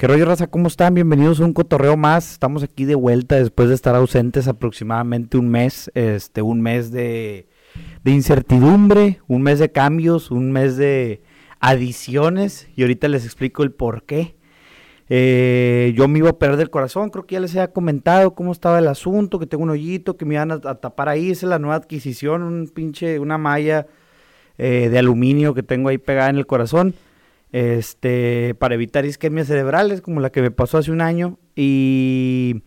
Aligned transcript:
¿Qué 0.00 0.06
rollo, 0.06 0.24
raza? 0.24 0.46
¿Cómo 0.46 0.68
están? 0.68 0.94
Bienvenidos 0.94 1.40
a 1.40 1.44
un 1.44 1.52
cotorreo 1.52 1.94
más. 1.94 2.32
Estamos 2.32 2.62
aquí 2.62 2.86
de 2.86 2.94
vuelta 2.94 3.36
después 3.36 3.68
de 3.68 3.74
estar 3.74 3.94
ausentes 3.94 4.48
aproximadamente 4.48 5.36
un 5.36 5.50
mes. 5.50 5.90
Este, 5.92 6.40
un 6.40 6.62
mes 6.62 6.90
de, 6.90 7.50
de 8.02 8.10
incertidumbre, 8.10 9.20
un 9.28 9.42
mes 9.42 9.58
de 9.58 9.72
cambios, 9.72 10.30
un 10.30 10.52
mes 10.52 10.78
de 10.78 11.20
adiciones. 11.60 12.66
Y 12.76 12.80
ahorita 12.80 13.08
les 13.08 13.26
explico 13.26 13.62
el 13.62 13.72
por 13.72 14.04
qué. 14.04 14.36
Eh, 15.10 15.92
yo 15.94 16.08
me 16.08 16.20
iba 16.20 16.30
a 16.30 16.38
perder 16.38 16.60
el 16.60 16.70
corazón, 16.70 17.10
creo 17.10 17.26
que 17.26 17.34
ya 17.34 17.40
les 17.40 17.50
había 17.50 17.70
comentado 17.70 18.34
cómo 18.34 18.52
estaba 18.52 18.78
el 18.78 18.88
asunto, 18.88 19.38
que 19.38 19.44
tengo 19.44 19.64
un 19.64 19.70
hoyito, 19.70 20.16
que 20.16 20.24
me 20.24 20.36
iban 20.36 20.50
a, 20.50 20.54
a 20.54 20.76
tapar 20.76 21.10
ahí. 21.10 21.30
Esa 21.30 21.44
es 21.44 21.50
la 21.50 21.58
nueva 21.58 21.76
adquisición, 21.76 22.42
un 22.42 22.68
pinche, 22.68 23.18
una 23.18 23.36
malla 23.36 23.86
eh, 24.56 24.88
de 24.88 24.98
aluminio 24.98 25.52
que 25.52 25.62
tengo 25.62 25.90
ahí 25.90 25.98
pegada 25.98 26.30
en 26.30 26.38
el 26.38 26.46
corazón 26.46 26.94
este, 27.52 28.54
para 28.56 28.74
evitar 28.74 29.04
isquemias 29.04 29.48
cerebrales, 29.48 30.00
como 30.00 30.20
la 30.20 30.30
que 30.30 30.42
me 30.42 30.50
pasó 30.50 30.78
hace 30.78 30.92
un 30.92 31.00
año. 31.00 31.38
Y 31.56 32.62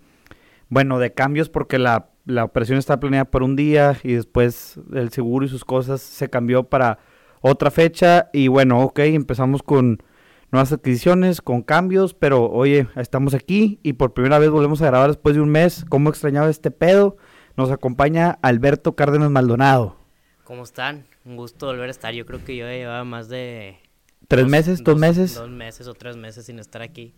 bueno, 0.69 0.99
de 0.99 1.13
cambios 1.13 1.49
porque 1.49 1.79
la, 1.79 2.09
la 2.25 2.43
operación 2.43 2.77
estaba 2.77 2.99
planeada 2.99 3.25
por 3.25 3.43
un 3.43 3.55
día 3.55 3.97
y 4.03 4.13
después 4.13 4.79
el 4.93 5.09
seguro 5.11 5.45
y 5.45 5.49
sus 5.49 5.65
cosas 5.65 6.01
se 6.01 6.29
cambió 6.29 6.63
para 6.63 6.99
otra 7.41 7.71
fecha. 7.71 8.29
Y 8.33 8.47
bueno, 8.47 8.81
ok, 8.81 8.99
empezamos 8.99 9.63
con 9.63 10.01
nuevas 10.51 10.71
adquisiciones, 10.71 11.41
con 11.41 11.63
cambios, 11.63 12.13
pero 12.13 12.49
oye, 12.49 12.87
estamos 12.95 13.33
aquí 13.33 13.79
y 13.83 13.93
por 13.93 14.13
primera 14.13 14.39
vez 14.39 14.49
volvemos 14.49 14.81
a 14.81 14.85
grabar 14.87 15.07
después 15.09 15.35
de 15.35 15.41
un 15.41 15.49
mes. 15.49 15.85
¿Cómo 15.89 16.09
extrañaba 16.09 16.49
este 16.49 16.71
pedo? 16.71 17.17
Nos 17.55 17.71
acompaña 17.71 18.39
Alberto 18.41 18.95
Cárdenas 18.95 19.29
Maldonado. 19.29 19.97
¿Cómo 20.43 20.63
están? 20.63 21.05
Un 21.25 21.37
gusto 21.37 21.67
volver 21.67 21.87
a 21.87 21.91
estar. 21.91 22.13
Yo 22.13 22.25
creo 22.25 22.43
que 22.43 22.55
yo 22.55 22.65
ya 22.65 22.73
llevaba 22.73 23.03
más 23.03 23.29
de 23.29 23.77
¿Tres 24.27 24.47
meses? 24.47 24.83
¿Dos, 24.83 24.97
meses? 24.97 25.35
Dos 25.35 25.49
meses 25.49 25.87
o 25.87 25.93
tres 25.93 26.17
meses 26.17 26.45
sin 26.45 26.59
estar 26.59 26.81
aquí. 26.81 27.13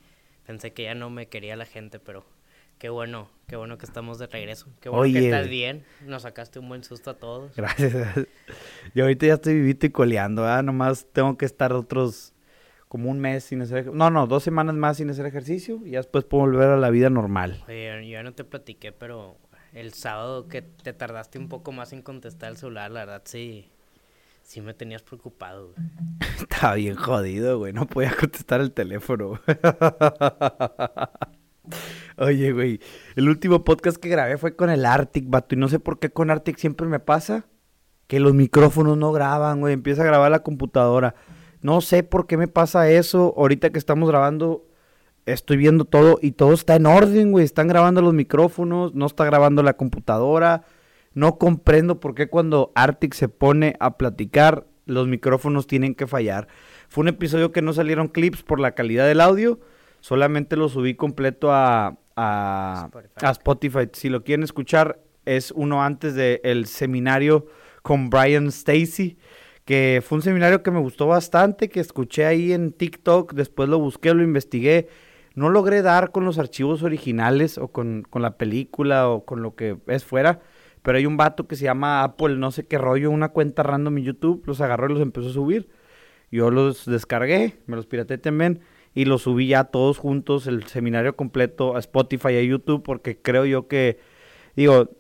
Pensé 0.46 0.74
que 0.74 0.84
ya 0.84 0.96
no 0.96 1.10
me 1.10 1.28
quería 1.28 1.56
la 1.56 1.66
gente, 1.66 2.00
pero 2.00 2.26
qué 2.78 2.90
bueno, 2.90 3.30
qué 3.48 3.56
bueno 3.56 3.78
que 3.78 3.86
estamos 3.86 4.20
de 4.20 4.28
regreso. 4.28 4.68
Qué 4.80 4.90
bueno 4.90 5.12
que 5.12 5.26
estás 5.26 5.48
bien. 5.48 5.84
Nos 6.06 6.24
sacaste 6.24 6.60
un 6.60 6.70
buen 6.70 6.84
susto 6.84 7.12
a 7.12 7.14
todos. 7.16 7.56
Gracias. 7.56 7.94
Yo 8.96 9.04
ahorita 9.04 9.28
ya 9.28 9.34
estoy 9.36 9.56
vivito 9.56 9.86
y 9.86 9.90
coleando, 9.90 10.46
¿ah? 10.46 10.62
Nomás 10.62 11.08
tengo 11.12 11.38
que 11.38 11.46
estar 11.46 11.74
otros 11.74 12.34
como 12.88 13.10
un 13.10 13.20
mes 13.20 13.44
sin 13.44 13.62
hacer 13.62 13.88
No, 13.88 14.10
no, 14.10 14.28
dos 14.28 14.44
semanas 14.44 14.76
más 14.76 14.98
sin 14.98 15.10
hacer 15.10 15.26
ejercicio 15.26 15.82
y 15.84 15.92
ya 15.92 16.00
después 16.00 16.24
puedo 16.24 16.46
volver 16.46 16.70
a 16.70 16.78
la 16.78 16.90
vida 16.90 17.10
normal. 17.10 17.64
Oye, 17.68 18.06
yo 18.06 18.12
ya 18.12 18.24
no 18.24 18.34
te 18.34 18.44
platiqué, 18.44 18.92
pero 18.92 19.38
el 19.74 19.94
sábado 19.94 20.48
que 20.48 20.62
te 20.62 20.94
tardaste 20.94 21.40
un 21.40 21.50
poco 21.50 21.72
más 21.72 21.92
en 21.92 22.02
contestar 22.02 22.52
el 22.52 22.58
celular, 22.58 22.92
la 22.92 23.02
verdad 23.02 23.22
sí 23.26 23.70
Sí 24.46 24.62
me 24.62 24.76
tenías 24.76 25.02
preocupado, 25.02 25.74
güey. 25.74 25.88
Estaba 26.40 26.76
bien 26.76 26.96
jodido, 26.96 27.58
güey. 27.58 27.74
No 27.74 27.88
podía 27.88 28.16
contestar 28.16 28.62
el 28.62 28.72
teléfono. 28.72 29.40
Oye, 32.18 32.52
güey. 32.52 32.80
El 33.16 33.28
último 33.28 33.64
podcast 33.64 33.98
que 33.98 34.08
grabé 34.08 34.38
fue 34.38 34.56
con 34.56 34.70
el 34.70 34.86
Arctic, 34.86 35.28
vato. 35.28 35.56
Y 35.56 35.58
no 35.58 35.68
sé 35.68 35.80
por 35.80 35.98
qué 35.98 36.12
con 36.12 36.30
Arctic 36.30 36.58
siempre 36.58 36.86
me 36.86 37.00
pasa 37.00 37.48
que 38.06 38.20
los 38.20 38.36
micrófonos 38.36 39.00
no 39.00 39.12
graban, 39.12 39.62
güey. 39.62 39.74
Empieza 39.74 40.04
a 40.04 40.06
grabar 40.06 40.30
la 40.30 40.44
computadora. 40.44 41.16
No 41.62 41.82
sé 41.82 42.04
por 42.04 42.28
qué 42.28 42.38
me 42.38 42.48
pasa 42.48 42.88
eso. 42.88 43.34
Ahorita 43.36 43.72
que 43.72 43.80
estamos 43.80 44.08
grabando, 44.08 44.68
estoy 45.26 45.58
viendo 45.58 45.86
todo 45.86 46.20
y 46.22 46.34
todo 46.34 46.54
está 46.54 46.76
en 46.76 46.86
orden, 46.86 47.32
güey. 47.32 47.44
Están 47.44 47.68
grabando 47.68 48.04
los 48.04 48.14
micrófonos, 48.14 48.94
no 48.94 49.08
está 49.08 49.26
grabando 49.26 49.64
la 49.64 49.74
computadora 49.74 50.66
no 51.16 51.38
comprendo 51.38 52.00
por 52.00 52.14
qué 52.14 52.28
cuando 52.28 52.72
Arctic 52.76 53.14
se 53.14 53.30
pone 53.30 53.76
a 53.80 53.98
platicar, 53.98 54.68
los 54.86 55.08
micrófonos 55.08 55.66
tienen 55.66 55.96
que 55.96 56.08
fallar. 56.08 56.48
Fue 56.90 57.02
un 57.02 57.08
episodio 57.08 57.52
que 57.52 57.62
no 57.62 57.74
salieron 57.74 58.10
clips 58.10 58.44
por 58.44 58.60
la 58.60 58.74
calidad 58.74 59.08
del 59.08 59.22
audio. 59.22 59.60
Solamente 60.02 60.58
lo 60.58 60.70
subí 60.70 60.94
completo 60.94 61.52
a, 61.52 61.98
a, 62.16 62.90
Spotify. 63.32 63.90
Si 63.94 64.10
lo 64.10 64.24
quieren 64.24 64.44
escuchar, 64.44 65.00
es 65.24 65.52
uno 65.52 65.82
antes 65.82 66.16
del 66.16 66.68
seminario 66.68 67.48
con 67.82 68.10
Brian 68.10 68.48
Stacy, 68.48 69.18
que 69.64 70.04
fue 70.06 70.18
un 70.18 70.22
seminario 70.22 70.64
que 70.64 70.70
me 70.70 70.80
gustó 70.80 71.08
bastante, 71.08 71.70
que 71.70 71.80
escuché 71.80 72.26
ahí 72.26 72.52
en 72.52 72.74
TikTok, 72.74 73.34
después 73.34 73.70
lo 73.70 73.80
busqué, 73.80 74.14
lo 74.14 74.22
investigué. 74.22 74.90
No 75.34 75.50
logré 75.50 75.82
dar 75.82 76.12
con 76.12 76.26
los 76.26 76.40
archivos 76.40 76.84
originales 76.84 77.58
o 77.58 77.70
con, 77.70 78.04
con 78.10 78.22
la 78.22 78.38
película 78.38 79.10
o 79.10 79.26
con 79.26 79.42
lo 79.42 79.56
que 79.56 79.78
es 79.88 80.04
fuera 80.04 80.42
pero 80.86 81.00
hay 81.00 81.08
un 81.08 81.18
vato 81.18 81.48
que 81.48 81.56
se 81.56 81.64
llama 81.64 82.04
Apple, 82.04 82.36
no 82.36 82.52
sé 82.52 82.68
qué 82.68 82.78
rollo, 82.78 83.10
una 83.10 83.30
cuenta 83.30 83.64
random 83.64 83.98
en 83.98 84.04
YouTube, 84.04 84.44
los 84.46 84.62
agarró 84.62 84.86
y 84.86 84.94
los 84.94 85.02
empezó 85.02 85.30
a 85.30 85.34
subir. 85.34 85.68
Yo 86.30 86.52
los 86.52 86.86
descargué, 86.86 87.58
me 87.66 87.76
los 87.76 87.88
pirateé 87.88 88.20
también 88.20 88.62
y 88.94 89.06
los 89.06 89.24
subí 89.24 89.48
ya 89.48 89.64
todos 89.64 89.98
juntos, 89.98 90.46
el 90.46 90.68
seminario 90.68 91.16
completo 91.16 91.76
a 91.76 91.80
Spotify 91.80 92.34
y 92.34 92.38
a 92.38 92.44
YouTube, 92.44 92.84
porque 92.84 93.20
creo 93.20 93.46
yo 93.46 93.68
que, 93.68 93.98
digo, 94.56 94.92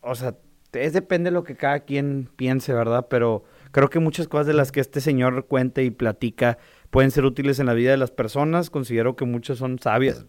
o 0.00 0.14
sea, 0.14 0.34
es 0.72 0.94
depende 0.94 1.28
de 1.28 1.34
lo 1.34 1.44
que 1.44 1.56
cada 1.56 1.80
quien 1.80 2.30
piense, 2.36 2.72
¿verdad? 2.72 3.08
Pero 3.10 3.44
creo 3.70 3.90
que 3.90 3.98
muchas 3.98 4.28
cosas 4.28 4.46
de 4.46 4.54
las 4.54 4.72
que 4.72 4.80
este 4.80 5.02
señor 5.02 5.44
cuenta 5.46 5.82
y 5.82 5.90
platica 5.90 6.56
pueden 6.88 7.10
ser 7.10 7.26
útiles 7.26 7.58
en 7.58 7.66
la 7.66 7.74
vida 7.74 7.90
de 7.90 7.98
las 7.98 8.10
personas. 8.10 8.70
Considero 8.70 9.14
que 9.14 9.26
muchas 9.26 9.58
son 9.58 9.78
sabias. 9.78 10.24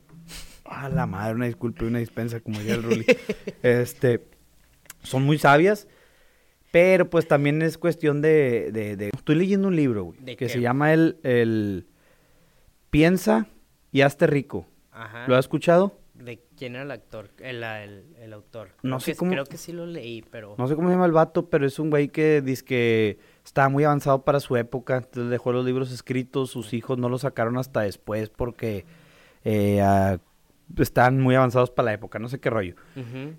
A 0.65 0.89
la 0.89 1.05
madre, 1.05 1.35
una 1.35 1.45
disculpa 1.45 1.85
y 1.85 1.87
una 1.87 1.99
dispensa, 1.99 2.41
como 2.41 2.59
diría 2.59 2.75
el 2.75 2.83
Ruli. 2.83 3.05
este, 3.63 4.34
son 5.05 5.23
muy 5.23 5.37
sabias, 5.37 5.87
pero 6.71 7.09
pues 7.09 7.27
también 7.27 7.61
es 7.61 7.77
cuestión 7.77 8.21
de... 8.21 8.71
de, 8.71 9.09
Estoy 9.15 9.35
leyendo 9.35 9.69
un 9.69 9.75
libro, 9.75 10.03
güey, 10.05 10.35
que 10.35 10.49
se 10.49 10.59
llama 10.59 10.93
el, 10.93 11.17
el 11.23 11.87
Piensa 12.89 13.47
y 13.91 14.01
hazte 14.01 14.27
rico. 14.27 14.67
Ajá. 14.91 15.25
¿Lo 15.27 15.35
has 15.35 15.45
escuchado? 15.45 15.97
¿De 16.13 16.41
quién 16.57 16.75
era 16.75 16.83
el 16.83 16.91
actor? 16.91 17.29
El, 17.39 17.63
el, 17.63 18.33
autor. 18.33 18.69
No 18.83 18.99
sé 18.99 19.15
cómo... 19.15 19.31
Creo 19.31 19.45
que 19.45 19.57
sí 19.57 19.73
lo 19.73 19.85
leí, 19.85 20.21
pero... 20.31 20.55
No 20.57 20.67
sé 20.67 20.75
cómo 20.75 20.87
se 20.87 20.93
llama 20.93 21.05
el 21.05 21.11
vato, 21.11 21.49
pero 21.49 21.65
es 21.65 21.77
un 21.77 21.89
güey 21.89 22.07
que 22.07 22.41
dice 22.41 22.63
que 22.63 23.19
estaba 23.43 23.67
muy 23.69 23.83
avanzado 23.83 24.23
para 24.23 24.39
su 24.39 24.55
época. 24.55 24.97
Entonces 24.97 25.29
dejó 25.29 25.51
los 25.51 25.65
libros 25.65 25.91
escritos, 25.91 26.51
sus 26.51 26.73
hijos 26.73 26.97
no 26.97 27.09
los 27.09 27.21
sacaron 27.21 27.57
hasta 27.57 27.81
después 27.81 28.29
porque... 28.29 28.85
Eh, 29.43 29.81
están 30.77 31.19
muy 31.21 31.35
avanzados 31.35 31.69
para 31.69 31.87
la 31.87 31.93
época, 31.93 32.19
no 32.19 32.27
sé 32.27 32.39
qué 32.39 32.49
rollo. 32.49 32.75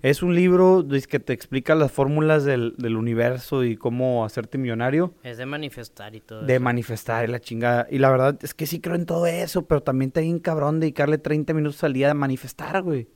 Es 0.01 0.23
un 0.23 0.35
libro 0.35 0.85
que 1.09 1.19
te 1.19 1.33
explica 1.33 1.75
las 1.75 1.91
fórmulas 1.91 2.43
del, 2.45 2.75
universo 2.97 3.63
y 3.63 3.75
cómo 3.75 4.25
hacerte 4.25 4.57
millonario. 4.57 5.13
Es 5.23 5.37
de 5.37 5.45
manifestar 5.45 6.15
y 6.15 6.21
todo. 6.21 6.41
De 6.41 6.59
manifestar 6.59 7.27
y 7.27 7.31
la 7.31 7.39
chingada. 7.39 7.87
Y 7.89 7.99
la 7.99 8.09
verdad 8.09 8.37
es 8.41 8.53
que 8.53 8.65
sí 8.65 8.79
creo 8.79 8.95
en 8.95 9.05
todo 9.05 9.27
eso, 9.27 9.67
pero 9.67 9.83
también 9.83 10.11
te 10.11 10.21
hay 10.21 10.31
un 10.31 10.39
cabrón 10.39 10.79
dedicarle 10.79 11.17
30 11.17 11.53
minutos 11.53 11.83
al 11.83 11.93
día 11.93 12.07
de 12.07 12.13
manifestar, 12.13 12.81
güey. 12.81 13.07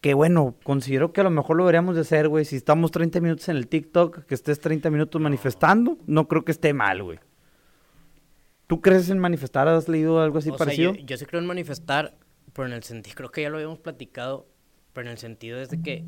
Que 0.00 0.14
bueno, 0.14 0.56
considero 0.62 1.12
que 1.12 1.20
a 1.20 1.24
lo 1.24 1.30
mejor 1.30 1.56
lo 1.56 1.64
deberíamos 1.64 1.96
de 1.96 2.02
hacer, 2.02 2.28
güey. 2.28 2.44
Si 2.44 2.56
estamos 2.56 2.92
30 2.92 3.20
minutos 3.20 3.48
en 3.48 3.56
el 3.56 3.66
TikTok, 3.66 4.24
que 4.24 4.34
estés 4.34 4.60
30 4.60 4.90
minutos 4.90 5.20
manifestando, 5.20 5.98
no 6.06 6.28
creo 6.28 6.44
que 6.44 6.52
esté 6.52 6.72
mal, 6.72 7.02
güey. 7.02 7.18
¿Tú 8.68 8.80
crees 8.80 9.08
en 9.10 9.18
manifestar? 9.18 9.66
¿Has 9.66 9.88
leído 9.88 10.20
algo 10.20 10.38
así 10.38 10.52
parecido? 10.52 10.94
yo 10.94 11.16
sí 11.16 11.24
creo 11.24 11.40
en 11.40 11.46
manifestar 11.46 12.14
pero 12.52 12.68
en 12.68 12.74
el 12.74 12.82
sentido, 12.82 13.16
creo 13.16 13.30
que 13.30 13.42
ya 13.42 13.50
lo 13.50 13.56
habíamos 13.56 13.78
platicado, 13.78 14.46
pero 14.92 15.08
en 15.08 15.12
el 15.12 15.18
sentido 15.18 15.60
es 15.60 15.68
de 15.70 15.82
que 15.82 16.04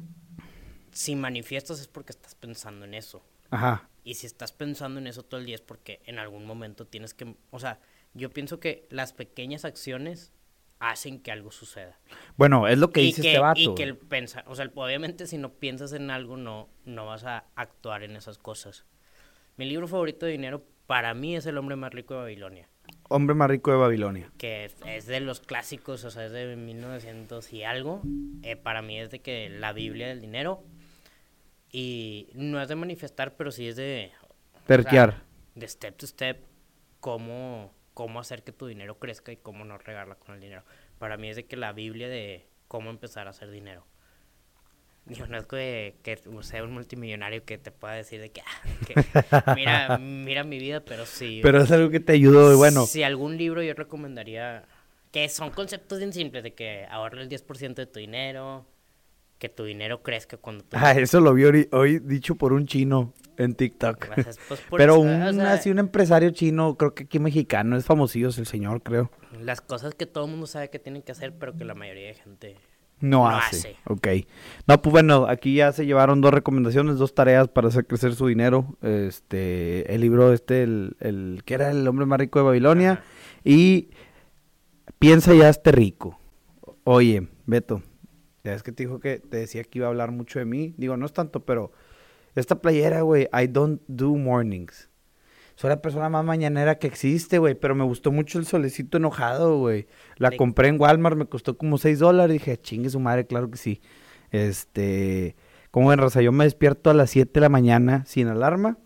si 0.93 1.17
manifiestas 1.17 1.81
es 1.81 1.89
porque 1.89 2.13
estás 2.13 2.35
pensando 2.35 2.85
en 2.85 2.95
eso. 2.95 3.23
Ajá. 3.51 3.89
Y 4.05 4.15
si 4.15 4.27
estás 4.27 4.53
pensando 4.53 4.99
en 4.99 5.07
eso 5.07 5.23
todo 5.23 5.41
el 5.41 5.47
día 5.47 5.55
es 5.55 5.61
porque 5.61 6.01
en 6.05 6.19
algún 6.19 6.47
momento 6.47 6.87
tienes 6.87 7.15
que, 7.15 7.35
o 7.51 7.59
sea, 7.59 7.81
yo 8.15 8.31
pienso 8.31 8.59
que 8.61 8.87
las 8.91 9.13
pequeñas 9.13 9.65
acciones 9.65 10.33
hacen 10.79 11.21
que 11.21 11.31
algo 11.31 11.53
suceda. 11.53 12.01
Bueno, 12.37 12.67
es 12.67 12.79
lo 12.79 12.91
que 12.91 13.01
dice 13.03 13.21
este 13.21 13.39
vato. 13.39 13.61
Y 13.61 13.75
que 13.75 13.83
el 13.83 13.97
pensar, 13.97 14.45
o 14.49 14.55
sea, 14.55 14.71
obviamente 14.75 15.27
si 15.27 15.37
no 15.37 15.53
piensas 15.53 15.93
en 15.93 16.11
algo 16.11 16.37
no, 16.37 16.71
no 16.87 17.07
vas 17.07 17.25
a 17.25 17.45
actuar 17.55 18.03
en 18.03 18.17
esas 18.17 18.39
cosas. 18.39 18.87
Mi 19.57 19.67
libro 19.67 19.87
favorito 19.87 20.25
de 20.25 20.33
dinero 20.33 20.65
para 20.87 21.13
mí 21.13 21.37
es 21.37 21.45
El 21.45 21.59
hombre 21.59 21.77
más 21.77 21.93
rico 21.93 22.15
de 22.15 22.21
Babilonia. 22.21 22.70
Hombre 23.13 23.35
más 23.35 23.51
rico 23.51 23.73
de 23.73 23.77
Babilonia. 23.77 24.31
Que 24.39 24.71
es 24.87 25.07
de 25.07 25.19
los 25.19 25.41
clásicos, 25.41 26.05
o 26.05 26.13
sea, 26.13 26.27
es 26.27 26.31
de 26.31 26.55
1900 26.55 27.53
y 27.53 27.65
algo. 27.65 28.03
Eh, 28.45 28.55
para 28.55 28.83
mí 28.83 29.01
es 29.01 29.11
de 29.11 29.19
que 29.19 29.49
la 29.51 29.73
Biblia 29.73 30.07
del 30.07 30.21
dinero. 30.21 30.63
Y 31.73 32.29
no 32.35 32.63
es 32.63 32.69
de 32.69 32.77
manifestar, 32.77 33.35
pero 33.37 33.51
sí 33.51 33.67
es 33.67 33.75
de... 33.75 34.13
Terquear. 34.65 35.25
de 35.57 35.67
step 35.67 35.97
to 35.97 36.07
step, 36.07 36.39
cómo, 37.01 37.75
cómo 37.95 38.21
hacer 38.21 38.45
que 38.45 38.53
tu 38.53 38.69
dinero 38.69 39.01
crezca 39.01 39.33
y 39.33 39.37
cómo 39.37 39.65
no 39.65 39.77
regarla 39.77 40.15
con 40.15 40.37
el 40.37 40.41
dinero. 40.41 40.63
Para 41.01 41.17
mí 41.17 41.31
es 41.31 41.35
de 41.35 41.47
que 41.47 41.57
la 41.57 41.73
Biblia 41.73 42.09
de 42.09 42.47
cómo 42.69 42.91
empezar 42.91 43.27
a 43.27 43.31
hacer 43.31 43.51
dinero. 43.51 43.85
Yo 45.11 45.27
no 45.27 45.39
es 45.39 45.45
que, 45.47 46.19
sea 46.43 46.63
un 46.63 46.73
multimillonario 46.73 47.45
que 47.45 47.59
te 47.59 47.73
pueda 47.73 47.95
decir 47.95 48.21
de 48.21 48.31
que, 48.31 48.43
ah, 49.33 49.55
mira, 49.57 49.99
mira 49.99 50.45
mi 50.45 50.59
vida, 50.59 50.85
pero 50.85 51.05
sí. 51.05 51.41
Pero 51.43 51.63
es 51.63 51.71
algo 51.73 51.91
que 51.91 51.99
te 51.99 52.13
ayudó, 52.13 52.57
bueno. 52.57 52.87
Si 52.87 53.03
algún 53.03 53.37
libro 53.37 53.63
yo 53.63 53.75
recomendaría, 53.75 54.65
que 55.11 55.29
son 55.29 55.51
conceptos 55.51 55.99
bien 55.99 56.13
simples, 56.13 56.45
de 56.45 56.55
que 56.55 56.87
ahorra 56.89 57.23
el 57.23 57.29
10% 57.29 57.75
de 57.75 57.87
tu 57.87 57.99
dinero, 57.99 58.67
que 59.41 59.49
tu 59.49 59.65
dinero 59.65 60.03
crezca 60.03 60.37
cuando 60.37 60.63
tú... 60.63 60.77
Ah, 60.79 60.93
eso 60.93 61.21
lo 61.21 61.35
vi 61.35 61.45
hoy, 61.45 61.69
hoy 61.73 61.99
dicho 61.99 62.37
por 62.37 62.53
un 62.53 62.67
chino 62.67 63.13
en 63.37 63.55
TikTok. 63.55 64.15
Pues, 64.15 64.39
por 64.47 64.59
Pero 64.79 64.93
eso, 64.93 65.01
un, 65.01 65.23
o 65.23 65.33
sea, 65.33 65.53
así 65.55 65.71
un 65.71 65.81
empresario 65.81 66.31
chino, 66.31 66.77
creo 66.77 66.95
que 66.95 67.05
aquí 67.05 67.19
mexicano, 67.19 67.77
es 67.77 67.85
famosillo 67.85 68.29
el 68.29 68.47
señor, 68.47 68.83
creo. 68.83 69.11
Las 69.41 69.61
cosas 69.61 69.95
que 69.95 70.07
todo 70.07 70.27
el 70.27 70.31
mundo 70.31 70.47
sabe 70.47 70.71
que 70.71 70.79
tienen 70.79 71.03
que 71.03 71.13
hacer, 71.13 71.33
pero 71.37 71.57
que 71.57 71.65
la 71.65 71.75
mayoría 71.75 72.09
de 72.09 72.15
gente... 72.15 72.57
No, 73.01 73.19
No 73.21 73.29
hace. 73.29 73.57
hace. 73.57 73.77
Ok. 73.87 74.09
No, 74.67 74.83
pues 74.83 74.93
bueno, 74.93 75.27
aquí 75.27 75.55
ya 75.55 75.73
se 75.73 75.87
llevaron 75.87 76.21
dos 76.21 76.33
recomendaciones, 76.35 76.99
dos 76.99 77.15
tareas 77.15 77.49
para 77.49 77.69
hacer 77.69 77.87
crecer 77.87 78.15
su 78.15 78.27
dinero. 78.27 78.77
Este, 78.83 79.95
el 79.95 80.03
libro 80.03 80.33
este, 80.33 80.63
el, 80.63 80.97
el 81.01 81.43
que 81.45 81.55
era 81.55 81.71
el 81.71 81.87
hombre 81.89 82.05
más 82.07 82.19
rico 82.21 82.39
de 82.41 82.45
Babilonia. 82.45 82.93
Ajá. 82.93 83.03
Y 83.45 83.89
piensa 84.99 85.35
ya 85.35 85.49
esté 85.49 85.73
rico. 85.73 86.19
Oye, 86.85 87.29
Beto, 87.47 87.83
ya 88.45 88.55
es 88.55 88.63
que 88.63 88.73
te 88.73 88.83
dijo 88.83 89.01
que 89.01 89.19
te 89.19 89.39
decía 89.39 89.65
que 89.65 89.79
iba 89.79 89.87
a 89.87 89.91
hablar 89.91 90.11
mucho 90.11 90.39
de 90.39 90.45
mí. 90.45 90.75
Digo, 90.77 90.97
no 90.97 91.07
es 91.07 91.13
tanto, 91.13 91.45
pero 91.47 91.73
esta 92.35 92.61
playera, 92.61 93.01
güey, 93.03 93.29
I 93.33 93.47
don't 93.47 93.81
do 93.87 94.11
mornings. 94.11 94.90
Soy 95.57 95.69
la 95.71 95.83
persona 95.83 96.09
más 96.09 96.25
mañanera 96.25 96.79
que 96.79 96.87
existe, 96.87 97.39
güey, 97.39 97.55
pero 97.55 97.75
me 97.75 97.85
gustó 97.85 98.11
mucho 98.13 98.39
el 98.39 98.47
solecito 98.47 98.97
enojado, 98.97 99.59
güey. 99.59 99.87
La 100.17 100.31
Le- 100.31 100.37
compré 100.37 100.69
en 100.69 100.81
Walmart, 100.81 101.17
me 101.17 101.27
costó 101.27 101.59
como 101.59 101.77
6 101.79 101.99
dólares. 101.99 102.33
Dije, 102.35 102.57
chingue 102.61 102.89
su 102.91 103.01
madre, 103.01 103.27
claro 103.27 103.51
que 103.51 103.59
sí. 103.59 103.81
Este, 104.31 105.37
como 105.71 105.93
en 105.93 105.99
raza, 105.99 106.23
yo 106.23 106.33
me 106.33 106.45
despierto 106.45 106.91
a 106.91 106.95
las 106.95 107.11
7 107.11 107.33
de 107.35 107.41
la 107.43 107.49
mañana 107.49 108.05
sin 108.07 108.29
alarma, 108.29 108.79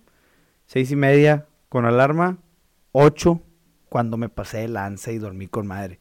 seis 0.66 0.90
y 0.90 0.96
media 0.96 1.46
con 1.68 1.84
alarma, 1.84 2.38
8 2.92 3.40
cuando 3.88 4.16
me 4.16 4.28
pasé 4.28 4.58
de 4.58 4.68
lanza 4.68 5.12
y 5.12 5.18
dormí 5.18 5.46
con 5.46 5.66
madre. 5.66 6.00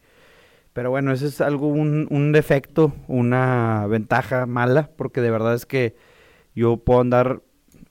Pero 0.74 0.90
bueno, 0.90 1.12
eso 1.12 1.28
es 1.28 1.40
algo, 1.42 1.68
un, 1.68 2.08
un 2.10 2.32
defecto, 2.32 2.94
una 3.08 3.86
ventaja 3.88 4.46
mala, 4.48 4.90
porque 4.96 5.22
de 5.22 5.30
verdad 5.32 5.54
es 5.54 5.66
que 5.68 5.96
yo 6.56 6.78
puedo 6.78 7.02
andar 7.02 7.44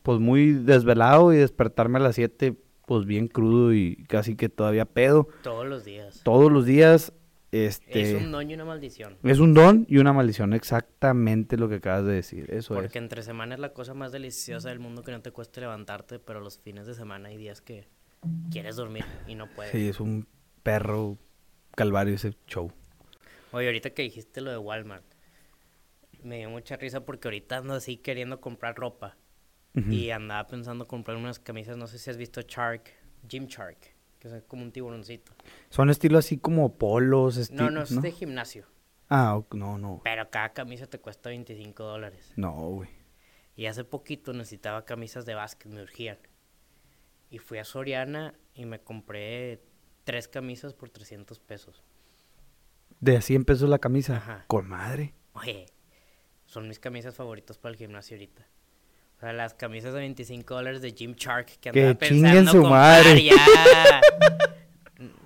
pues 0.03 0.19
muy 0.19 0.53
desvelado 0.53 1.33
y 1.33 1.37
despertarme 1.37 1.99
a 1.99 2.03
las 2.03 2.17
7 2.17 2.55
pues 2.93 3.07
bien 3.07 3.27
crudo 3.27 3.73
y 3.73 4.05
casi 4.07 4.37
que 4.37 4.51
todavía 4.51 4.85
pedo. 4.85 5.29
Todos 5.43 5.67
los 5.67 5.83
días. 5.83 6.21
Todos 6.25 6.53
los 6.53 6.67
días, 6.67 7.15
este... 7.51 8.03
Es 8.03 8.23
un 8.23 8.31
don 8.31 8.51
y 8.51 8.53
una 8.53 8.67
maldición. 8.67 9.17
Es 9.23 9.39
un 9.39 9.55
don 9.55 9.87
y 9.89 9.97
una 9.97 10.13
maldición, 10.13 10.53
exactamente 10.53 11.57
lo 11.57 11.71
que 11.71 11.77
acabas 11.77 12.05
de 12.05 12.13
decir. 12.13 12.53
Eso 12.53 12.75
Porque 12.75 12.89
es. 12.89 12.97
entre 12.97 13.23
semana 13.23 13.55
es 13.55 13.61
la 13.61 13.73
cosa 13.73 13.95
más 13.95 14.13
deliciosa 14.13 14.69
del 14.69 14.79
mundo 14.79 15.03
que 15.03 15.11
no 15.11 15.23
te 15.23 15.31
cueste 15.31 15.63
levantarte, 15.63 16.19
pero 16.19 16.41
los 16.41 16.59
fines 16.59 16.87
de 16.87 16.93
semana 16.93 17.31
hay 17.31 17.39
días 17.39 17.63
que 17.63 17.89
quieres 18.51 18.77
dormir 18.77 19.07
y 19.27 19.35
no 19.35 19.49
puedes. 19.49 19.73
Sí, 19.73 19.89
es 19.89 19.99
un 19.99 20.27
perro 20.63 21.17
calvario 21.75 22.15
ese 22.15 22.37
show. 22.47 22.71
Oye, 23.53 23.69
ahorita 23.69 23.89
que 23.91 24.03
dijiste 24.03 24.43
lo 24.43 24.51
de 24.51 24.59
Walmart, 24.59 25.05
me 26.23 26.37
dio 26.37 26.51
mucha 26.51 26.77
risa 26.77 27.07
porque 27.07 27.29
ahorita 27.29 27.57
ando 27.57 27.73
así 27.73 27.97
queriendo 27.97 28.41
comprar 28.43 28.77
ropa. 28.77 29.17
Y 29.75 30.11
andaba 30.11 30.47
pensando 30.47 30.87
comprar 30.87 31.17
unas 31.17 31.39
camisas, 31.39 31.77
no 31.77 31.87
sé 31.87 31.99
si 31.99 32.11
has 32.11 32.19
visto 32.19 32.43
Shark, 32.43 32.91
Gym 33.27 33.47
Shark, 33.47 33.79
que 34.19 34.29
es 34.29 34.43
como 34.45 34.63
un 34.63 34.73
tiburoncito. 34.73 35.33
Son 35.71 35.89
estilo 35.89 36.19
así 36.19 36.37
como 36.37 36.77
polos, 36.77 37.51
No, 37.51 37.71
no, 37.71 37.83
es 37.83 38.03
de 38.03 38.13
gimnasio. 38.13 38.67
Ah, 39.09 39.41
no, 39.53 39.79
no. 39.79 40.01
Pero 40.05 40.31
cada 40.31 40.53
camisa 40.53 40.87
te 40.87 40.99
cuesta 40.99 41.31
25 41.31 41.83
dólares. 41.85 42.33
No, 42.37 42.53
güey. 42.53 42.91
Y 43.57 43.67
hace 43.67 43.85
poquito 43.85 44.33
necesitaba 44.33 44.85
camisas 44.85 45.25
de 45.27 45.35
básquet, 45.35 45.71
me 45.73 45.83
urgían. 45.83 46.19
Y 47.31 47.39
fui 47.39 47.59
a 47.59 47.65
Soriana 47.65 48.35
y 48.55 48.67
me 48.67 48.81
compré 48.81 49.63
tres 50.05 50.29
camisas 50.29 50.75
por 50.75 50.91
300 50.91 51.39
pesos. 51.41 51.83
De 53.01 53.17
a 53.17 53.21
100 53.21 53.45
pesos 53.45 53.69
la 53.69 53.79
camisa. 53.79 54.17
Ajá. 54.17 54.45
Con 54.49 54.69
madre. 54.69 55.15
Oye, 55.33 55.67
son 56.45 56.69
mis 56.69 56.79
camisas 56.79 57.15
favoritas 57.15 57.59
para 57.59 57.73
el 57.73 57.79
gimnasio 57.79 58.17
ahorita. 58.17 58.47
O 59.23 59.25
sea, 59.25 59.33
las 59.33 59.55
camisas 59.55 59.95
de 59.95 60.01
25 60.01 60.53
dólares 60.53 60.83
de 60.83 60.91
Jim 60.91 61.15
Shark 61.17 61.47
que 61.61 61.71
Que 61.71 61.81
andaba 61.81 61.99
chinguen 62.09 62.23
pensando 62.45 62.51
su 62.51 62.61
comprar 62.63 63.05
madre. 63.05 63.23
ya. 63.23 63.37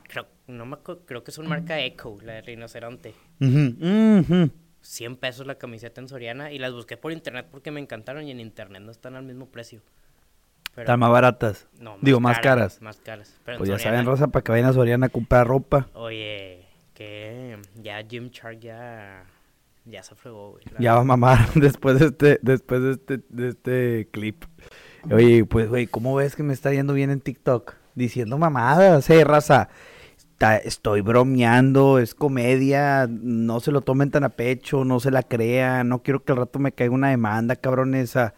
creo, 0.08 0.26
no 0.48 0.66
me 0.66 0.76
creo 1.06 1.24
que 1.24 1.30
es 1.30 1.38
una 1.38 1.48
marca 1.48 1.80
Echo, 1.80 2.18
la 2.22 2.34
de 2.34 2.42
rinoceronte. 2.42 3.14
Ujú, 3.40 4.20
ujú. 4.20 4.50
100 4.82 5.16
pesos 5.16 5.46
la 5.46 5.54
camiseta 5.56 6.02
en 6.02 6.08
Soriana 6.08 6.52
y 6.52 6.58
las 6.58 6.72
busqué 6.74 6.98
por 6.98 7.10
internet 7.12 7.46
porque 7.50 7.70
me 7.70 7.80
encantaron 7.80 8.24
y 8.24 8.30
en 8.30 8.38
internet 8.40 8.82
no 8.82 8.90
están 8.92 9.16
al 9.16 9.24
mismo 9.24 9.46
precio. 9.46 9.80
Están 10.76 11.00
más 11.00 11.10
baratas. 11.10 11.66
no, 11.80 11.96
Digo, 12.02 12.20
más 12.20 12.38
caras. 12.40 12.82
Más 12.82 12.98
caras. 12.98 13.34
Pero 13.46 13.54
en 13.54 13.58
Pues 13.58 13.70
ya 13.70 13.76
Soriana- 13.76 13.92
saben, 13.96 14.06
Rosa, 14.06 14.28
para 14.28 14.44
que 14.44 14.52
vayan 14.52 14.68
a 14.68 14.72
Soriana 14.74 15.06
a 15.06 15.08
comprar 15.08 15.46
ropa. 15.46 15.88
Oye, 15.94 16.66
que 16.92 17.56
ya 17.76 18.04
Jim 18.06 18.28
Shark 18.28 18.60
ya, 18.60 19.24
ya 19.86 20.02
se 20.02 20.14
fregó, 20.14 20.50
güey. 20.52 20.64
Ya 20.78 20.94
va 20.94 21.00
a 21.00 21.04
mamar 21.04 21.38
después 21.54 21.98
de 21.98 22.06
este, 22.06 22.38
después 22.42 22.82
de 22.82 22.90
este, 22.92 23.20
de 23.28 23.48
este 23.48 24.08
clip. 24.10 24.44
Oye, 25.10 25.44
pues, 25.44 25.68
güey, 25.68 25.86
¿cómo 25.86 26.14
ves 26.16 26.34
que 26.36 26.42
me 26.42 26.52
está 26.52 26.72
yendo 26.72 26.92
bien 26.92 27.10
en 27.10 27.20
TikTok? 27.20 27.74
Diciendo 27.94 28.36
mamadas, 28.38 29.08
eh, 29.10 29.24
raza. 29.24 29.68
Está- 30.18 30.58
estoy 30.58 31.00
bromeando, 31.00 31.98
es 31.98 32.14
comedia, 32.14 33.06
no 33.08 33.60
se 33.60 33.72
lo 33.72 33.80
tomen 33.80 34.10
tan 34.10 34.24
a 34.24 34.30
pecho, 34.30 34.84
no 34.84 35.00
se 35.00 35.10
la 35.10 35.22
crean, 35.22 35.88
no 35.88 36.02
quiero 36.02 36.24
que 36.24 36.32
al 36.32 36.38
rato 36.38 36.58
me 36.58 36.72
caiga 36.72 36.92
una 36.92 37.08
demanda, 37.10 37.56
cabronesa. 37.56 38.34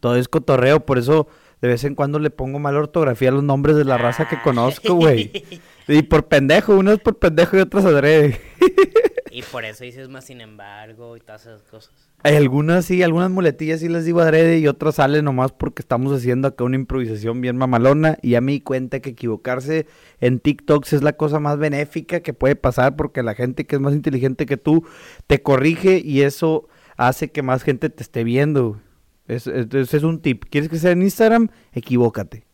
Todo 0.00 0.16
es 0.16 0.28
cotorreo, 0.28 0.84
por 0.84 0.98
eso 0.98 1.28
de 1.60 1.68
vez 1.68 1.84
en 1.84 1.94
cuando 1.94 2.18
le 2.18 2.30
pongo 2.30 2.58
mala 2.58 2.78
ortografía 2.78 3.30
a 3.30 3.32
los 3.32 3.42
nombres 3.42 3.76
de 3.76 3.84
la 3.84 3.98
raza 3.98 4.28
que 4.28 4.40
conozco, 4.40 4.94
güey. 4.94 5.32
Y 5.90 6.02
por 6.02 6.26
pendejo, 6.26 6.76
unos 6.76 6.98
por 7.00 7.18
pendejo 7.18 7.56
y 7.56 7.60
otros 7.60 7.86
adrede. 7.86 8.38
Y 9.30 9.42
por 9.42 9.64
eso 9.64 9.84
dices 9.84 10.08
más 10.08 10.24
sin 10.24 10.40
embargo 10.40 11.16
y 11.16 11.20
todas 11.20 11.42
esas 11.42 11.62
cosas. 11.62 11.92
Hay 12.24 12.34
algunas 12.34 12.86
sí, 12.86 13.04
algunas 13.04 13.30
muletillas 13.30 13.78
sí 13.78 13.88
les 13.88 14.04
digo 14.04 14.20
adrede 14.20 14.58
y 14.58 14.66
otras 14.66 14.96
salen 14.96 15.24
nomás 15.24 15.52
porque 15.52 15.80
estamos 15.80 16.12
haciendo 16.12 16.48
acá 16.48 16.64
una 16.64 16.74
improvisación 16.74 17.40
bien 17.40 17.56
mamalona 17.56 18.18
y 18.20 18.30
ya 18.30 18.40
me 18.40 18.52
di 18.52 18.60
cuenta 18.60 18.98
que 18.98 19.10
equivocarse 19.10 19.86
en 20.20 20.40
TikToks 20.40 20.92
es 20.94 21.02
la 21.02 21.12
cosa 21.12 21.38
más 21.38 21.56
benéfica 21.56 22.18
que 22.20 22.32
puede 22.32 22.56
pasar 22.56 22.96
porque 22.96 23.22
la 23.22 23.34
gente 23.34 23.64
que 23.64 23.76
es 23.76 23.80
más 23.80 23.94
inteligente 23.94 24.44
que 24.44 24.56
tú 24.56 24.84
te 25.28 25.40
corrige 25.40 26.02
y 26.04 26.22
eso 26.22 26.66
hace 26.96 27.30
que 27.30 27.42
más 27.42 27.62
gente 27.62 27.90
te 27.90 28.02
esté 28.02 28.24
viendo. 28.24 28.80
Es- 29.28 29.46
es- 29.46 29.72
Ese 29.72 29.96
es 29.98 30.02
un 30.02 30.20
tip. 30.20 30.44
¿Quieres 30.50 30.68
que 30.68 30.78
sea 30.78 30.90
en 30.90 31.02
Instagram? 31.02 31.48
Equivócate. 31.72 32.44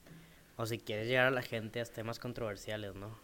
O 0.56 0.66
si 0.66 0.78
quieres 0.78 1.08
llegar 1.08 1.26
a 1.26 1.30
la 1.30 1.42
gente 1.42 1.80
a 1.80 1.84
temas 1.84 2.18
controversiales, 2.18 2.94
¿no? 2.94 3.18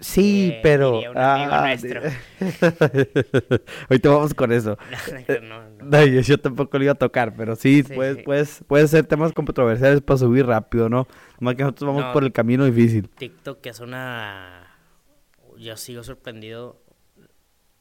Sí, 0.00 0.50
Eh, 0.52 0.60
pero... 0.62 0.92
diría 0.94 1.10
un 1.12 1.18
amigo 1.18 1.52
ah, 1.52 1.60
nuestro. 1.68 2.00
Ahorita 3.88 4.08
vamos 4.08 4.34
con 4.34 4.50
eso. 4.52 4.76
no, 5.42 5.70
no. 5.70 5.84
No, 5.84 6.04
yo, 6.04 6.38
tampoco 6.38 6.78
lo 6.78 6.84
iba 6.84 6.92
a 6.94 6.96
tocar, 6.96 7.34
pero 7.36 7.54
sí, 7.56 7.82
Sí, 7.84 7.94
puedes, 7.94 8.16
sí. 8.16 8.22
puedes, 8.24 8.64
puedes 8.66 8.90
ser 8.90 9.06
temas 9.06 9.32
controversiales 9.32 10.00
para 10.00 10.18
subir 10.18 10.46
rápido, 10.46 10.88
¿no? 10.88 11.06
Más 11.40 11.54
que 11.54 11.62
nosotros 11.62 11.94
vamos 11.94 12.12
por 12.12 12.24
el 12.24 12.32
camino 12.32 12.64
difícil. 12.64 13.08
TikTok 13.08 13.64
es 13.66 13.80
una... 13.80 14.76
Yo 15.58 15.76
sigo 15.76 16.02
sorprendido. 16.02 16.82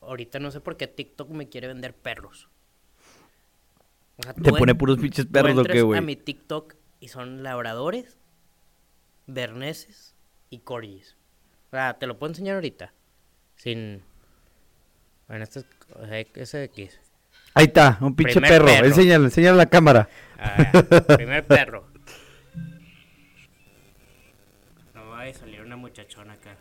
Ahorita 0.02 0.38
no 0.40 0.52
sé 0.52 0.62
por 0.62 0.78
qué 0.78 0.88
TikTok 0.88 1.30
me 1.32 1.50
quiere 1.50 1.68
vender 1.68 1.96
perros. 1.96 2.48
O 4.24 4.26
sea, 4.26 4.34
Te 4.34 4.42
tú 4.42 4.56
pone 4.56 4.72
en- 4.72 4.78
puros 4.78 4.98
pinches 5.00 5.26
perros 5.26 5.58
o 5.58 5.64
qué, 5.64 5.82
güey. 5.82 5.98
a 5.98 6.02
mi 6.02 6.16
TikTok 6.16 6.76
y 7.00 7.10
son 7.10 7.44
labradores, 7.44 8.18
berneses 9.28 10.16
y 10.50 10.60
corgis. 10.60 11.18
O 11.68 11.76
sea, 11.76 11.96
te 12.00 12.08
lo 12.08 12.18
puedo 12.18 12.32
enseñar 12.32 12.56
ahorita. 12.56 12.94
Sin... 13.56 14.02
Bueno, 15.28 15.44
este 15.44 15.60
es 15.60 15.66
ese 16.36 16.58
de 16.60 16.64
aquí. 16.66 16.90
Ahí 17.56 17.66
está, 17.66 17.98
un 18.02 18.16
pinche 18.16 18.34
Primer 18.40 18.50
perro. 18.50 18.66
perro. 18.66 18.86
Enséñale, 18.88 19.26
enséñale 19.26 19.54
a 19.56 19.58
la 19.58 19.66
cámara. 19.68 20.10
A 20.38 20.72
ver, 20.72 21.06
primer 21.18 21.46
perro. 21.46 21.86
No 24.94 25.10
va 25.10 25.24
a 25.24 25.34
salir 25.34 25.62
una 25.62 25.76
muchachona 25.76 26.34
acá. 26.34 26.56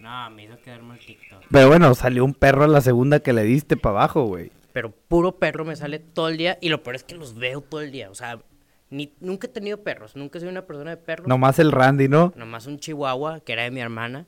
No, 0.00 0.30
me 0.30 0.44
hizo 0.44 0.58
quedarme 0.60 0.94
el 0.94 1.00
TikTok. 1.06 1.44
Pero 1.50 1.68
bueno, 1.68 1.94
salió 1.94 2.24
un 2.24 2.34
perro 2.34 2.64
a 2.64 2.68
la 2.68 2.80
segunda 2.80 3.20
que 3.20 3.32
le 3.32 3.44
diste 3.44 3.76
para 3.76 3.96
abajo, 3.98 4.24
güey. 4.24 4.50
Pero 4.72 4.90
puro 4.90 5.38
perro 5.38 5.64
me 5.64 5.76
sale 5.76 5.98
todo 5.98 6.28
el 6.28 6.36
día 6.36 6.58
y 6.60 6.68
lo 6.68 6.82
peor 6.82 6.96
es 6.96 7.04
que 7.04 7.14
los 7.14 7.34
veo 7.34 7.60
todo 7.60 7.80
el 7.82 7.90
día. 7.92 8.10
O 8.10 8.14
sea, 8.14 8.38
ni, 8.90 9.12
nunca 9.20 9.46
he 9.46 9.50
tenido 9.50 9.82
perros, 9.82 10.16
nunca 10.16 10.38
he 10.38 10.40
sido 10.40 10.50
una 10.50 10.66
persona 10.66 10.90
de 10.90 10.96
perros. 10.96 11.28
Nomás 11.28 11.58
el 11.58 11.72
Randy, 11.72 12.08
¿no? 12.08 12.32
Nomás 12.36 12.66
un 12.66 12.78
chihuahua 12.78 13.40
que 13.40 13.52
era 13.52 13.62
de 13.64 13.70
mi 13.70 13.80
hermana. 13.80 14.26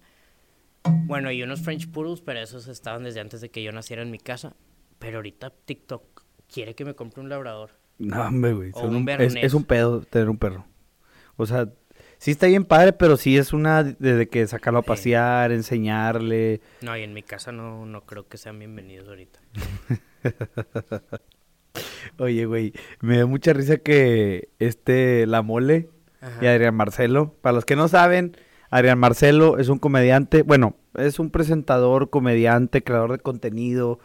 Bueno, 1.06 1.30
y 1.30 1.42
unos 1.42 1.62
French 1.62 1.90
Poodles, 1.90 2.20
pero 2.20 2.40
esos 2.40 2.68
estaban 2.68 3.04
desde 3.04 3.20
antes 3.20 3.40
de 3.40 3.50
que 3.50 3.62
yo 3.62 3.72
naciera 3.72 4.02
en 4.02 4.10
mi 4.10 4.18
casa. 4.18 4.54
Pero 4.98 5.16
ahorita 5.16 5.50
TikTok 5.64 6.22
quiere 6.52 6.74
que 6.74 6.84
me 6.84 6.94
compre 6.94 7.22
un 7.22 7.28
labrador. 7.30 7.70
No, 7.98 8.22
hombre, 8.26 8.52
güey. 8.52 8.70
O 8.74 8.82
un 8.86 8.96
un- 8.96 9.08
es, 9.08 9.54
un 9.54 9.64
pedo 9.64 10.02
tener 10.02 10.28
un 10.28 10.36
perro. 10.36 10.66
O 11.36 11.46
sea, 11.46 11.68
sí 12.18 12.32
está 12.32 12.46
bien 12.48 12.64
padre, 12.64 12.92
pero 12.92 13.16
sí 13.16 13.36
es 13.38 13.52
una 13.52 13.82
desde 13.82 14.28
que 14.28 14.46
sacarlo 14.46 14.80
a 14.80 14.82
Sí. 14.82 14.88
pasear, 14.88 15.52
enseñarle. 15.52 16.60
No, 16.82 16.96
y 16.96 17.02
en 17.02 17.14
mi 17.14 17.22
casa 17.22 17.50
no, 17.52 17.86
no 17.86 18.02
creo 18.04 18.28
que 18.28 18.36
sean 18.36 18.58
bienvenidos 18.58 19.08
ahorita. 19.08 19.40
Oye, 22.18 22.46
güey, 22.46 22.72
me 23.00 23.18
da 23.18 23.26
mucha 23.26 23.52
risa 23.52 23.78
que 23.78 24.48
este, 24.58 25.26
la 25.26 25.42
mole 25.42 25.88
y 26.40 26.46
Adrián 26.46 26.74
Marcelo, 26.74 27.34
para 27.42 27.54
los 27.54 27.64
que 27.64 27.76
no 27.76 27.88
saben, 27.88 28.36
Adrián 28.70 28.98
Marcelo 28.98 29.58
es 29.58 29.68
un 29.68 29.78
comediante, 29.78 30.42
bueno, 30.42 30.76
es 30.94 31.18
un 31.18 31.30
presentador, 31.30 32.10
comediante, 32.10 32.82
creador 32.82 33.12
de 33.12 33.18
contenido, 33.18 33.98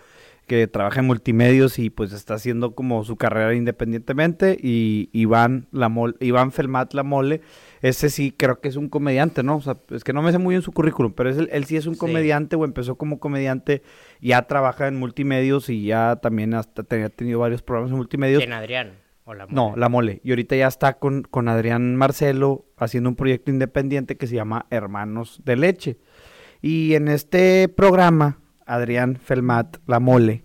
que 0.50 0.68
trabaja 0.68 1.00
en 1.00 1.06
multimedios 1.06 1.78
y 1.80 1.90
pues 1.90 2.12
está 2.12 2.34
haciendo 2.34 2.74
como 2.76 3.06
su 3.06 3.16
carrera 3.16 3.54
independientemente. 3.54 4.58
Y 4.62 5.10
Iván, 5.14 5.68
la 5.72 5.90
Iván 6.20 6.52
Felmat 6.52 6.94
La 6.96 7.04
Mole, 7.04 7.42
ese 7.82 8.10
sí 8.10 8.34
creo 8.36 8.60
que 8.60 8.68
es 8.68 8.76
un 8.76 8.90
comediante, 8.90 9.44
¿no? 9.44 9.58
O 9.58 9.62
sea, 9.62 9.78
es 9.92 10.04
que 10.04 10.12
no 10.12 10.22
me 10.22 10.32
sé 10.32 10.40
muy 10.40 10.54
bien 10.54 10.62
su 10.64 10.72
currículum, 10.72 11.14
pero 11.14 11.30
es 11.30 11.38
el- 11.38 11.50
él 11.54 11.64
sí 11.66 11.78
es 11.78 11.86
un 11.86 11.94
Sí. 11.94 12.00
comediante 12.00 12.56
o 12.56 12.66
empezó 12.66 12.96
como 12.96 13.20
comediante, 13.20 13.84
ya 14.20 14.42
trabaja 14.48 14.88
en 14.88 14.98
multimedios 14.98 15.70
y 15.70 15.86
ya 15.86 16.18
también 16.22 16.54
hasta 16.56 16.84
te- 16.84 17.04
ha 17.04 17.10
tenido 17.10 17.40
varios 17.40 17.62
programas 17.62 17.92
en 17.92 17.98
multimedios. 17.98 18.40
¿Quién, 18.42 18.54
Adrián? 18.54 18.94
¿O 19.26 19.36
la 19.36 19.46
No, 19.46 19.70
mole? 19.70 19.80
la 19.80 19.90
mole. 19.90 20.22
Y 20.24 20.32
ahorita 20.32 20.56
ya 20.56 20.68
está 20.68 20.94
con, 20.98 21.22
con 21.22 21.48
Adrián 21.48 21.96
Marcelo 21.96 22.66
haciendo 22.78 23.10
un 23.12 23.16
proyecto 23.16 23.52
independiente 23.52 24.18
que 24.18 24.26
se 24.26 24.34
llama 24.36 24.66
Hermanos 24.72 25.42
de 25.46 25.56
Leche. 25.56 25.98
Y 26.62 26.96
en 26.96 27.08
este 27.08 27.70
programa, 27.70 28.40
Adrián 28.70 29.16
Felmat, 29.16 29.78
la 29.88 30.00
mole, 30.00 30.44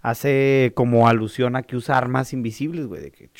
hace 0.00 0.72
como 0.76 1.08
alusión 1.08 1.56
a 1.56 1.62
que 1.62 1.76
usa 1.76 1.98
armas 1.98 2.32
invisibles, 2.32 2.86
güey. 2.86 3.02
de 3.02 3.10
que 3.10 3.30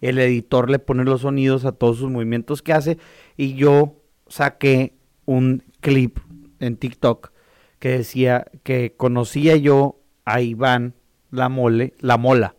El 0.00 0.18
editor 0.18 0.70
le 0.70 0.78
pone 0.78 1.04
los 1.04 1.20
sonidos 1.20 1.66
a 1.66 1.72
todos 1.72 1.98
sus 1.98 2.10
movimientos 2.10 2.62
que 2.62 2.72
hace. 2.72 2.98
Y 3.36 3.54
yo 3.54 4.00
saqué 4.28 4.94
un 5.26 5.62
clip 5.80 6.18
en 6.58 6.76
TikTok 6.76 7.32
que 7.78 7.90
decía 7.90 8.46
que 8.62 8.94
conocía 8.96 9.56
yo 9.56 10.00
a 10.24 10.40
Iván 10.40 10.94
la 11.30 11.50
mole, 11.50 11.92
la 12.00 12.16
mola. 12.16 12.54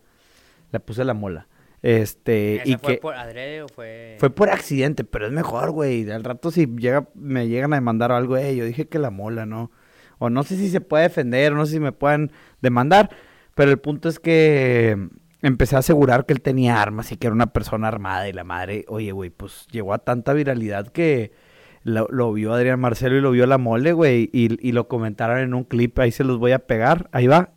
Le 0.72 0.80
puse 0.80 1.04
la 1.04 1.16
mola. 1.16 1.48
Este, 1.82 2.58
¿Esa 2.58 2.70
y 2.70 2.76
fue 2.78 2.96
que 2.96 3.02
por 3.02 3.16
adrede 3.16 3.64
o 3.64 3.68
fue...? 3.68 4.18
fue 4.20 4.30
por 4.30 4.50
accidente, 4.50 5.04
pero 5.04 5.26
es 5.26 5.32
mejor, 5.32 5.72
güey. 5.72 6.10
Al 6.12 6.24
rato 6.24 6.52
si 6.52 6.68
llega, 6.68 7.08
me 7.16 7.48
llegan 7.48 7.74
a 7.74 7.78
demandar 7.78 8.12
o 8.12 8.16
algo, 8.16 8.38
eh, 8.38 8.56
yo 8.56 8.66
dije 8.66 8.88
que 8.88 9.00
la 9.00 9.10
mola, 9.10 9.46
¿no? 9.46 9.72
O 10.20 10.30
no 10.30 10.44
sé 10.44 10.58
si 10.58 10.70
se 10.70 10.82
puede 10.82 11.04
defender, 11.04 11.54
no 11.54 11.66
sé 11.66 11.74
si 11.74 11.80
me 11.80 11.92
pueden 11.92 12.32
demandar, 12.62 13.10
pero 13.56 13.72
el 13.72 13.80
punto 13.80 14.10
es 14.10 14.20
que 14.20 15.10
empecé 15.42 15.76
a 15.76 15.80
asegurar 15.80 16.26
que 16.26 16.34
él 16.34 16.42
tenía 16.42 16.82
armas 16.82 17.12
y 17.12 17.18
que 17.18 17.28
era 17.28 17.34
una 17.34 17.54
persona 17.54 17.88
armada 17.88 18.28
y 18.28 18.34
la 18.34 18.44
madre, 18.44 18.86
oye, 18.88 19.12
güey, 19.12 19.30
pues 19.30 19.68
llegó 19.72 19.94
a 19.94 20.00
tanta 20.00 20.34
viralidad 20.34 20.88
que 20.88 21.32
lo, 21.84 22.34
vio 22.34 22.54
Adrián 22.54 22.80
Marcelo 22.80 23.18
y 23.18 23.22
lo 23.22 23.32
vio 23.32 23.46
la 23.46 23.58
mole, 23.58 23.94
güey, 23.94 24.30
y 24.34 24.72
lo 24.72 24.88
comentaron 24.88 25.40
en 25.40 25.54
un 25.54 25.64
clip, 25.64 26.00
ahí 26.00 26.12
se 26.12 26.24
los 26.24 26.40
voy 26.40 26.52
a 26.52 26.60
pegar, 26.60 27.10
ahí 27.12 27.28
va. 27.28 27.55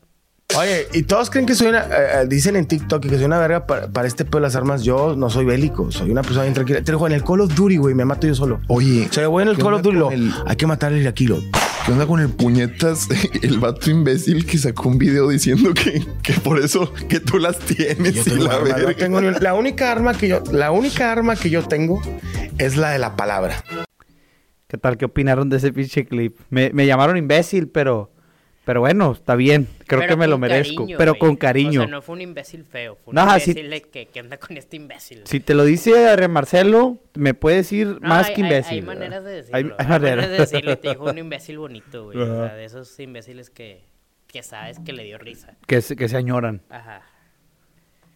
Oye, 0.57 0.89
y 0.95 1.03
todos 1.03 1.29
creen 1.29 1.45
que 1.45 1.55
soy 1.55 1.67
una. 1.69 1.83
eh, 1.83 2.23
eh, 2.23 2.27
dicen 2.27 2.57
en 2.57 2.67
TikTok 2.67 3.03
que 3.03 3.17
soy 3.17 3.25
una 3.27 3.39
verga 3.39 3.67
para, 3.67 3.89
para 3.89 4.09
este 4.09 4.25
pedo 4.25 4.39
de 4.39 4.43
las 4.45 4.57
armas. 4.57 4.83
Yo 4.83 5.15
no 5.15 5.29
soy 5.29 5.45
bélico, 5.45 5.93
soy 5.93 6.11
una 6.11 6.23
persona 6.23 6.43
bien 6.45 6.55
tranquila. 6.55 6.81
Te 6.83 6.91
digo, 6.91 7.07
en 7.07 7.13
el 7.13 7.23
Call 7.23 7.43
of 7.43 7.55
Duty, 7.55 7.77
güey, 7.77 7.95
me 7.95 8.07
mato 8.07 8.27
yo 8.27 8.35
solo. 8.35 8.61
Oye, 8.69 9.07
O 9.11 9.13
sea, 9.13 9.29
voy 9.29 9.43
en 9.43 9.51
el 9.51 9.57
¿qué 9.57 9.63
Call 9.63 9.75
of 9.75 9.83
Duty, 9.83 9.97
lo, 9.99 10.11
el- 10.11 10.33
hay 10.47 10.57
que 10.57 10.67
matar 10.67 10.93
al 10.93 10.99
iraquilo. 11.01 11.39
¿Qué 11.85 11.93
onda 11.93 12.07
con 12.07 12.21
el 12.21 12.31
puñetas? 12.31 13.09
El 13.43 13.59
vato 13.61 13.91
imbécil 13.91 14.45
que 14.47 14.59
sacó 14.59 14.89
un 14.89 14.99
video 14.99 15.29
diciendo 15.29 15.73
que, 15.75 16.03
que 16.23 16.33
por 16.35 16.59
eso 16.59 16.93
que 17.09 17.21
tú 17.21 17.39
las 17.39 17.59
tienes 17.59 18.15
Yo 18.15 18.21
y 18.23 18.25
tengo 18.25 18.45
la 18.45 18.55
arma, 18.55 18.69
no 18.69 18.75
verga. 18.75 18.95
tengo 18.95 19.21
ni- 19.21 19.31
la 19.41 19.55
única 19.55 19.93
arma 19.93 20.13
que 20.15 20.29
yo, 20.29 20.43
la 20.53 20.71
única 20.71 21.13
arma 21.13 21.37
que 21.37 21.51
yo 21.51 21.63
tengo 21.63 22.01
es 22.59 22.77
la 22.77 22.91
de 22.91 22.99
la 22.99 23.17
palabra. 23.17 23.63
¿Qué 24.67 24.77
tal? 24.79 24.97
¿Qué 24.99 25.05
opinaron 25.07 25.49
de 25.51 25.59
ese 25.59 25.73
pinche 25.73 26.05
clip? 26.07 26.37
Me, 26.51 26.71
me 26.75 26.87
llamaron 26.87 27.17
imbécil, 27.17 27.69
pero, 27.69 28.11
pero 28.69 28.81
bueno, 28.81 29.13
está 29.13 29.35
bien. 29.35 29.67
Creo 29.87 30.01
Pero 30.01 30.11
que 30.13 30.17
me 30.19 30.27
lo 30.27 30.37
merezco. 30.37 30.83
cariño, 30.83 30.99
pero 30.99 31.13
güey. 31.13 31.21
con 31.21 31.37
cariño. 31.37 31.81
O 31.81 31.85
sea, 31.85 31.91
no 31.91 32.03
fue 32.03 32.17
un 32.17 32.21
imbécil 32.21 32.65
feo. 32.65 32.97
Fue 32.97 33.13
un 33.13 33.15
No, 33.15 33.23
imbécil 33.23 33.71
de 33.71 33.81
que, 33.81 34.05
¿qué 34.09 34.21
onda 34.21 34.37
con 34.37 34.59
este 34.59 34.77
imbécil? 34.77 35.23
Si 35.25 35.41
te 35.41 35.55
lo 35.55 35.65
dice 35.65 36.07
Adrián 36.07 36.33
Marcelo, 36.33 36.99
me 37.15 37.33
puedes 37.33 37.61
decir 37.65 37.87
No, 38.03 38.09
más 38.11 38.29
hay- 38.29 38.35
que 38.35 38.43
hay- 38.43 38.47
imbécil. 38.47 38.73
Hay, 38.75 38.81
¿verdad? 38.83 38.95
maneras 39.01 39.25
de 39.25 39.31
decirlo. 39.31 39.57
Hay- 39.57 39.65
Hay, 39.65 39.71
hay 39.79 39.87
maneras. 39.87 40.17
maneras 40.17 40.31
de 40.31 40.37
decirlo. 40.37 40.79
Te 40.79 40.89
dijo 40.91 41.05
un 41.11 41.17
imbécil 41.19 41.59
bonito, 41.59 42.05
güey. 42.05 42.19
O 42.19 42.23
Ajá. 42.25 42.47
sea, 42.49 42.55
de 42.57 42.65
esos 42.67 43.01
imbéciles 43.01 43.49
que, 43.49 43.85
que 44.27 44.43
sabes 44.43 44.79
que 44.81 44.93
le 44.93 45.05
dio 45.05 45.17
risa. 45.17 45.57
que, 45.67 45.81
se, 45.81 45.97
que 45.97 46.07
se 46.11 46.19
añoran. 46.19 46.61
Ajá. 46.69 47.01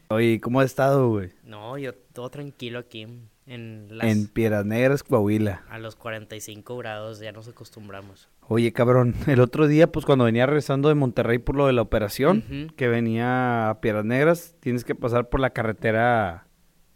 Oye, 0.09 0.39
¿cómo 0.39 0.61
has 0.61 0.67
estado, 0.67 1.09
güey? 1.09 1.31
No, 1.45 1.79
yo 1.79 1.95
todo 1.95 2.29
tranquilo 2.29 2.79
aquí 2.81 3.07
en 3.47 3.89
las... 3.99 4.07
En 4.09 4.29
Piedras 4.29 4.65
Negras, 4.65 5.03
Coahuila. 5.03 5.63
A 5.69 5.79
los 5.79 5.97
45 5.97 6.77
grados 6.77 7.19
ya 7.21 7.33
nos 7.33 7.49
acostumbramos. 7.49 8.29
Oye, 8.49 8.73
cabrón, 8.73 9.15
el 9.27 9.41
otro 9.41 9.67
día, 9.67 9.91
pues 9.91 10.07
cuando 10.07 10.25
venía 10.25 10.47
regresando 10.47 10.89
de 10.89 10.95
Monterrey 10.95 11.39
por 11.39 11.57
lo 11.57 11.67
de 11.67 11.73
la 11.73 11.83
operación, 11.83 12.73
que 12.77 12.89
venía 12.89 13.71
a 13.71 13.81
Piedras 13.81 14.05
Negras, 14.05 14.57
tienes 14.61 14.85
que 14.85 14.95
pasar 14.95 15.29
por 15.29 15.41
la 15.41 15.51
carretera, 15.51 16.47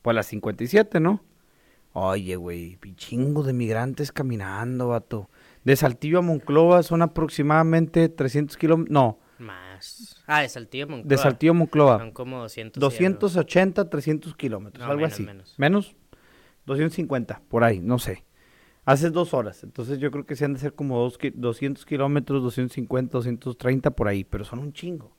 por 0.02 0.14
la 0.14 0.22
57, 0.22 1.00
¿no? 1.00 1.22
Oye, 1.92 2.36
güey, 2.36 2.78
chingo 2.96 3.42
de 3.42 3.52
migrantes 3.54 4.12
caminando, 4.12 4.88
vato. 4.88 5.30
De 5.64 5.74
Saltillo 5.76 6.18
a 6.18 6.22
Monclova 6.22 6.82
son 6.82 7.00
aproximadamente 7.02 8.08
300 8.10 8.56
kilómetros, 8.56 8.92
no, 8.92 9.18
Más. 9.38 10.22
Ah, 10.26 10.42
de 10.42 10.48
Saltillo 10.48 10.84
a 10.84 10.88
Monclova. 10.88 11.08
de 11.08 11.16
Saltillo 11.18 11.52
a 11.52 11.54
Monclova. 11.54 11.98
Son 11.98 12.10
como 12.12 12.38
200 12.40 12.80
y 12.80 12.84
algo. 12.84 12.90
280, 13.18 13.88
300 13.88 14.36
kilómetros, 14.36 14.84
No, 14.84 14.90
algo 14.92 15.00
menos, 15.00 15.12
así. 15.14 15.22
menos. 15.24 15.54
¿Menos? 15.56 15.96
250, 16.66 17.42
por 17.48 17.64
ahí, 17.64 17.80
no 17.80 17.98
sé. 17.98 18.24
Haces 18.84 19.12
dos 19.12 19.34
horas, 19.34 19.64
entonces 19.64 19.98
yo 19.98 20.10
creo 20.12 20.26
que 20.26 20.36
se 20.36 20.44
han 20.44 20.54
de 20.54 20.60
ser 20.60 20.74
como 20.74 20.98
dos, 20.98 21.18
ki- 21.18 21.32
200 21.34 21.84
kilómetros, 21.86 22.42
250, 22.42 23.12
230 23.18 23.90
por 23.92 24.06
ahí, 24.08 24.22
pero 24.24 24.44
son 24.44 24.60
un 24.60 24.72
chingo. 24.72 25.16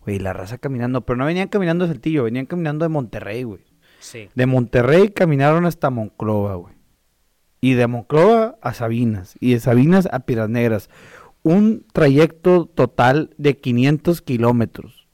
Güey, 0.00 0.18
la 0.18 0.32
raza 0.32 0.58
caminando, 0.58 1.02
pero 1.02 1.16
no 1.16 1.24
venían 1.26 1.48
caminando 1.48 1.86
de 1.86 1.92
Saltillo, 1.92 2.24
venían 2.24 2.46
caminando 2.46 2.84
de 2.84 2.88
Monterrey, 2.88 3.42
güey. 3.44 3.64
Sí. 4.00 4.28
De 4.34 4.46
Monterrey 4.46 5.10
caminaron 5.10 5.66
hasta 5.66 5.90
Monclova, 5.90 6.54
güey. 6.56 6.74
Y 7.60 7.74
de 7.74 7.86
Monclova 7.86 8.56
a 8.60 8.74
Sabinas. 8.74 9.34
Y 9.40 9.54
de 9.54 9.60
Sabinas 9.60 10.08
a 10.12 10.20
Piedras 10.20 10.48
Negras. 10.48 10.90
Un 11.42 11.84
trayecto 11.92 12.66
total 12.66 13.30
de 13.38 13.56
500 13.58 14.20
kilómetros. 14.22 15.05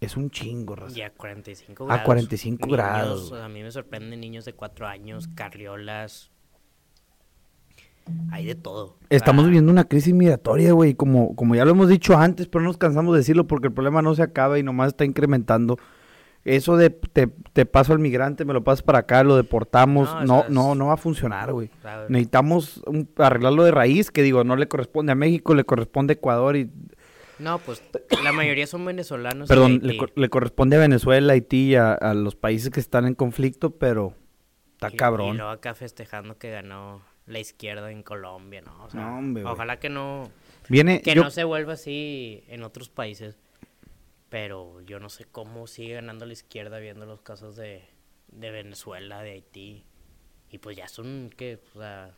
Es 0.00 0.16
un 0.16 0.30
chingo, 0.30 0.76
raza. 0.76 0.96
Y 0.98 1.02
a 1.02 1.10
45 1.10 1.84
A 1.84 1.86
grados. 1.86 2.04
45 2.04 2.66
Niños, 2.66 2.76
grados, 2.76 3.32
A 3.32 3.48
mí 3.48 3.62
me 3.62 3.70
sorprenden 3.70 4.20
niños 4.20 4.44
de 4.44 4.52
4 4.52 4.86
años, 4.86 5.28
carriolas. 5.34 6.30
Hay 8.30 8.44
de 8.46 8.54
todo. 8.54 8.98
Estamos 9.10 9.44
Ah, 9.44 9.46
viviendo 9.46 9.72
una 9.72 9.84
crisis 9.84 10.14
migratoria, 10.14 10.72
güey, 10.72 10.94
como, 10.94 11.34
como 11.34 11.56
ya 11.56 11.64
lo 11.64 11.72
hemos 11.72 11.88
dicho 11.88 12.16
antes, 12.16 12.46
pero 12.46 12.62
no 12.62 12.68
nos 12.68 12.76
cansamos 12.78 13.12
de 13.14 13.18
decirlo 13.18 13.46
porque 13.48 13.66
el 13.68 13.72
problema 13.72 14.00
no 14.00 14.14
se 14.14 14.22
acaba 14.22 14.58
y 14.58 14.62
nomás 14.62 14.88
está 14.88 15.04
incrementando. 15.04 15.76
Eso 16.44 16.76
de 16.76 16.90
te, 16.90 17.26
te 17.52 17.66
paso 17.66 17.92
al 17.92 17.98
migrante, 17.98 18.44
me 18.44 18.52
lo 18.52 18.62
pasas 18.62 18.82
para 18.82 19.00
acá, 19.00 19.24
lo 19.24 19.34
deportamos, 19.34 20.08
No, 20.24 20.44
no, 20.48 20.76
no, 20.76 20.86
va 20.86 20.92
a 20.92 20.96
funcionar, 20.98 21.52
güey. 21.52 21.68
Necesitamos 22.08 22.80
un- 22.86 23.08
arreglarlo 23.16 23.64
de 23.64 23.72
raíz, 23.72 24.12
que 24.12 24.22
digo, 24.22 24.44
no 24.44 24.54
le 24.54 24.68
corresponde 24.68 25.10
a 25.10 25.16
México, 25.16 25.56
le 25.56 25.64
corresponde 25.64 26.12
a 26.12 26.14
Ecuador 26.14 26.54
y, 26.54 26.70
No, 27.38 27.58
pues 27.58 27.82
la 28.22 28.32
mayoría 28.32 28.66
son 28.66 28.84
venezolanos. 28.84 29.48
perdón, 29.48 29.80
le, 29.82 29.96
cor- 29.96 30.12
le 30.16 30.28
corresponde 30.28 30.76
a 30.76 30.80
Venezuela, 30.80 31.32
Haití, 31.34 31.74
a, 31.74 31.92
a 31.92 32.14
los 32.14 32.34
países 32.36 32.70
que 32.70 32.80
están 32.80 33.06
en 33.06 33.14
conflicto, 33.14 33.70
pero 33.78 34.14
está 34.72 34.88
Y- 34.90 34.94
Y 34.94 34.96
cabrón. 34.96 35.36
luego 35.36 35.50
acá 35.50 35.74
festejando 35.74 36.38
que 36.38 36.50
ganó 36.50 37.02
la 37.26 37.38
izquierda 37.38 37.90
en 37.90 38.02
Colombia, 38.02 38.62
¿no? 38.62 38.84
O 38.84 38.90
sea, 38.90 39.00
No, 39.02 39.18
hombre, 39.18 39.42
güey. 39.42 39.52
ojalá 39.54 39.78
que 39.78 39.88
no, 39.90 40.30
Viene, 40.68 41.02
que 41.02 41.14
yo- 41.14 41.24
no 41.24 41.30
se 41.30 41.44
vuelva 41.44 41.74
así 41.74 42.42
en 42.48 42.62
otros 42.62 42.88
países. 42.88 43.36
Pero 44.28 44.80
yo 44.80 44.98
no 44.98 45.08
sé 45.08 45.24
cómo 45.24 45.66
sigue 45.66 45.94
ganando 45.94 46.26
la 46.26 46.32
izquierda 46.32 46.78
viendo 46.78 47.06
los 47.06 47.20
casos 47.22 47.54
de, 47.56 47.84
de 48.28 48.50
Venezuela, 48.50 49.22
de 49.22 49.30
Haití. 49.32 49.84
Y 50.50 50.58
pues 50.58 50.76
ya 50.76 50.88
son, 50.88 51.30
que 51.36 51.60
O 51.74 51.78
sea, 51.78 52.10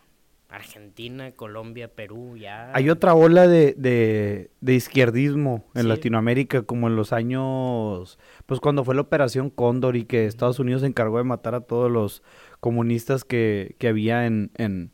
Argentina, 0.49 1.33
Colombia, 1.33 1.89
Perú, 1.95 2.37
ya. 2.39 2.71
Hay 2.75 2.89
otra 2.89 3.15
ola 3.15 3.47
de, 3.47 3.75
de, 3.77 4.51
de 4.63 4.75
izquierdismo 4.75 5.67
en 5.75 5.83
Sí. 5.83 5.89
Latinoamérica, 5.89 6.63
como 6.63 6.89
en 6.89 6.97
los 6.97 7.13
años, 7.13 8.19
pues 8.47 8.59
cuando 8.61 8.83
fue 8.85 8.95
la 8.95 9.03
Operación 9.03 9.51
Cóndor 9.51 9.97
y 9.97 10.05
que 10.05 10.25
Estados 10.25 10.59
Unidos 10.59 10.81
se 10.81 10.87
encargó 10.89 11.19
de 11.19 11.25
matar 11.25 11.55
a 11.55 11.61
todos 11.61 11.91
los 11.91 12.23
comunistas 12.61 13.25
que, 13.25 13.77
que 13.79 13.89
había 13.89 14.25
en, 14.27 14.51
en, 14.57 14.91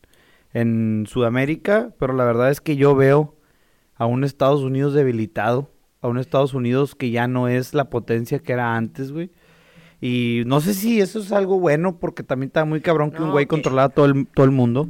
en 0.52 1.04
Sudamérica, 1.08 1.92
pero 1.98 2.14
la 2.14 2.24
verdad 2.24 2.50
es 2.50 2.60
que 2.60 2.74
yo 2.76 2.96
veo 2.96 3.36
a 3.96 4.06
un 4.06 4.24
Estados 4.24 4.62
Unidos 4.62 4.92
debilitado, 4.92 5.70
a 6.00 6.08
un 6.08 6.18
Estados 6.18 6.52
Unidos 6.54 6.96
que 6.96 7.10
ya 7.12 7.28
no 7.28 7.46
es 7.46 7.74
la 7.74 7.90
potencia 7.90 8.40
que 8.40 8.52
era 8.54 8.74
antes, 8.76 9.12
güey. 9.12 9.30
Y 10.00 10.42
no 10.46 10.60
sé 10.60 10.74
si 10.74 11.00
eso 11.00 11.20
es 11.20 11.30
algo 11.32 11.60
bueno, 11.60 11.98
porque 12.00 12.24
también 12.24 12.48
está 12.48 12.64
muy 12.64 12.80
cabrón 12.80 13.12
que 13.12 13.22
un 13.22 13.30
güey 13.30 13.44
que- 13.44 13.50
controlara 13.50 13.88
todo 13.88 14.06
el, 14.06 14.26
todo 14.26 14.44
el 14.44 14.50
mundo. 14.52 14.88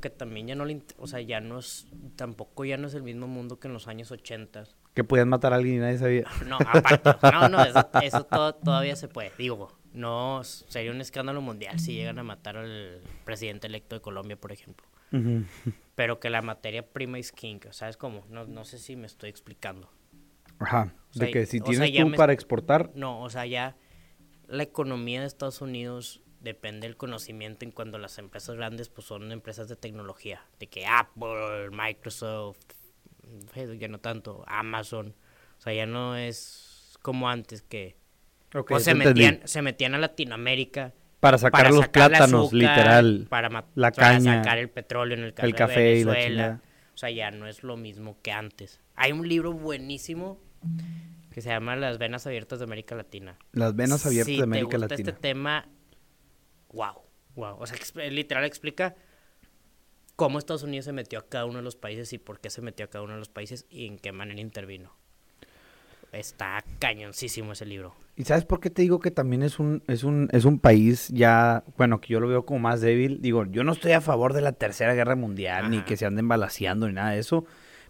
Que 0.00 0.10
también 0.10 0.46
ya 0.48 0.54
no 0.54 0.64
le. 0.64 0.82
O 0.98 1.06
sea, 1.06 1.20
ya 1.20 1.40
no 1.40 1.58
es. 1.58 1.86
Tampoco 2.16 2.64
ya 2.64 2.76
no 2.76 2.86
es 2.88 2.94
el 2.94 3.02
mismo 3.02 3.26
mundo 3.26 3.58
que 3.58 3.68
en 3.68 3.74
los 3.74 3.88
años 3.88 4.10
80. 4.10 4.64
Que 4.94 5.04
podían 5.04 5.28
matar 5.28 5.52
a 5.52 5.56
alguien 5.56 5.76
y 5.76 5.78
nadie 5.78 5.98
sabía. 5.98 6.24
No, 6.46 6.56
aparte. 6.56 7.10
no, 7.32 7.48
no, 7.48 7.62
eso, 7.64 7.88
eso 8.02 8.24
todo- 8.24 8.54
todavía 8.64 8.96
se 8.96 9.08
puede. 9.08 9.30
Digo, 9.38 9.68
no 9.92 10.42
sería 10.44 10.90
un 10.90 11.00
escándalo 11.00 11.40
mundial 11.40 11.78
si 11.80 11.94
llegan 11.94 12.18
a 12.18 12.22
matar 12.22 12.56
al 12.56 13.00
presidente 13.24 13.66
electo 13.66 13.94
de 13.96 14.00
Colombia, 14.02 14.36
por 14.36 14.52
ejemplo. 14.52 14.86
Ujú. 15.12 15.44
Pero 15.94 16.20
que 16.20 16.28
la 16.30 16.42
materia 16.42 16.86
prima 16.86 17.18
es 17.18 17.32
king. 17.32 17.58
¿Sabes 17.70 17.96
cómo? 17.96 18.24
No, 18.28 18.44
no 18.46 18.64
sé 18.64 18.78
si 18.78 18.96
me 18.96 19.06
estoy 19.06 19.30
explicando. 19.30 19.90
Ajá. 20.58 20.94
O 21.14 21.18
de 21.18 21.26
sea, 21.26 21.32
que 21.32 21.46
si 21.46 21.60
o 21.60 21.64
sea, 21.66 21.84
tienes 21.86 22.00
tú 22.00 22.08
me- 22.10 22.16
para 22.16 22.32
exportar, 22.32 22.90
No, 22.94 23.22
o 23.22 23.30
sea, 23.30 23.46
ya 23.46 23.76
la 24.48 24.62
economía 24.62 25.20
de 25.20 25.26
Estados 25.26 25.60
Unidos 25.60 26.22
depende 26.46 26.86
del 26.86 26.96
conocimiento 26.96 27.64
en 27.64 27.70
cuando 27.72 27.98
las 27.98 28.18
empresas 28.18 28.56
grandes 28.56 28.88
pues 28.88 29.06
son 29.06 29.30
empresas 29.32 29.68
de 29.68 29.76
tecnología, 29.76 30.42
de 30.58 30.66
que 30.68 30.86
Apple, 30.86 31.70
Microsoft, 31.70 32.58
Facebook 33.52 33.78
ya 33.78 33.88
no 33.88 33.98
tanto, 33.98 34.44
Amazon. 34.46 35.14
O 35.58 35.60
sea, 35.60 35.72
ya 35.74 35.86
no 35.86 36.16
es 36.16 36.96
como 37.02 37.28
antes 37.28 37.62
que 37.62 37.96
Ok, 38.54 38.68
pues, 38.68 38.84
te 38.84 38.84
se, 38.84 38.90
entendí. 38.92 39.22
metían, 39.22 39.40
se 39.48 39.62
metían 39.62 39.94
a 39.94 39.98
Latinoamérica 39.98 40.94
Para 41.20 41.38
sacar 41.38 41.64
para 41.64 41.70
los 41.70 41.80
sacar 41.80 42.12
el 42.12 42.18
plátanos, 42.18 42.46
azúcar, 42.48 42.58
literal. 42.58 43.26
para, 43.28 43.48
la 43.74 43.90
para 43.92 43.92
caña, 43.92 44.42
sacar 44.42 44.58
el 44.58 44.70
petróleo 44.70 45.18
en 45.18 45.24
el 45.24 45.34
el 45.36 45.52
de 45.52 45.52
café 45.52 45.96
y 45.96 46.04
la 46.04 46.12
Venezuela. 46.12 46.60
O 46.94 46.98
sea, 46.98 47.10
ya 47.10 47.30
no 47.30 47.46
es 47.46 47.62
lo 47.62 47.76
mismo 47.76 48.18
que 48.22 48.32
antes. 48.32 48.80
Hay 48.94 49.12
un 49.12 49.28
libro 49.28 49.52
buenísimo 49.52 50.40
que 51.30 51.42
se 51.42 51.50
llama 51.50 51.76
Las 51.76 51.98
venas 51.98 52.26
abiertas 52.26 52.60
de 52.60 52.64
América 52.64 52.94
Latina. 52.94 53.36
Las 53.52 53.76
venas 53.76 54.06
abiertas 54.06 54.26
si 54.32 54.36
de 54.38 54.42
América 54.44 54.70
te 54.70 54.76
gusta 54.78 54.94
Latina. 54.94 55.10
este 55.10 55.20
tema, 55.20 55.68
wow, 56.76 57.02
wow. 57.34 57.56
O 57.58 57.66
sea, 57.66 57.76
literal 58.10 58.44
explica 58.44 58.94
cómo 60.14 60.38
Estados 60.38 60.62
Unidos 60.62 60.84
se 60.84 60.92
metió 60.92 61.18
a 61.18 61.28
cada 61.28 61.46
uno 61.46 61.56
de 61.56 61.62
los 61.62 61.76
países 61.76 62.12
y 62.12 62.18
por 62.18 62.40
qué 62.40 62.50
se 62.50 62.62
metió 62.62 62.86
a 62.86 62.90
cada 62.90 63.04
uno 63.04 63.14
de 63.14 63.18
los 63.18 63.28
países 63.28 63.66
y 63.70 63.86
en 63.86 63.98
qué 63.98 64.12
manera 64.12 64.40
intervino. 64.40 64.92
Está 66.12 66.62
cañoncísimo 66.78 67.52
ese 67.52 67.66
libro. 67.66 67.94
¿Y 68.14 68.24
sabes 68.24 68.44
por 68.44 68.60
qué 68.60 68.70
te 68.70 68.80
digo 68.82 69.00
que 69.00 69.10
también 69.10 69.42
es 69.42 69.58
un, 69.58 69.82
es 69.88 70.04
un, 70.04 70.28
es 70.32 70.44
un 70.44 70.58
país 70.58 71.08
ya, 71.08 71.64
bueno, 71.76 72.00
que 72.00 72.12
yo 72.12 72.20
lo 72.20 72.28
veo 72.28 72.46
como 72.46 72.60
más 72.60 72.80
débil? 72.80 73.20
Digo, 73.20 73.44
yo 73.44 73.64
no 73.64 73.72
estoy 73.72 73.92
a 73.92 74.00
favor 74.00 74.32
de 74.32 74.40
la 74.40 74.52
Tercera 74.52 74.94
Guerra 74.94 75.16
Mundial, 75.16 75.70
ni 75.70 75.82
que 75.82 75.96
se 75.96 76.06
anden 76.06 76.28
balaseando, 76.28 76.86
ni 76.86 76.94
nada 76.94 77.10
de 77.10 77.18
eso. 77.18 77.44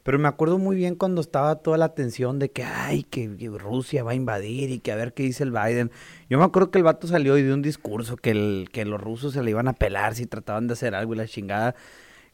Pero 0.07 0.21
me 0.21 0.29
acuerdo 0.29 0.59
muy 0.59 0.77
bien 0.77 0.95
cuando 0.95 1.21
estaba 1.21 1.57
toda 1.57 1.79
la 1.79 1.93
tensión 1.93 2.39
de 2.39 2.53
que, 2.53 2.63
ay, 2.63 3.03
que, 3.03 3.29
Rusia 3.59 4.05
va 4.05 4.13
a 4.13 4.15
invadir 4.15 4.71
y 4.71 4.79
que 4.79 4.93
a 4.93 4.95
ver 4.95 5.13
qué 5.15 5.25
dice 5.25 5.43
el 5.43 5.51
Biden. 5.51 5.91
Yo 6.31 6.39
me 6.39 6.45
acuerdo 6.45 6.71
que 6.71 6.79
el 6.79 6.85
vato 6.85 7.09
salió 7.09 7.37
y 7.37 7.43
dio 7.43 7.53
un 7.53 7.61
discurso 7.61 8.17
que, 8.17 8.31
el, 8.31 8.69
que 8.71 8.85
los 8.85 9.01
rusos 9.01 9.33
se 9.33 9.43
le 9.43 9.51
iban 9.51 9.67
a 9.67 9.73
pelar 9.73 10.15
si 10.15 10.27
trataban 10.27 10.69
de 10.69 10.75
hacer 10.75 10.95
algo 10.95 11.15
y 11.15 11.17
la 11.17 11.27
chingada. 11.27 11.75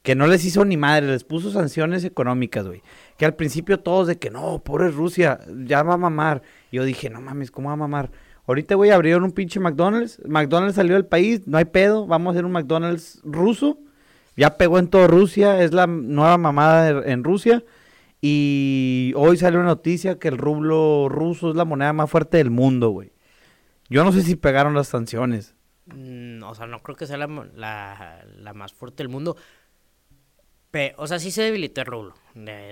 Que 0.02 0.14
no 0.14 0.26
les 0.26 0.44
hizo 0.44 0.66
ni 0.66 0.76
madre, 0.76 1.06
les 1.06 1.24
puso 1.24 1.50
sanciones 1.50 2.04
económicas, 2.04 2.66
güey. 2.66 2.82
Que 3.16 3.24
al 3.24 3.36
principio 3.36 3.80
todos 3.80 4.06
de 4.06 4.18
que 4.18 4.28
no, 4.28 4.58
pobre 4.58 4.90
Rusia, 4.90 5.40
ya 5.64 5.82
va 5.82 5.94
a 5.94 5.96
mamar. 5.96 6.42
Yo 6.70 6.84
dije, 6.84 7.08
no 7.08 7.22
mames, 7.22 7.50
¿cómo 7.50 7.68
va 7.68 7.72
a 7.72 7.76
mamar? 7.76 8.10
Ahorita, 8.46 8.74
güey, 8.74 8.90
abrieron 8.90 9.24
un 9.24 9.32
pinche 9.32 9.60
McDonald's. 9.60 10.20
McDonald's 10.26 10.76
salió 10.76 10.92
del 10.92 11.06
país, 11.06 11.46
no 11.46 11.56
hay 11.56 11.64
pedo, 11.64 12.06
vamos 12.06 12.32
a 12.32 12.32
hacer 12.32 12.44
un 12.44 12.52
McDonald's 12.52 13.22
ruso. 13.24 13.78
Ya 14.36 14.56
pegó 14.56 14.78
en 14.78 14.88
toda 14.88 15.06
Rusia, 15.06 15.62
es 15.62 15.72
la 15.72 15.86
nueva 15.86 16.38
mamada 16.38 17.00
de- 17.00 17.12
en 17.12 17.24
Rusia. 17.24 17.62
Y 18.20 19.12
hoy 19.16 19.36
salió 19.36 19.58
una 19.58 19.68
noticia 19.68 20.18
que 20.18 20.28
el 20.28 20.38
rublo 20.38 21.08
ruso 21.08 21.50
es 21.50 21.56
la 21.56 21.64
moneda 21.64 21.92
más 21.92 22.08
fuerte 22.10 22.36
del 22.38 22.50
mundo, 22.50 22.90
güey. 22.90 23.12
Yo 23.90 24.04
no 24.04 24.12
sé 24.12 24.22
si 24.22 24.36
pegaron 24.36 24.74
las 24.74 24.88
sanciones. 24.88 25.54
Mm, 25.86 26.42
o 26.44 26.54
sea, 26.54 26.66
no 26.66 26.82
creo 26.82 26.96
que 26.96 27.06
sea 27.06 27.16
la, 27.16 27.26
la, 27.26 28.24
la 28.38 28.54
más 28.54 28.72
fuerte 28.72 29.02
del 29.02 29.08
mundo. 29.08 29.36
Pe- 30.70 30.94
o 30.96 31.06
sea, 31.06 31.18
sí 31.18 31.30
se 31.30 31.42
debilitó 31.42 31.80
el 31.82 31.86
rublo. 31.88 32.14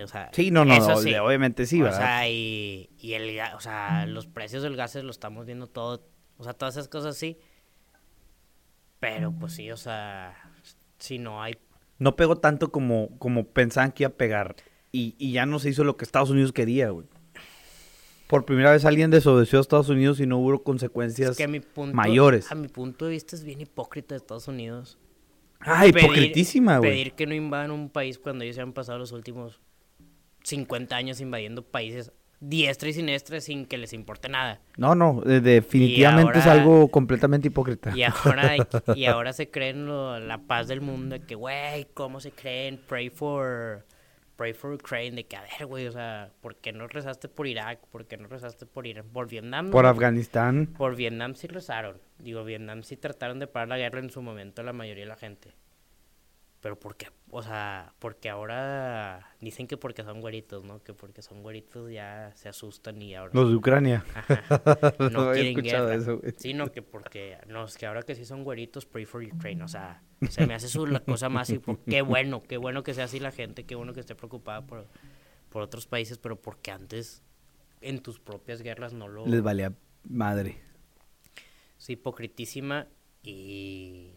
o 0.03 0.07
sea, 0.07 0.31
Sí, 0.33 0.51
no, 0.51 0.65
no, 0.65 0.73
eso 0.73 0.97
sí. 1.03 1.15
obviamente 1.17 1.67
sí, 1.67 1.81
o 1.83 1.85
¿verdad? 1.85 1.99
sea, 1.99 2.29
y, 2.31 2.89
y 2.99 3.13
el, 3.15 3.39
o 3.55 3.61
sea, 3.61 4.07
los 4.07 4.27
precios 4.27 4.63
del 4.63 4.77
gas 4.77 4.95
lo 4.95 5.11
estamos 5.11 5.45
viendo 5.47 5.67
todo. 5.67 6.07
O 6.39 6.45
sea, 6.45 6.55
todas 6.55 6.77
esas 6.77 6.89
cosas 6.89 7.17
sí. 7.19 7.37
Pero 9.01 9.33
pues 9.33 9.55
sí, 9.55 9.71
o 9.71 9.77
sea, 9.77 10.35
si 11.01 11.19
no 11.19 11.43
hay 11.43 11.55
no 11.99 12.17
pegó 12.17 12.37
tanto 12.37 12.73
como, 12.73 13.11
como 13.19 13.45
pensaban 13.47 13.93
que 13.93 14.05
iba 14.05 14.09
a 14.09 14.15
pegar. 14.15 14.57
Y, 14.91 15.15
y 15.19 15.33
ya 15.33 15.45
no 15.45 15.59
se 15.59 15.69
hizo 15.69 15.85
lo 15.85 15.99
que 15.99 16.05
Estados 16.07 16.31
Unidos 16.31 16.51
quería, 16.53 16.89
güey. 16.91 17.07
Por 18.27 18.45
primera 18.47 18.71
vez 18.73 18.85
alguien 18.87 19.11
desobedeció 19.11 19.59
a 19.59 19.63
Estados 19.63 19.89
Unidos 19.91 20.19
y 20.21 20.27
no 20.27 20.39
hubo 20.39 20.63
consecuencias 20.63 21.33
Es 21.33 21.37
que 21.37 21.45
a 21.45 21.49
mi 21.49 21.61
punto, 21.61 21.95
mayores. 21.95 22.51
A 22.51 22.55
mi 22.55 22.69
punto 22.69 23.05
de 23.05 23.11
vista 23.13 23.37
es 23.37 23.45
bien 23.45 23.61
hipócrita 23.61 24.15
de 24.15 24.19
Estados 24.19 24.49
Unidos. 24.49 24.99
Ah, 25.61 25.83
Pedir- 25.85 25.99
hipocritísima, 26.05 26.79
güey. 26.79 26.91
Pedir 26.91 27.13
que 27.13 27.27
no 27.27 27.35
invadan 27.35 27.71
un 27.71 27.91
país 27.91 28.19
cuando 28.19 28.45
ellos 28.45 28.57
se 28.57 28.63
han 28.63 28.73
pasado 28.73 28.99
los 28.99 29.13
últimos 29.13 29.61
50 30.45 30.97
años 30.97 31.21
invadiendo 31.21 31.63
países 31.63 32.13
diestra 32.41 32.89
y 32.89 32.93
siniestra 32.95 33.41
sin 33.41 33.67
que 33.67 33.77
les 33.79 33.93
importe 33.93 34.29
nada. 34.29 34.61
No, 34.79 34.95
no, 34.95 35.21
de- 35.21 35.41
definitivamente 35.41 36.39
es 36.39 36.47
algo 36.47 36.89
completamente 36.89 37.49
hipócrita. 37.49 37.93
Y 37.95 38.03
ahora, 38.03 38.57
y 38.97 39.05
ahora 39.05 39.33
se 39.33 39.51
creen 39.51 39.87
lo- 39.87 40.19
la 40.19 40.39
paz 40.39 40.67
del 40.69 40.81
mundo, 40.81 41.19
de 41.19 41.25
que, 41.27 41.35
güey, 41.35 41.87
¿cómo 41.95 42.19
se 42.21 42.33
creen? 42.33 42.81
Pray 42.89 43.11
for, 43.11 43.85
pray 44.37 44.55
for 44.55 44.73
Ukraine, 44.73 45.17
de 45.17 45.25
que, 45.27 45.37
a 45.37 45.43
ver, 45.43 45.67
güey, 45.67 45.87
o 45.87 45.93
sea, 45.93 46.31
¿por 46.41 46.57
qué 46.57 46.73
no 46.73 46.87
rezaste 46.89 47.29
por 47.29 47.47
Irak? 47.47 47.81
¿Por 47.91 48.07
qué 48.07 48.17
no 48.17 48.27
rezaste 48.27 48.65
por 48.65 48.87
Irán? 48.87 49.07
Por 49.13 49.29
Vietnam. 49.29 49.71
Por. 49.71 49.85
Afganistán. 49.85 50.67
Por 50.79 50.97
Vietnam 50.97 51.35
sí 51.35 51.47
rezaron. 51.47 51.99
Digo, 52.19 52.43
Vietnam 52.45 52.83
sí 52.83 52.97
trataron 52.97 53.39
de 53.39 53.47
parar 53.49 53.69
la 53.69 53.77
guerra 53.79 53.99
en 54.01 54.11
su 54.11 54.23
momento 54.23 54.63
la 54.63 54.73
mayoría 54.73 55.05
de 55.05 55.09
la 55.11 55.17
gente. 55.17 55.53
Pero 56.61 56.79
¿por 56.79 56.95
qué? 56.95 57.09
O 57.31 57.43
sea, 57.43 57.95
porque 57.99 58.29
ahora 58.29 59.35
dicen 59.41 59.67
que 59.67 59.79
porque 59.79 60.03
son 60.05 60.21
güeritos, 60.21 60.63
¿no? 60.63 60.83
Que 60.83 60.93
porque 60.93 61.23
son 61.23 61.43
güeritos 61.43 61.91
ya 61.91 62.33
se 62.35 62.51
asustan 62.51 63.01
y 63.01 63.15
ahora 63.15 63.31
Los 63.35 63.49
de 63.49 63.57
Ucrania. 63.57 64.05
Ajá. 64.15 64.43
No 65.11 65.33
quieren 65.33 65.57
guerra. 65.63 65.95
eso. 65.95 66.21
Sino 66.37 66.71
que 66.71 66.83
porque, 66.83 67.39
no, 67.47 67.65
es 67.65 67.79
que 67.79 67.87
ahora 67.87 68.03
que 68.03 68.15
sí 68.15 68.27
son 68.27 68.45
güeritos, 68.45 68.85
pray 68.85 69.07
for 69.07 69.23
Ukraine. 69.25 69.63
O 69.65 69.69
sea, 69.69 70.03
se 70.29 70.47
me 70.47 70.53
hace 70.55 70.69
su, 70.69 70.87
la 70.87 71.01
cosa 71.01 71.31
más... 71.31 71.49
hipo- 71.51 71.79
Qué 71.87 72.03
bueno, 72.03 72.43
qué 72.43 72.59
bueno 72.59 72.83
que 72.83 72.93
sea 72.93 73.05
así 73.05 73.21
la 73.21 73.31
gente, 73.33 73.65
qué 73.65 73.75
bueno 73.75 73.95
que 73.95 74.01
esté 74.01 74.15
preocupada 74.15 74.67
por, 74.67 74.87
por 75.49 75.63
otros 75.63 75.87
países, 75.87 76.19
pero 76.19 76.37
porque 76.37 76.73
antes 76.73 77.23
en 77.81 78.01
tus 78.03 78.21
propias 78.21 78.61
guerras 78.61 78.93
no 78.93 79.09
lo... 79.09 79.27
Les 79.27 79.41
valía 79.41 79.73
madre. 80.05 80.61
Es 81.79 81.89
hipocritísima 81.89 82.87
y 83.23 84.11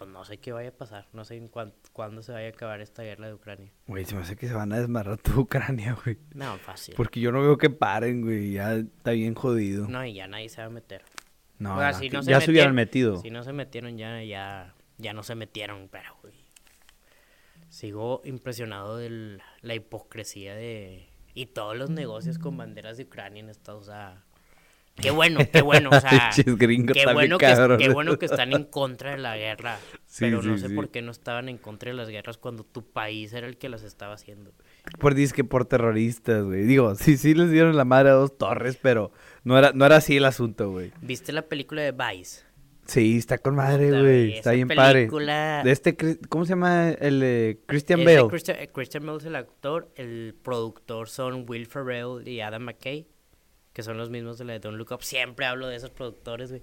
pues 0.00 0.08
no 0.08 0.24
sé 0.24 0.38
qué 0.38 0.50
vaya 0.52 0.70
a 0.70 0.72
pasar, 0.72 1.06
no 1.12 1.26
sé 1.26 1.36
en 1.36 1.48
cuán- 1.48 1.74
cuándo 1.92 2.22
se 2.22 2.32
vaya 2.32 2.46
a 2.46 2.50
acabar 2.50 2.80
esta 2.80 3.02
guerra 3.02 3.26
de 3.26 3.34
Ucrania. 3.34 3.70
Güey, 3.86 4.06
se 4.06 4.14
me 4.14 4.22
hace 4.22 4.34
que 4.34 4.48
se 4.48 4.54
van 4.54 4.72
a 4.72 4.78
desmarrar 4.78 5.18
toda 5.18 5.40
Ucrania, 5.40 5.94
güey. 6.02 6.16
No, 6.32 6.56
fácil. 6.56 6.94
Porque 6.96 7.20
yo 7.20 7.32
no 7.32 7.42
veo 7.42 7.58
que 7.58 7.68
paren, 7.68 8.22
güey. 8.22 8.52
Ya 8.52 8.76
está 8.76 9.10
bien 9.10 9.34
jodido. 9.34 9.86
No, 9.88 10.02
y 10.06 10.14
ya 10.14 10.26
nadie 10.26 10.48
se 10.48 10.62
va 10.62 10.68
a 10.68 10.70
meter. 10.70 11.02
No, 11.58 11.74
O 11.76 11.78
sea, 11.78 11.92
no, 11.92 11.98
si 11.98 12.08
que 12.08 12.16
no 12.16 12.22
se 12.22 12.30
ya 12.30 12.40
se 12.40 12.50
hubieran 12.50 12.72
metieron- 12.72 12.74
metido. 12.74 13.20
Si 13.20 13.30
no 13.30 13.42
se 13.44 13.52
metieron 13.52 13.98
ya, 13.98 14.22
ya, 14.24 14.74
ya 14.96 15.12
no 15.12 15.22
se 15.22 15.34
metieron, 15.34 15.90
pero 15.92 16.16
güey. 16.22 16.34
Sigo 17.68 18.22
impresionado 18.24 18.96
de 18.96 19.38
la 19.60 19.74
hipocresía 19.74 20.54
de... 20.54 21.08
Y 21.34 21.46
todos 21.46 21.76
los 21.76 21.90
negocios 21.90 22.38
con 22.38 22.56
banderas 22.56 22.96
de 22.96 23.04
Ucrania 23.04 23.40
en 23.40 23.50
Estados 23.50 23.88
Unidos. 23.88 24.18
Qué 25.00 25.10
bueno, 25.10 25.40
qué 25.52 25.62
bueno, 25.62 25.90
o 25.90 26.00
sea... 26.00 26.30
Qué 26.34 26.52
bueno, 26.52 27.38
que, 27.38 27.76
qué 27.78 27.88
bueno 27.88 28.18
que 28.18 28.26
están 28.26 28.52
en 28.52 28.64
contra 28.64 29.12
de 29.12 29.18
la 29.18 29.36
guerra. 29.36 29.78
Sí, 30.10 30.24
pero 30.24 30.42
no 30.42 30.58
sé 30.58 30.68
sí. 30.68 30.74
por 30.74 30.90
qué 30.90 31.02
no 31.02 31.12
estaban 31.12 31.48
en 31.48 31.56
contra 31.56 31.92
de 31.92 31.96
las 31.96 32.08
guerras 32.08 32.36
cuando 32.36 32.64
tu 32.64 32.84
país 32.84 33.32
era 33.32 33.46
el 33.46 33.58
que 33.58 33.68
las 33.68 33.84
estaba 33.84 34.14
haciendo. 34.14 34.52
Por 34.98 35.14
que 35.14 35.44
por 35.44 35.66
terroristas, 35.66 36.42
güey. 36.42 36.64
Digo, 36.64 36.94
sí, 36.96 37.16
sí 37.16 37.32
les 37.32 37.52
dieron 37.52 37.76
la 37.76 37.84
madre 37.84 38.10
a 38.10 38.14
dos 38.14 38.36
torres, 38.36 38.76
pero 38.76 39.12
no 39.44 39.56
era, 39.56 39.70
no 39.72 39.86
era 39.86 39.96
así 39.96 40.16
el 40.16 40.24
asunto, 40.24 40.72
güey. 40.72 40.90
¿Viste 41.00 41.32
la 41.32 41.42
película 41.42 41.82
de 41.82 41.92
Vice? 41.92 42.42
Sí, 42.90 43.18
está 43.18 43.38
con 43.38 43.54
madre, 43.54 43.88
güey. 43.90 44.32
Está 44.32 44.50
bien 44.50 44.66
padre. 44.66 45.08
De 45.08 45.70
este, 45.70 45.96
¿cómo 46.28 46.44
se 46.44 46.50
llama 46.50 46.90
el 46.90 47.20
de 47.20 47.60
Christian 47.66 48.04
Bale? 48.04 48.26
Christian, 48.26 48.56
eh, 48.58 48.68
Christian 48.72 49.06
Bale 49.06 49.18
es 49.18 49.24
el 49.26 49.36
actor, 49.36 49.92
el 49.94 50.34
productor 50.42 51.08
son 51.08 51.44
Will 51.48 51.66
Ferrell 51.66 52.26
y 52.26 52.40
Adam 52.40 52.62
McKay, 52.62 53.06
que 53.80 53.84
son 53.84 53.96
los 53.96 54.10
mismos 54.10 54.36
de 54.38 54.44
la 54.44 54.52
de 54.52 54.60
Don't 54.60 54.76
Look 54.76 54.92
Up. 54.92 55.02
Siempre 55.02 55.46
hablo 55.46 55.66
de 55.66 55.76
esos 55.76 55.90
productores, 55.90 56.50
güey. 56.50 56.62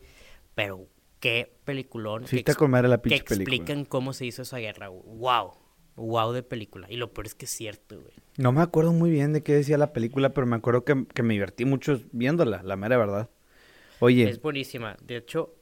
Pero 0.54 0.88
qué 1.20 1.52
peliculón. 1.66 2.28
Sí, 2.28 2.44
que 2.44 2.52
ex- 2.52 2.62
la 2.62 3.02
Que 3.02 3.16
explican 3.16 3.86
cómo 3.86 4.14
se 4.14 4.26
hizo 4.28 4.44
esa 4.44 4.58
guerra. 4.60 4.88
güey. 4.90 5.02
Wow. 5.18 5.54
Wow 5.96 6.32
de 6.32 6.44
película. 6.44 6.86
Y 6.92 6.98
lo 6.98 7.12
peor 7.12 7.26
es 7.26 7.34
que 7.34 7.46
es 7.46 7.52
cierto, 7.52 8.00
güey. 8.00 8.14
No 8.38 8.52
me 8.52 8.62
acuerdo 8.62 8.94
muy 8.94 9.10
bien 9.10 9.34
de 9.34 9.42
qué 9.42 9.54
decía 9.56 9.80
la 9.80 9.94
película, 9.94 10.34
pero 10.36 10.46
me 10.46 10.56
acuerdo 10.56 10.86
que, 10.86 11.06
que 11.14 11.24
me 11.24 11.34
divertí 11.34 11.66
mucho 11.66 12.00
viéndola, 12.12 12.62
la 12.62 12.76
mera 12.76 12.98
verdad. 12.98 13.30
Oye, 14.00 14.30
Es 14.30 14.40
buenísima. 14.40 14.96
De 15.02 15.18
hecho, 15.18 15.56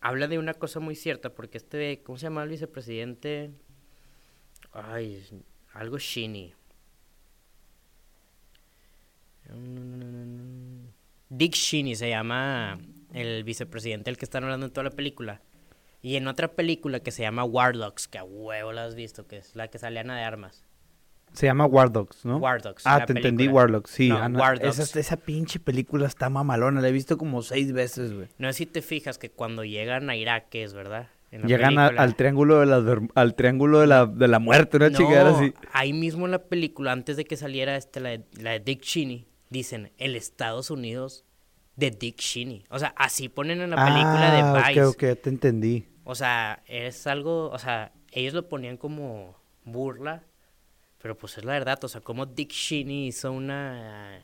habla 0.00 0.26
de 0.26 0.38
una 0.40 0.54
cosa 0.54 0.80
muy 0.80 0.96
cierta, 0.96 1.32
porque 1.32 1.58
este, 1.58 2.02
¿cómo 2.02 2.18
se 2.18 2.24
llama 2.24 2.42
el 2.42 2.48
vicepresidente? 2.48 3.52
Ay, 4.72 5.24
algo 5.74 5.96
Shinny. 5.98 6.54
Mm, 9.48 10.55
Dick 11.28 11.52
Cheney 11.54 11.94
se 11.96 12.08
llama 12.08 12.78
el 13.12 13.44
vicepresidente 13.44 14.10
del 14.10 14.18
que 14.18 14.24
están 14.24 14.44
hablando 14.44 14.66
en 14.66 14.72
toda 14.72 14.84
la 14.84 14.90
película. 14.90 15.40
Y 16.02 16.16
en 16.16 16.28
otra 16.28 16.48
película 16.48 17.00
que 17.00 17.10
se 17.10 17.22
llama 17.22 17.42
Warlocks, 17.44 18.06
que 18.06 18.18
a 18.18 18.24
huevo 18.24 18.72
la 18.72 18.84
has 18.84 18.94
visto, 18.94 19.26
que 19.26 19.38
es 19.38 19.56
la 19.56 19.68
que 19.68 19.78
sale 19.78 19.98
Ana 20.00 20.16
de 20.16 20.22
Armas. 20.22 20.62
se 21.32 21.46
llama 21.46 21.66
War 21.66 21.90
Dogs, 21.90 22.24
¿no? 22.24 22.36
War 22.38 22.62
Dogs, 22.62 22.82
Ah, 22.86 23.04
te 23.04 23.12
entendí, 23.12 23.38
película. 23.44 23.62
Warlocks, 23.62 23.90
sí. 23.90 24.08
No, 24.08 24.18
Ana- 24.18 24.38
War 24.38 24.58
Dogs. 24.60 24.78
esa, 24.78 25.00
esa 25.00 25.16
pinche 25.16 25.58
película 25.58 26.06
está 26.06 26.30
mamalona, 26.30 26.80
la 26.80 26.88
he 26.88 26.92
visto 26.92 27.18
como 27.18 27.42
seis 27.42 27.72
veces, 27.72 28.12
güey. 28.14 28.28
No 28.38 28.46
sé 28.48 28.58
si 28.58 28.66
te 28.66 28.80
fijas 28.80 29.18
que 29.18 29.30
cuando 29.30 29.64
llegan 29.64 30.08
a 30.08 30.16
Irak, 30.16 30.46
es 30.54 30.72
verdad. 30.72 31.08
Llegan 31.32 31.76
a- 31.78 31.86
película, 31.88 32.02
al 32.02 32.14
triángulo 32.16 32.60
de 32.60 32.66
la, 32.66 33.00
al 33.16 33.34
triángulo 33.34 33.80
de 33.80 33.86
la, 33.88 34.06
de 34.06 34.28
la 34.28 34.38
muerte, 34.38 34.76
una 34.76 34.88
No, 34.90 34.96
chingada 34.96 35.36
así. 35.36 35.52
ahí 35.72 35.92
mismo 35.92 36.24
en 36.26 36.30
la 36.30 36.38
película, 36.44 36.92
antes 36.92 37.16
de 37.16 37.24
que 37.24 37.36
saliera 37.36 37.76
este, 37.76 37.98
la, 38.00 38.10
de, 38.10 38.22
la 38.40 38.52
de 38.52 38.60
Dick 38.60 38.80
Cheney, 38.82 39.26
dicen 39.50 39.92
el 39.98 40.16
Estados 40.16 40.70
Unidos 40.70 41.24
de 41.76 41.90
Dick 41.90 42.16
Cheney. 42.16 42.64
O 42.70 42.78
sea, 42.78 42.94
así 42.96 43.28
ponen 43.28 43.60
en 43.60 43.70
la 43.70 43.76
película 43.76 44.28
ah, 44.28 44.62
de 44.62 44.68
Vice. 44.68 44.84
ok, 44.84 44.94
ok, 44.94 45.02
ya 45.02 45.16
te 45.16 45.30
entendí. 45.30 45.86
O 46.04 46.14
sea, 46.14 46.62
es 46.66 47.06
algo, 47.06 47.50
o 47.50 47.58
sea, 47.58 47.92
ellos 48.12 48.34
lo 48.34 48.48
ponían 48.48 48.76
como 48.76 49.36
burla, 49.64 50.24
Pero 51.02 51.16
pues 51.16 51.36
es 51.38 51.44
la 51.44 51.52
verdad, 51.52 51.82
o 51.84 51.88
sea, 51.88 52.00
como 52.00 52.26
Dick 52.26 52.50
Cheney 52.50 53.08
hizo 53.08 53.32
una 53.32 54.22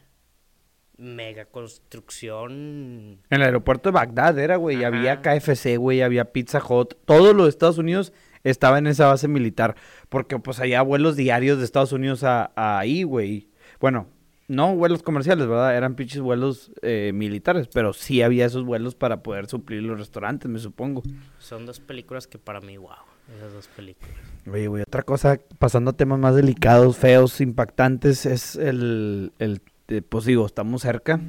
mega 0.96 1.44
construcción. 1.44 3.20
En 3.28 3.40
el 3.40 3.42
aeropuerto 3.42 3.90
de 3.90 3.94
Bagdad 3.94 4.38
era, 4.38 4.56
güey. 4.56 4.84
Había 4.84 5.20
KFC, 5.20 5.76
güey. 5.76 6.02
Había 6.02 6.32
Pizza 6.32 6.62
Hut. 6.64 6.94
Todo 7.04 7.34
lo 7.34 7.44
de 7.44 7.50
Estados 7.50 7.78
Unidos 7.78 8.12
estaba 8.44 8.78
en 8.78 8.86
esa 8.86 9.06
base 9.06 9.28
militar. 9.28 9.76
Porque, 10.08 10.38
pues, 10.38 10.60
había 10.60 10.82
vuelos 10.82 11.16
diarios 11.16 11.58
de 11.58 11.64
Estados 11.64 11.92
Unidos 11.92 12.24
a, 12.24 12.52
a 12.54 12.78
ahí, 12.78 13.02
güey. 13.02 13.48
Bueno, 13.80 14.06
no 14.52 14.76
vuelos 14.76 15.02
comerciales, 15.02 15.46
¿verdad? 15.46 15.74
Eran 15.76 15.94
pinches 15.94 16.20
vuelos 16.20 16.72
eh, 16.82 17.12
militares. 17.14 17.68
Pero 17.72 17.92
sí 17.92 18.22
había 18.22 18.44
esos 18.44 18.64
vuelos 18.64 18.94
para 18.94 19.22
poder 19.22 19.46
suplir 19.46 19.82
los 19.82 19.98
restaurantes, 19.98 20.50
me 20.50 20.58
supongo. 20.58 21.02
Son 21.38 21.64
dos 21.64 21.80
películas 21.80 22.26
que 22.26 22.38
para 22.38 22.60
mí, 22.60 22.76
wow, 22.76 22.90
esas 23.36 23.54
dos 23.54 23.68
películas. 23.68 24.14
Oye, 24.46 24.68
güey, 24.68 24.82
otra 24.82 25.02
cosa, 25.02 25.40
pasando 25.58 25.90
a 25.92 25.96
temas 25.96 26.18
más 26.18 26.36
delicados, 26.36 26.98
feos, 26.98 27.40
impactantes, 27.40 28.26
es 28.26 28.56
el, 28.56 29.32
el 29.38 29.62
eh, 29.88 30.02
pues 30.02 30.26
digo, 30.26 30.44
estamos 30.44 30.82
cerca, 30.82 31.20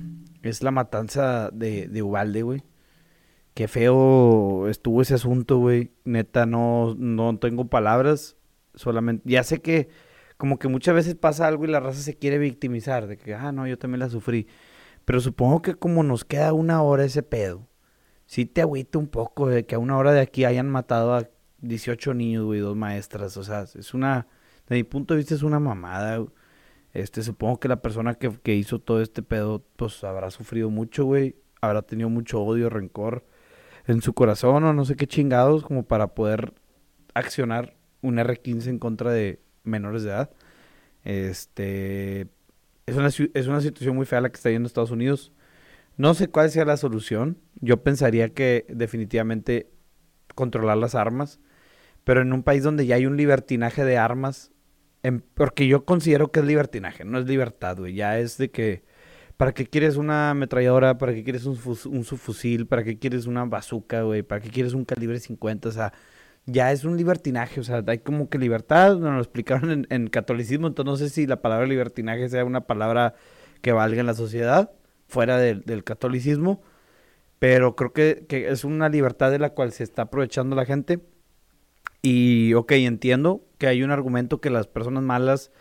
es 0.41 0.61
la 0.61 0.71
matanza 0.71 1.49
de, 1.51 1.87
de 1.87 2.03
Ubalde, 2.03 2.41
güey. 2.41 2.63
Qué 3.53 3.67
feo 3.67 4.67
estuvo 4.67 5.01
ese 5.01 5.13
asunto, 5.13 5.59
güey. 5.59 5.91
Neta, 6.05 6.45
no, 6.45 6.95
no 6.97 7.37
tengo 7.37 7.67
palabras, 7.69 8.35
solamente, 8.75 9.23
ya 9.29 9.43
sé 9.43 9.61
que 9.61 9.89
como 10.43 10.59
que 10.59 10.67
muchas 10.67 10.93
veces 10.93 11.15
pasa 11.15 11.47
algo 11.47 11.63
y 11.63 11.69
la 11.69 11.79
raza 11.79 12.01
se 12.01 12.17
quiere 12.17 12.37
victimizar, 12.37 13.07
de 13.07 13.15
que, 13.15 13.33
ah, 13.33 13.53
no, 13.53 13.65
yo 13.65 13.77
también 13.77 13.99
la 13.99 14.09
sufrí. 14.09 14.45
Pero 15.05 15.21
supongo 15.21 15.61
que 15.61 15.75
como 15.75 16.03
nos 16.03 16.25
queda 16.25 16.51
una 16.51 16.81
hora 16.81 17.05
ese 17.05 17.23
pedo, 17.23 17.69
sí 18.25 18.45
te 18.45 18.59
agüita 18.59 18.99
un 18.99 19.07
poco 19.07 19.47
de 19.47 19.65
que 19.65 19.75
a 19.75 19.79
una 19.79 19.97
hora 19.97 20.11
de 20.11 20.19
aquí 20.19 20.43
hayan 20.43 20.69
matado 20.69 21.15
a 21.15 21.29
18 21.59 22.13
niños, 22.13 22.43
güey, 22.43 22.59
dos 22.59 22.75
maestras. 22.75 23.37
O 23.37 23.43
sea, 23.45 23.61
es 23.61 23.93
una, 23.93 24.27
de 24.67 24.75
mi 24.75 24.83
punto 24.83 25.13
de 25.13 25.19
vista 25.19 25.33
es 25.33 25.43
una 25.43 25.61
mamada. 25.61 26.25
Este, 26.91 27.23
supongo 27.23 27.61
que 27.61 27.69
la 27.69 27.81
persona 27.81 28.15
que, 28.15 28.29
que 28.43 28.53
hizo 28.53 28.79
todo 28.79 29.01
este 29.01 29.23
pedo, 29.23 29.63
pues 29.77 30.03
habrá 30.03 30.29
sufrido 30.29 30.69
mucho, 30.69 31.05
güey. 31.05 31.37
Habrá 31.61 31.83
tenido 31.83 32.09
mucho 32.09 32.41
odio, 32.41 32.69
rencor 32.69 33.25
en 33.87 34.01
su 34.01 34.11
corazón 34.13 34.65
o 34.65 34.73
no 34.73 34.83
sé 34.83 34.97
qué 34.97 35.07
chingados, 35.07 35.63
como 35.63 35.83
para 35.83 36.07
poder 36.15 36.53
accionar 37.13 37.77
un 38.01 38.17
R15 38.17 38.67
en 38.67 38.79
contra 38.79 39.13
de 39.13 39.42
menores 39.63 40.03
de 40.03 40.09
edad. 40.09 40.29
Este, 41.03 42.27
es 42.85 42.95
una, 42.95 43.07
es 43.07 43.47
una 43.47 43.61
situación 43.61 43.95
muy 43.95 44.05
fea 44.05 44.21
la 44.21 44.29
que 44.29 44.37
está 44.37 44.49
yendo 44.49 44.67
Estados 44.67 44.91
Unidos. 44.91 45.31
No 45.97 46.13
sé 46.13 46.27
cuál 46.27 46.49
sea 46.49 46.65
la 46.65 46.77
solución. 46.77 47.37
Yo 47.61 47.83
pensaría 47.83 48.29
que 48.29 48.65
definitivamente 48.69 49.69
controlar 50.35 50.77
las 50.77 50.95
armas, 50.95 51.39
pero 52.03 52.21
en 52.21 52.33
un 52.33 52.43
país 52.43 52.63
donde 52.63 52.85
ya 52.85 52.95
hay 52.95 53.05
un 53.05 53.17
libertinaje 53.17 53.85
de 53.85 53.97
armas, 53.97 54.51
porque 55.35 55.67
yo 55.67 55.85
considero 55.85 56.31
que 56.31 56.39
es 56.39 56.45
libertinaje, 56.45 57.05
no 57.05 57.19
es 57.19 57.25
libertad, 57.25 57.77
güey. 57.77 57.93
Ya 57.93 58.19
es 58.19 58.37
de 58.37 58.51
que, 58.51 58.83
¿para 59.37 59.53
qué 59.53 59.67
quieres 59.67 59.97
una 59.97 60.31
ametralladora? 60.31 60.97
¿Para 60.97 61.13
qué 61.13 61.23
quieres 61.23 61.45
un, 61.45 61.59
un 61.85 62.03
subfusil? 62.03 62.67
¿Para 62.67 62.83
qué 62.83 62.97
quieres 62.97 63.27
una 63.27 63.45
bazooka, 63.45 64.01
güey? 64.03 64.23
¿Para 64.23 64.41
qué 64.41 64.49
quieres 64.49 64.73
un 64.73 64.85
calibre 64.85 65.19
50? 65.19 65.69
O 65.69 65.71
sea, 65.71 65.93
ya 66.45 66.71
es 66.71 66.83
un 66.83 66.97
libertinaje, 66.97 67.59
o 67.59 67.63
sea, 67.63 67.83
hay 67.85 67.99
como 67.99 68.29
que 68.29 68.37
libertad, 68.37 68.97
nos 68.97 69.13
lo 69.13 69.19
explicaron 69.19 69.71
en, 69.71 69.87
en 69.89 70.07
catolicismo, 70.07 70.67
entonces 70.67 70.91
no 70.91 70.97
sé 70.97 71.09
si 71.09 71.27
la 71.27 71.41
palabra 71.41 71.65
libertinaje 71.65 72.27
sea 72.29 72.45
una 72.45 72.61
palabra 72.61 73.15
que 73.61 73.71
valga 73.71 74.01
en 74.01 74.07
la 74.07 74.13
sociedad, 74.13 74.71
fuera 75.07 75.37
del, 75.37 75.61
del 75.61 75.83
catolicismo, 75.83 76.61
pero 77.39 77.75
creo 77.75 77.93
que, 77.93 78.25
que 78.27 78.49
es 78.49 78.63
una 78.63 78.89
libertad 78.89 79.31
de 79.31 79.39
la 79.39 79.51
cual 79.51 79.71
se 79.71 79.83
está 79.83 80.03
aprovechando 80.03 80.55
la 80.55 80.65
gente. 80.65 80.99
Y, 82.01 82.53
ok, 82.53 82.71
entiendo 82.73 83.45
que 83.57 83.67
hay 83.67 83.83
un 83.83 83.91
argumento 83.91 84.41
que 84.41 84.49
las 84.49 84.67
personas 84.67 85.03
malas 85.03 85.51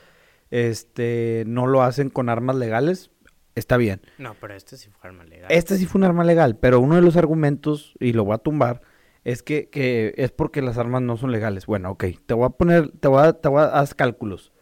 este, 0.51 1.45
no 1.47 1.66
lo 1.66 1.83
hacen 1.83 2.09
con 2.09 2.29
armas 2.29 2.57
legales. 2.57 3.11
Está 3.55 3.77
bien. 3.77 4.01
No, 4.18 4.35
pero 4.40 4.55
este 4.55 4.77
sí 4.77 4.90
fue 4.90 5.11
arma 5.11 5.25
legal. 5.25 5.51
Este 5.51 5.77
sí 5.77 5.87
fue 5.87 5.99
un 5.99 6.05
arma 6.05 6.25
legal, 6.25 6.57
pero 6.57 6.81
uno 6.81 6.95
de 6.95 7.03
los 7.03 7.16
argumentos, 7.16 7.95
y 8.01 8.12
lo 8.12 8.25
voy 8.25 8.35
a 8.35 8.38
tumbar, 8.38 8.83
es 9.24 9.42
que, 9.42 9.68
que 9.68 10.14
es 10.16 10.30
porque 10.32 10.62
las 10.62 10.78
armas 10.78 11.02
no 11.02 11.16
son 11.16 11.30
legales. 11.32 11.66
Bueno, 11.66 11.90
ok, 11.92 12.04
te 12.26 12.35
voy 12.35 12.46
a 12.46 12.50
poner, 12.50 12.90
te 12.90 13.08
voy 13.08 13.22
a, 13.24 13.32
te 13.32 13.48
voy 13.48 13.61
a 13.62 13.66
haz 13.78 13.94
cálculos. 13.94 14.52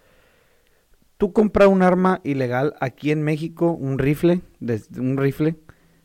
Tú 1.16 1.32
compras 1.32 1.68
un 1.68 1.82
arma 1.82 2.20
ilegal 2.24 2.74
aquí 2.80 3.10
en 3.10 3.22
México, 3.22 3.72
un 3.72 3.98
rifle, 3.98 4.40
de- 4.60 4.80
un 4.98 5.16
rifle, 5.18 5.56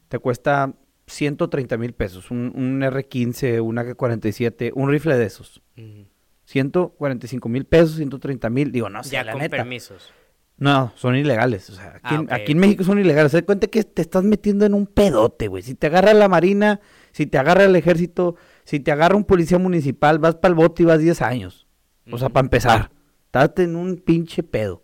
te 0.10 0.20
cuesta 0.20 0.74
130 1.08 1.78
mil 1.78 1.94
pesos, 1.94 2.32
un, 2.32 2.52
un 2.56 2.82
R15, 2.82 3.62
un 3.62 3.78
AK-47, 3.78 4.72
un 4.76 4.90
rifle 4.90 5.18
de 5.18 5.26
esos. 5.26 5.62
Ujú. 5.78 6.06
145 6.46 7.50
mil 7.50 7.66
pesos, 7.66 7.96
130 7.96 8.50
mil, 8.50 8.72
digo, 8.72 8.90
no 8.90 9.04
sé, 9.04 9.12
ya 9.12 9.24
la 9.24 9.32
con 9.32 9.42
neta. 9.42 9.58
permisos. 9.58 10.12
No, 10.58 10.94
son 10.96 11.16
ilegales. 11.16 11.70
O 11.70 11.74
sea, 11.76 11.96
aquí, 11.96 12.16
Ah, 12.30 12.36
aquí 12.36 12.52
en. 12.54 12.60
México 12.60 12.84
son 12.84 13.00
ilegales. 13.00 13.32
Se 13.32 13.42
da 13.42 13.46
cuenta 13.46 13.68
que 13.68 13.84
te 13.84 14.02
estás 14.02 14.24
metiendo 14.24 14.66
en 14.66 14.74
un 14.74 14.86
pedote, 14.88 15.48
güey. 15.48 15.64
Si 15.64 15.76
te 15.76 15.88
agarra 15.88 16.14
la 16.14 16.30
marina, 16.30 16.80
si 17.16 17.26
te 17.26 17.38
agarra 17.38 17.64
el 17.64 17.78
ejército, 17.78 18.36
si 18.66 18.82
te 18.82 18.92
agarra 18.92 19.16
un 19.16 19.24
policía 19.24 19.58
municipal, 19.58 20.20
vas 20.20 20.36
para 20.36 20.50
el 20.50 20.56
bote 20.56 20.84
y 20.84 20.86
vas 20.86 21.00
10 21.00 21.22
años. 21.22 21.66
O 22.12 22.18
sea, 22.18 22.28
para 22.28 22.44
empezar, 22.44 22.92
estás 23.28 23.52
en 23.60 23.78
un 23.78 23.96
pinche 23.96 24.44
pedo. 24.44 24.84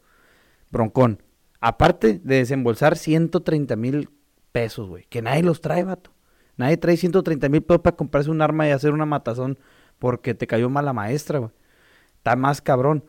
Broncón. 0.69 1.21
Aparte 1.59 2.21
de 2.23 2.37
desembolsar 2.37 2.97
130 2.97 3.75
mil 3.75 4.09
pesos, 4.53 4.87
güey. 4.87 5.03
Que 5.09 5.21
nadie 5.21 5.43
los 5.43 5.59
trae, 5.59 5.83
vato. 5.83 6.13
Nadie 6.55 6.77
trae 6.77 6.95
130 6.95 7.49
mil 7.49 7.63
pesos 7.63 7.81
para 7.81 7.97
comprarse 7.97 8.31
un 8.31 8.41
arma 8.41 8.65
y 8.65 8.71
hacer 8.71 8.93
una 8.93 9.05
matazón 9.05 9.59
porque 9.99 10.33
te 10.33 10.47
cayó 10.47 10.69
mal 10.69 10.85
la 10.85 10.93
maestra, 10.93 11.39
güey. 11.39 11.51
Está 12.15 12.37
más 12.37 12.61
cabrón. 12.61 13.03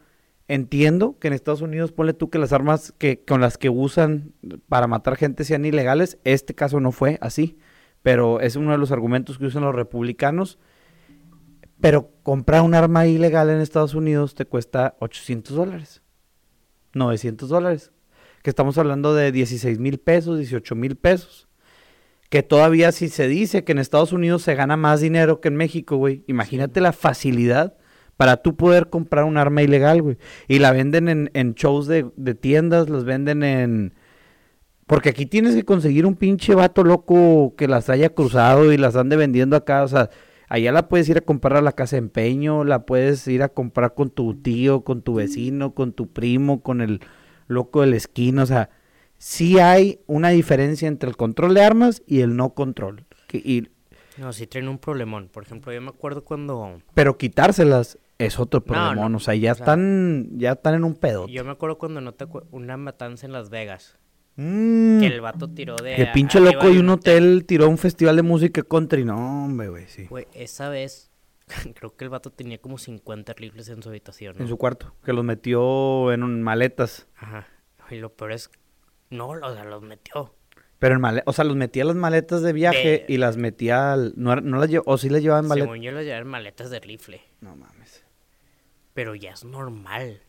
Entiendo 0.48 1.16
que 1.20 1.28
en 1.28 1.34
Estados 1.34 1.60
Unidos, 1.60 1.92
ponle 1.92 2.12
tú 2.12 2.28
que 2.28 2.40
las 2.40 2.52
armas 2.52 2.92
que 2.98 3.24
con 3.24 3.40
las 3.40 3.56
que 3.56 3.70
usan 3.70 4.32
para 4.68 4.88
matar 4.88 5.14
gente 5.14 5.44
sean 5.44 5.64
ilegales. 5.64 6.18
Este 6.24 6.56
caso 6.56 6.80
no 6.80 6.90
fue 6.90 7.18
así, 7.20 7.56
pero 8.02 8.40
es 8.40 8.56
uno 8.56 8.72
de 8.72 8.78
los 8.78 8.92
argumentos 8.92 9.38
que 9.38 9.46
usan 9.46 9.62
los 9.62 9.74
republicanos. 9.74 10.58
Pero 11.80 12.10
comprar 12.22 12.62
un 12.62 12.74
arma 12.74 13.06
ilegal 13.06 13.50
en 13.50 13.60
Estados 13.60 13.94
Unidos 13.94 14.34
te 14.34 14.44
cuesta 14.44 14.96
800 15.00 15.56
dólares, 15.56 16.02
900 16.94 17.48
dólares. 17.48 17.92
Que 18.42 18.50
estamos 18.50 18.76
hablando 18.78 19.14
de 19.14 19.30
16 19.30 19.78
mil 19.78 19.98
pesos, 19.98 20.38
18 20.38 20.74
mil 20.74 20.96
pesos. 20.96 21.48
Que 22.28 22.42
todavía 22.42 22.92
si 22.92 23.08
se 23.08 23.28
dice 23.28 23.62
que 23.64 23.72
en 23.72 23.78
Estados 23.78 24.12
Unidos 24.12 24.42
se 24.42 24.54
gana 24.54 24.76
más 24.76 25.00
dinero 25.00 25.40
que 25.40 25.48
en 25.48 25.56
México, 25.56 25.96
güey. 25.96 26.24
Imagínate 26.26 26.80
la 26.80 26.92
facilidad 26.92 27.76
para 28.16 28.38
tú 28.38 28.56
poder 28.56 28.88
comprar 28.88 29.24
un 29.24 29.36
arma 29.36 29.62
ilegal, 29.62 30.02
güey. 30.02 30.18
Y 30.48 30.58
la 30.58 30.72
venden 30.72 31.08
en, 31.08 31.30
en 31.34 31.54
shows 31.54 31.86
de, 31.86 32.10
de 32.16 32.34
tiendas, 32.34 32.88
las 32.88 33.04
venden 33.04 33.42
en... 33.42 33.94
Porque 34.92 35.08
aquí 35.08 35.24
tienes 35.24 35.54
que 35.54 35.64
conseguir 35.64 36.04
un 36.04 36.16
pinche 36.16 36.54
vato 36.54 36.84
loco 36.84 37.54
que 37.56 37.66
las 37.66 37.88
haya 37.88 38.10
cruzado 38.10 38.74
y 38.74 38.76
las 38.76 38.94
ande 38.94 39.16
vendiendo 39.16 39.56
acá. 39.56 39.84
O 39.84 39.88
sea, 39.88 40.10
allá 40.50 40.70
la 40.70 40.86
puedes 40.86 41.08
ir 41.08 41.16
a 41.16 41.22
comprar 41.22 41.56
a 41.56 41.62
la 41.62 41.72
casa 41.72 41.96
de 41.96 42.00
empeño, 42.00 42.62
la 42.62 42.84
puedes 42.84 43.26
ir 43.26 43.42
a 43.42 43.48
comprar 43.48 43.94
con 43.94 44.10
tu 44.10 44.34
tío, 44.34 44.84
con 44.84 45.00
tu 45.00 45.14
vecino, 45.14 45.72
con 45.74 45.94
tu 45.94 46.08
primo, 46.12 46.62
con 46.62 46.82
el 46.82 47.00
loco 47.46 47.80
de 47.80 47.86
la 47.86 47.96
esquina. 47.96 48.42
O 48.42 48.46
sea, 48.46 48.68
sí 49.16 49.58
hay 49.58 50.00
una 50.06 50.28
diferencia 50.28 50.88
entre 50.88 51.08
el 51.08 51.16
control 51.16 51.54
de 51.54 51.62
armas 51.62 52.02
y 52.06 52.20
el 52.20 52.36
no 52.36 52.50
control. 52.50 53.06
Que- 53.28 53.38
y- 53.38 53.68
No, 54.18 54.30
sí 54.34 54.46
traen 54.46 54.68
un 54.68 54.76
problemón. 54.76 55.30
Por 55.32 55.44
ejemplo, 55.44 55.72
yo 55.72 55.80
me 55.80 55.88
acuerdo 55.88 56.22
cuando... 56.22 56.82
pero 56.92 57.16
quitárselas 57.16 57.98
es 58.18 58.38
otro 58.38 58.62
No, 58.66 58.94
no, 59.08 59.16
O 59.16 59.20
sea, 59.20 59.34
ya 59.36 59.52
o 59.52 59.54
sea, 59.54 59.64
están, 59.64 60.28
ya 60.36 60.52
están 60.52 60.74
en 60.74 60.84
un 60.84 60.96
pedo. 60.96 61.28
Yo 61.28 61.46
me 61.46 61.52
acuerdo 61.52 61.78
cuando 61.78 62.02
no 62.02 62.12
te 62.12 62.26
una 62.50 62.76
matanza 62.76 63.24
en 63.24 63.32
Las 63.32 63.48
Vegas. 63.48 63.96
Mm. 64.36 65.00
Que 65.00 65.06
el 65.06 65.20
vato 65.20 65.48
tiró 65.50 65.76
de... 65.76 65.94
Que 65.96 66.02
a- 66.04 66.12
pinche 66.12 66.40
loco 66.40 66.66
de 66.66 66.72
y 66.74 66.78
un 66.78 66.88
hotel 66.88 67.44
tiró 67.46 67.68
un 67.68 67.78
festival 67.78 68.16
de 68.16 68.22
música 68.22 68.62
country. 68.62 69.04
No, 69.04 69.44
hombre, 69.44 69.68
güey, 69.68 69.86
sí. 69.88 70.06
Güey, 70.06 70.26
esa 70.34 70.68
vez 70.68 71.10
creo 71.74 71.94
que 71.96 72.04
el 72.04 72.10
vato 72.10 72.30
tenía 72.30 72.58
como 72.58 72.78
50 72.78 73.32
rifles 73.34 73.68
en 73.68 73.82
su 73.82 73.88
habitación. 73.90 74.36
¿no? 74.36 74.42
En 74.42 74.48
su 74.48 74.56
cuarto. 74.56 74.94
Que 75.04 75.12
los 75.12 75.24
metió 75.24 76.12
en 76.12 76.22
un- 76.22 76.42
maletas. 76.42 77.06
Ajá. 77.16 77.46
Y 77.90 77.96
lo 77.96 78.14
peor 78.14 78.32
es... 78.32 78.50
No, 79.10 79.28
o 79.28 79.52
sea, 79.52 79.64
los 79.64 79.82
metió. 79.82 80.34
Pero 80.78 80.94
en 80.94 81.00
maletas, 81.02 81.24
o 81.28 81.32
sea, 81.34 81.44
los 81.44 81.54
metía 81.56 81.84
las 81.84 81.94
maletas 81.96 82.40
de 82.42 82.52
viaje 82.54 82.78
De- 82.78 83.04
y 83.08 83.18
las 83.18 83.36
metía 83.36 83.92
al... 83.92 84.14
No, 84.16 84.34
no 84.36 84.58
las 84.58 84.70
lle- 84.70 84.82
o 84.84 84.96
sí 84.98 85.10
las 85.10 85.20
llevaba 85.22 85.40
en 85.40 85.48
maletas. 85.48 85.66
Según 85.68 85.82
yo 85.82 85.92
los 85.92 86.02
llevaban 86.04 86.26
maletas 86.28 86.70
de 86.70 86.80
rifle. 86.80 87.20
No 87.40 87.54
mames. 87.54 88.04
Pero 88.94 89.14
ya 89.14 89.32
es 89.32 89.44
normal. 89.44 90.22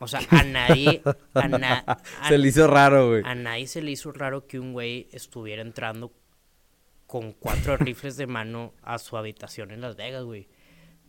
O 0.00 0.06
sea, 0.06 0.20
a 0.30 0.42
nadie... 0.44 1.02
A, 1.34 1.48
na- 1.48 1.84
a- 1.86 2.28
Se 2.28 2.38
le 2.38 2.48
hizo 2.48 2.66
raro, 2.66 3.08
güey. 3.10 3.22
a 3.24 3.34
nadie 3.34 3.66
se 3.66 3.82
le 3.82 3.90
hizo 3.90 4.12
raro 4.12 4.46
que 4.46 4.60
un 4.60 4.72
güey 4.72 5.08
estuviera 5.12 5.62
entrando 5.62 6.12
con 7.06 7.32
cuatro 7.32 7.76
rifles 7.78 8.16
de 8.16 8.26
mano 8.26 8.74
a 8.82 8.98
su 8.98 9.16
habitación 9.16 9.70
en 9.72 9.80
Las 9.80 9.96
Vegas, 9.96 10.24
güey. 10.24 10.48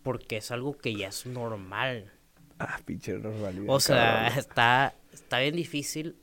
Porque 0.02 0.38
es 0.38 0.50
algo 0.52 0.78
que 0.78 0.96
ya 0.96 1.10
es 1.10 1.26
normal. 1.26 2.12
Ah, 2.58 2.80
pinche 2.86 3.14
normalidad. 3.14 3.66
O 3.68 3.80
sea, 3.80 4.24
cabrón. 4.24 4.40
está, 4.40 4.96
está 5.14 5.40
bien 5.40 5.56
difícil. 5.56 6.16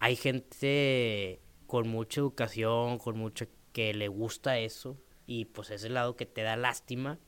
Hay 0.00 0.16
gente 0.16 1.40
con 1.66 1.88
mucha 1.88 2.20
educación, 2.20 2.98
con 2.98 3.16
mucho 3.18 3.46
que 3.72 3.94
le 3.94 4.08
gusta 4.08 4.58
eso. 4.58 4.96
Y 5.26 5.44
pues 5.44 5.70
es 5.70 5.84
el 5.84 5.94
lado 5.94 6.16
que 6.16 6.26
te 6.26 6.42
da 6.42 6.56
lástima. 6.56 7.18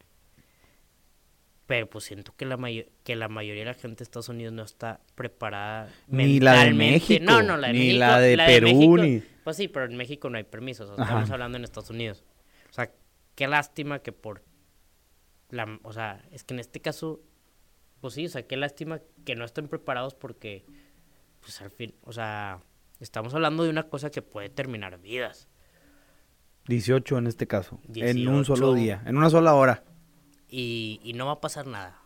Pero 1.72 1.88
pues 1.88 2.04
siento 2.04 2.34
que 2.36 2.44
la, 2.44 2.58
mayo- 2.58 2.84
que 3.02 3.16
la 3.16 3.28
mayoría 3.30 3.62
de 3.62 3.70
la 3.70 3.74
gente 3.74 4.00
de 4.00 4.02
Estados 4.04 4.28
Unidos 4.28 4.52
no 4.52 4.62
está 4.62 5.00
preparada 5.14 5.88
Ni 6.06 6.38
la 6.38 6.64
de. 6.64 6.74
México, 6.74 7.24
No, 7.24 7.40
no, 7.42 7.56
la 7.56 7.68
de 7.68 7.72
ni 7.72 7.78
México. 7.78 7.98
la 7.98 8.20
de 8.20 8.36
Perú, 8.36 8.66
México- 8.66 8.98
ni- 8.98 9.22
Pues 9.42 9.56
sí, 9.56 9.68
pero 9.68 9.86
en 9.86 9.96
México 9.96 10.28
no 10.28 10.36
hay 10.36 10.44
permisos. 10.44 10.90
o 10.90 10.96
sea, 10.96 11.04
estamos 11.04 11.30
hablando 11.30 11.56
en 11.56 11.64
Estados 11.64 11.88
Unidos. 11.88 12.24
O 12.68 12.74
sea, 12.74 12.90
qué 13.34 13.46
lástima 13.48 14.00
que 14.00 14.12
por... 14.12 14.42
La, 15.48 15.78
o 15.82 15.94
sea, 15.94 16.22
es 16.30 16.44
que 16.44 16.52
en 16.52 16.60
este 16.60 16.80
caso, 16.82 17.22
pues 18.02 18.12
sí, 18.12 18.26
o 18.26 18.28
sea, 18.28 18.46
qué 18.46 18.58
lástima 18.58 19.00
que 19.24 19.34
no 19.34 19.46
estén 19.46 19.66
preparados 19.68 20.14
porque, 20.14 20.66
pues 21.40 21.58
al 21.62 21.70
fin, 21.70 21.94
o 22.02 22.12
sea, 22.12 22.60
estamos 23.00 23.32
hablando 23.34 23.64
de 23.64 23.70
una 23.70 23.84
cosa 23.84 24.10
que 24.10 24.20
puede 24.20 24.50
terminar 24.50 25.00
vidas. 25.00 25.48
18 26.68 27.16
en 27.16 27.26
este 27.28 27.46
caso. 27.46 27.80
En 27.84 28.28
un 28.28 28.42
18. 28.42 28.44
solo 28.44 28.74
día. 28.74 29.02
En 29.06 29.16
una 29.16 29.30
sola 29.30 29.54
hora. 29.54 29.84
Y, 30.52 31.00
y 31.02 31.14
no 31.14 31.24
va 31.24 31.32
a 31.32 31.40
pasar 31.40 31.66
nada. 31.66 31.98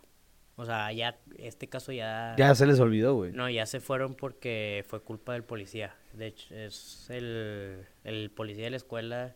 O 0.54 0.64
sea, 0.64 0.92
ya, 0.92 1.18
este 1.36 1.66
caso 1.66 1.90
ya... 1.90 2.34
Ya 2.38 2.54
se 2.54 2.64
les 2.64 2.78
olvidó, 2.78 3.14
güey. 3.14 3.32
No, 3.32 3.50
ya 3.50 3.66
se 3.66 3.80
fueron 3.80 4.14
porque 4.14 4.84
fue 4.88 5.00
culpa 5.02 5.32
del 5.32 5.42
policía. 5.42 5.96
De 6.12 6.28
hecho, 6.28 6.54
es 6.54 7.10
el, 7.10 7.84
el 8.04 8.30
policía 8.30 8.64
de 8.64 8.70
la 8.70 8.76
escuela, 8.76 9.34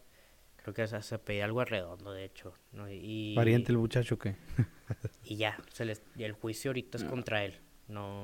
creo 0.63 0.73
que 0.73 0.87
se, 0.87 1.03
se 1.03 1.19
pedía 1.19 1.45
algo 1.45 1.65
redondo, 1.65 2.13
de 2.13 2.25
hecho. 2.25 2.55
¿no? 2.73 2.89
Y, 2.89 3.35
Pariente 3.35 3.73
el 3.73 3.79
muchacho 3.79 4.17
que. 4.19 4.37
Y 5.25 5.37
ya, 5.37 5.57
se 5.73 5.85
les, 5.85 6.03
y 6.17 6.25
el 6.25 6.33
juicio 6.33 6.71
ahorita 6.71 6.99
es 6.99 7.05
contra 7.05 7.45
él. 7.45 7.59
No... 7.89 8.23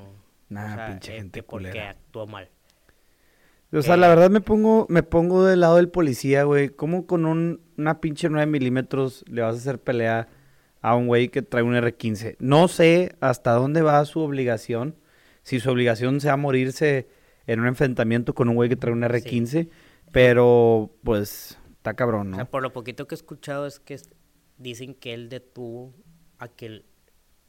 Nah, 0.48 0.90
pinche 0.90 1.16
gente 1.16 1.40
que 1.40 1.42
porque 1.42 1.80
actuó 1.80 2.26
mal. 2.28 2.48
O 3.72 3.82
sea, 3.82 3.94
Eh. 3.94 3.98
la 3.98 4.08
verdad 4.08 4.30
me 4.30 4.40
pongo, 4.40 4.86
me 4.88 5.02
pongo 5.02 5.44
del 5.44 5.60
lado 5.60 5.76
del 5.76 5.88
policía, 5.88 6.44
güey. 6.44 6.68
¿Cómo 6.68 7.06
con 7.06 7.26
un, 7.26 7.60
una 7.76 8.00
pinche 8.00 8.28
9 8.28 8.46
milímetros 8.46 9.24
le 9.28 9.42
vas 9.42 9.54
a 9.56 9.58
hacer 9.58 9.80
pelea 9.80 10.28
a 10.86 10.94
un 10.94 11.06
güey 11.08 11.28
que 11.30 11.42
trae 11.42 11.62
un 11.64 11.74
R15? 11.74 12.36
No 12.38 12.68
sé 12.68 13.16
hasta 13.20 13.52
dónde 13.52 13.82
va 13.82 14.04
su 14.04 14.20
obligación. 14.20 14.94
Si 15.42 15.58
su 15.60 15.70
obligación 15.70 16.20
sea 16.20 16.36
morirse 16.36 17.08
en 17.48 17.60
un 17.60 17.66
enfrentamiento 17.66 18.34
con 18.34 18.48
un 18.48 18.54
güey 18.54 18.68
que 18.68 18.76
trae 18.76 18.92
un 18.92 19.02
R15. 19.02 19.68
Pero, 20.12 20.92
pues, 21.02 21.58
está 21.76 21.94
cabrón, 21.94 22.28
O 22.28 22.30
¿no? 22.30 22.36
sea, 22.36 22.44
por 22.50 22.62
lo 22.62 22.72
poquito 22.72 23.06
que 23.08 23.14
he 23.14 23.18
escuchado 23.18 23.66
es 23.66 23.80
que 23.80 24.00
dicen 24.58 24.94
que 24.94 25.12
él 25.14 25.28
detuvo 25.28 25.92
a 26.38 26.48
que 26.48 26.84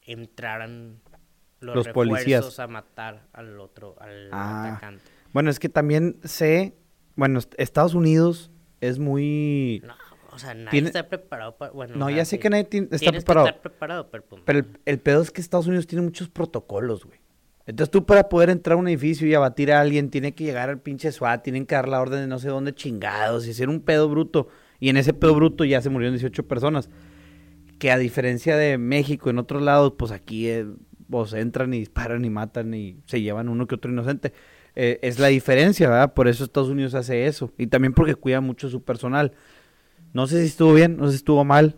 entraran 0.02 1.00
los, 1.60 1.76
Los 1.76 1.86
refuerzos 1.88 2.14
policías. 2.18 2.60
a 2.60 2.68
matar 2.68 3.28
al 3.34 3.60
otro, 3.60 3.96
al 4.00 4.30
Ah. 4.32 4.72
atacante. 4.72 5.04
Bueno, 5.34 5.50
es 5.50 5.60
que 5.60 5.70
también 5.70 6.18
sé, 6.24 6.76
bueno, 7.16 7.40
est- 7.40 7.54
Estados 7.58 7.94
Unidos 7.94 8.52
es 8.82 9.00
muy... 9.00 9.82
No, 9.86 9.94
o 10.38 10.40
sea, 10.40 10.54
nadie 10.54 10.70
Tiene- 10.72 10.88
está 10.88 11.08
preparado 11.10 11.58
para... 11.58 11.72
Bueno, 11.72 11.96
No, 11.96 12.10
ya 12.10 12.24
sé 12.26 12.40
que 12.40 12.50
nadie 12.50 12.64
ti- 12.64 12.88
está 12.92 13.12
preparado. 13.12 13.46
que 13.48 13.50
estar 13.52 13.62
preparado, 13.62 14.10
pero... 14.10 14.24
pues, 14.26 14.42
Pero 14.46 14.60
el, 14.60 14.66
el 14.86 15.00
pedo 15.00 15.22
es 15.22 15.32
que 15.32 15.42
Estados 15.42 15.68
Unidos 15.68 15.86
tiene 15.88 16.04
muchos 16.04 16.30
protocolos, 16.30 17.06
güey. 17.06 17.20
Entonces 17.66 17.92
tú 17.92 18.06
para 18.06 18.30
poder 18.30 18.50
entrar 18.50 18.76
a 18.78 18.80
un 18.80 18.88
edificio 18.88 19.28
y 19.28 19.34
abatir 19.34 19.74
a 19.74 19.82
alguien, 19.82 20.10
tiene 20.10 20.34
que 20.34 20.46
llegar 20.46 20.70
al 20.70 20.80
pinche 20.80 21.12
SWAT, 21.12 21.44
tienen 21.44 21.66
que 21.66 21.76
dar 21.76 21.90
la 21.90 22.00
orden 22.00 22.22
de 22.22 22.28
no 22.28 22.40
sé 22.40 22.48
dónde 22.48 22.74
chingados 22.74 23.46
y 23.46 23.52
hacer 23.52 23.68
un 23.68 23.82
pedo 23.82 24.08
bruto. 24.08 24.48
Y 24.80 24.88
en 24.90 24.96
ese 24.96 25.14
pedo 25.14 25.36
bruto 25.36 25.66
ya 25.66 25.82
se 25.82 25.90
murieron 25.90 26.14
18 26.16 26.48
personas. 26.48 26.90
Que 27.80 27.92
a 27.92 27.98
diferencia 27.98 28.56
de 28.58 28.78
México, 28.78 29.30
en 29.30 29.38
otros 29.38 29.62
lados, 29.62 29.94
pues 29.98 30.12
aquí 30.12 30.48
eh, 30.48 30.66
pues 31.10 31.34
entran 31.34 31.74
y 31.74 31.80
disparan 31.80 32.24
y 32.26 32.30
matan 32.30 32.74
y 32.74 33.02
se 33.06 33.22
llevan 33.22 33.50
uno 33.50 33.68
que 33.68 33.76
otro 33.76 33.92
inocente. 33.92 34.34
Eh, 34.76 35.00
es 35.02 35.20
la 35.20 35.28
diferencia, 35.28 35.90
¿verdad? 35.90 36.14
Por 36.14 36.28
eso 36.28 36.44
Estados 36.46 36.70
Unidos 36.70 36.94
hace 36.94 37.26
eso. 37.28 37.52
Y 37.58 37.68
también 37.68 37.94
porque 37.94 38.16
cuida 38.16 38.40
mucho 38.42 38.70
su 38.70 38.82
personal. 38.84 39.34
No 40.14 40.28
sé 40.28 40.42
si 40.42 40.48
estuvo 40.48 40.74
bien, 40.74 40.98
no 40.98 41.06
sé 41.06 41.12
si 41.12 41.18
estuvo 41.18 41.44
mal, 41.44 41.76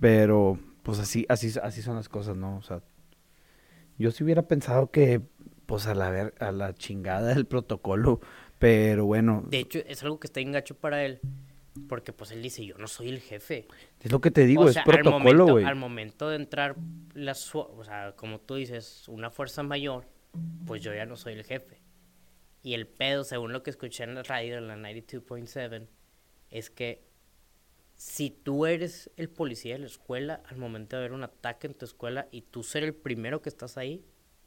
pero 0.00 0.58
pues 0.82 0.98
así, 0.98 1.26
así, 1.28 1.52
así 1.62 1.82
son 1.82 1.96
las 1.96 2.08
cosas, 2.08 2.36
¿no? 2.36 2.56
O 2.56 2.62
sea, 2.62 2.82
yo 3.98 4.10
sí 4.10 4.24
hubiera 4.24 4.42
pensado 4.42 4.90
que, 4.90 5.20
pues 5.66 5.86
a 5.86 5.94
la 5.94 6.10
ver, 6.10 6.34
a 6.40 6.52
la 6.52 6.74
chingada 6.74 7.34
del 7.34 7.46
protocolo, 7.46 8.20
pero 8.58 9.06
bueno, 9.06 9.44
De 9.48 9.60
hecho, 9.60 9.78
es 9.86 10.02
algo 10.02 10.18
que 10.20 10.26
está 10.26 10.40
engacho 10.40 10.74
para 10.74 11.04
él, 11.04 11.20
porque 11.88 12.12
pues 12.12 12.30
él 12.32 12.42
dice, 12.42 12.64
yo 12.64 12.76
no 12.78 12.88
soy 12.88 13.08
el 13.08 13.20
jefe. 13.20 13.66
es 14.00 14.10
lo 14.10 14.20
que 14.20 14.30
te 14.30 14.44
digo, 14.46 14.64
o 14.64 14.68
es 14.68 14.74
sea, 14.74 14.82
al 14.82 14.90
protocolo, 14.90 15.46
güey. 15.46 15.64
al 15.64 15.76
momento 15.76 16.28
de 16.28 16.36
entrar, 16.36 16.76
la 17.14 17.32
o 17.32 17.84
sea, 17.84 18.14
como 18.16 18.40
tú 18.40 18.56
dices, 18.56 19.08
una 19.08 19.30
fuerza 19.30 19.62
mayor, 19.62 20.06
pues 20.66 20.82
yo 20.82 20.94
ya 20.94 21.06
no 21.06 21.16
soy 21.16 21.34
el 21.34 21.44
jefe. 21.44 21.80
Y 22.62 22.74
el 22.74 22.86
pedo, 22.86 23.24
según 23.24 23.52
lo 23.52 23.62
que 23.62 23.70
escuché 23.70 24.04
en 24.04 24.14
la 24.14 24.22
radio, 24.22 24.58
en 24.58 24.68
la 24.68 24.76
92.7, 24.76 25.86
es 26.50 26.68
que 26.68 27.09
si 28.00 28.30
tú 28.30 28.64
eres 28.64 29.10
el 29.18 29.28
policía 29.28 29.74
de 29.74 29.80
la 29.80 29.86
escuela, 29.86 30.40
al 30.48 30.56
momento 30.56 30.96
de 30.96 31.00
haber 31.02 31.12
un 31.12 31.22
ataque 31.22 31.66
en 31.66 31.74
tu 31.74 31.84
escuela 31.84 32.28
y 32.30 32.40
tú 32.40 32.62
ser 32.62 32.82
el 32.82 32.94
primero 32.94 33.42
que 33.42 33.50
estás 33.50 33.76
ahí, 33.76 34.02